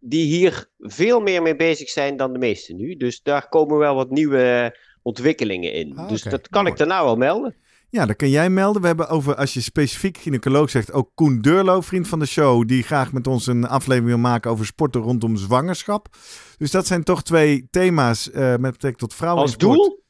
die 0.00 0.24
hier 0.26 0.70
veel 0.78 1.20
meer 1.20 1.42
mee 1.42 1.56
bezig 1.56 1.88
zijn 1.88 2.16
dan 2.16 2.32
de 2.32 2.38
meesten 2.38 2.76
nu. 2.76 2.96
Dus 2.96 3.22
daar 3.22 3.48
komen 3.48 3.78
wel 3.78 3.94
wat 3.94 4.10
nieuwe 4.10 4.76
ontwikkelingen 5.02 5.72
in. 5.72 5.96
Ah, 5.96 6.08
dus 6.08 6.22
dat 6.22 6.48
kan 6.48 6.60
Mooi. 6.62 6.72
ik 6.72 6.78
daarna 6.78 7.04
wel 7.04 7.16
melden. 7.16 7.54
Ja, 7.88 8.06
dat 8.06 8.16
kan 8.16 8.30
jij 8.30 8.50
melden. 8.50 8.80
We 8.80 8.86
hebben 8.86 9.08
over, 9.08 9.34
als 9.34 9.54
je 9.54 9.60
specifiek 9.60 10.16
gynaecoloog 10.18 10.70
zegt, 10.70 10.92
ook 10.92 11.10
Koen 11.14 11.40
Deurlo, 11.40 11.80
vriend 11.80 12.08
van 12.08 12.18
de 12.18 12.26
show, 12.26 12.68
die 12.68 12.82
graag 12.82 13.12
met 13.12 13.26
ons 13.26 13.46
een 13.46 13.66
aflevering 13.68 14.06
wil 14.06 14.18
maken 14.18 14.50
over 14.50 14.66
sporten 14.66 15.00
rondom 15.00 15.36
zwangerschap. 15.36 16.08
Dus 16.56 16.70
dat 16.70 16.86
zijn 16.86 17.02
toch 17.04 17.22
twee 17.22 17.68
thema's 17.70 18.30
eh, 18.30 18.40
met 18.48 18.60
betrekking 18.60 18.98
tot 18.98 19.14
vrouwen 19.14 19.42
Als 19.42 19.56
doel? 19.56 20.04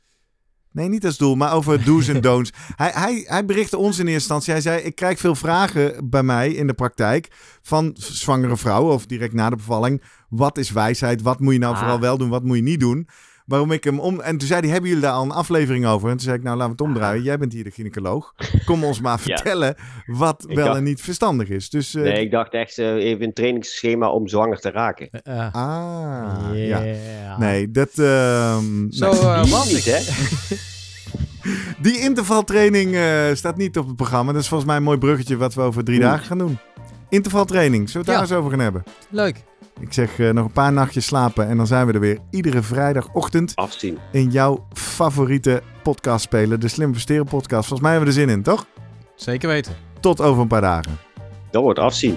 Nee, 0.72 0.88
niet 0.88 1.04
als 1.04 1.16
doel, 1.16 1.34
maar 1.34 1.52
over 1.52 1.84
do's 1.84 2.08
en 2.08 2.20
don'ts. 2.20 2.52
Hij, 2.76 2.90
hij, 2.94 3.24
hij 3.26 3.44
berichtte 3.44 3.76
ons 3.76 3.98
in 3.98 4.06
eerste 4.06 4.12
instantie. 4.12 4.52
Hij 4.52 4.62
zei, 4.62 4.80
ik 4.80 4.94
krijg 4.94 5.18
veel 5.18 5.34
vragen 5.34 6.10
bij 6.10 6.22
mij 6.22 6.50
in 6.52 6.66
de 6.66 6.74
praktijk 6.74 7.28
van 7.62 7.90
zwangere 7.98 8.56
vrouwen 8.56 8.94
of 8.94 9.06
direct 9.06 9.32
na 9.32 9.50
de 9.50 9.56
bevalling. 9.56 10.02
Wat 10.28 10.58
is 10.58 10.70
wijsheid? 10.70 11.22
Wat 11.22 11.40
moet 11.40 11.52
je 11.52 11.58
nou 11.58 11.72
Ah. 11.72 11.78
vooral 11.78 12.00
wel 12.00 12.18
doen? 12.18 12.28
Wat 12.28 12.44
moet 12.44 12.56
je 12.56 12.62
niet 12.62 12.80
doen? 12.80 13.08
Waarom 13.46 13.72
ik 13.72 13.84
hem 13.84 14.00
om... 14.00 14.20
En 14.20 14.36
toen 14.38 14.48
zei 14.48 14.60
hij, 14.60 14.68
hebben 14.70 14.88
jullie 14.88 15.04
daar 15.04 15.12
al 15.14 15.22
een 15.22 15.30
aflevering 15.30 15.86
over? 15.86 16.08
En 16.08 16.16
toen 16.16 16.24
zei 16.24 16.36
ik, 16.36 16.42
nou, 16.42 16.56
laten 16.56 16.76
we 16.76 16.82
het 16.82 16.92
omdraaien. 16.92 17.22
Jij 17.22 17.38
bent 17.38 17.52
hier 17.52 17.64
de 17.64 17.70
gynaecoloog. 17.70 18.34
Kom 18.64 18.84
ons 18.84 19.00
maar 19.00 19.20
Ja. 19.24 19.36
vertellen 19.36 19.74
wat 20.06 20.44
Ik 20.48 20.56
wel 20.56 20.64
dacht- 20.64 20.76
en 20.78 20.84
niet 20.84 21.00
verstandig 21.00 21.48
is. 21.48 21.70
Dus, 21.70 21.94
eh, 21.94 22.02
Nee, 22.02 22.20
ik 22.24 22.30
dacht 22.30 22.52
echt 22.52 22.78
eh, 22.78 22.94
even 22.94 23.24
een 23.24 23.32
trainingsschema 23.32 24.10
om 24.10 24.28
zwanger 24.28 24.58
te 24.60 24.70
raken. 24.70 25.08
Eh, 25.10 25.54
Ah, 25.54 26.36
ja. 26.54 26.82
Nee, 27.38 27.70
dat... 27.70 27.90
ehm, 27.98 28.90
Zo 28.90 29.10
nee. 29.12 29.50
was 29.50 29.84
hè? 29.84 29.98
Die 31.82 31.98
intervaltraining 32.00 32.94
eh, 32.94 33.34
staat 33.34 33.56
niet 33.56 33.78
op 33.78 33.86
het 33.86 33.96
programma. 33.96 34.32
Dat 34.32 34.42
is 34.42 34.48
volgens 34.48 34.68
mij 34.68 34.78
een 34.78 34.84
mooi 34.84 34.98
bruggetje 34.98 35.36
wat 35.36 35.54
we 35.54 35.60
over 35.60 35.84
drie 35.84 36.00
dagen 36.00 36.26
gaan 36.26 36.38
doen. 36.38 36.58
Intervaltraining, 37.08 37.88
zullen 37.90 38.06
we 38.06 38.12
het 38.12 38.20
daar 38.20 38.30
eens 38.30 38.38
over 38.38 38.50
gaan 38.50 38.60
hebben? 38.64 38.82
Leuk. 39.10 39.44
Ik 39.80 39.92
zeg 39.92 40.18
eh, 40.18 40.30
nog 40.30 40.44
een 40.44 40.52
paar 40.52 40.72
nachtjes 40.72 41.06
slapen 41.06 41.48
en 41.48 41.56
dan 41.56 41.66
zijn 41.66 41.86
we 41.86 41.92
er 41.92 42.00
weer 42.00 42.18
iedere 42.30 42.62
vrijdagochtend 42.62 43.52
Afzien. 43.54 43.98
in 44.12 44.30
jouw 44.30 44.66
favoriete 44.72 45.62
podcast 45.82 46.22
spelen. 46.24 46.60
De 46.60 46.68
Slim 46.68 46.92
Versteren 46.92 47.24
podcast. 47.24 47.68
Volgens 47.68 47.80
mij 47.80 47.90
hebben 47.90 48.14
we 48.14 48.20
er 48.20 48.26
zin 48.26 48.36
in, 48.36 48.42
toch? 48.42 48.66
Zeker 49.14 49.48
weten. 49.48 49.72
Tot 50.00 50.20
over 50.20 50.42
een 50.42 50.48
paar 50.48 50.60
dagen. 50.60 50.98
Dat 51.50 51.62
wordt 51.62 51.78
afzien. 51.78 52.16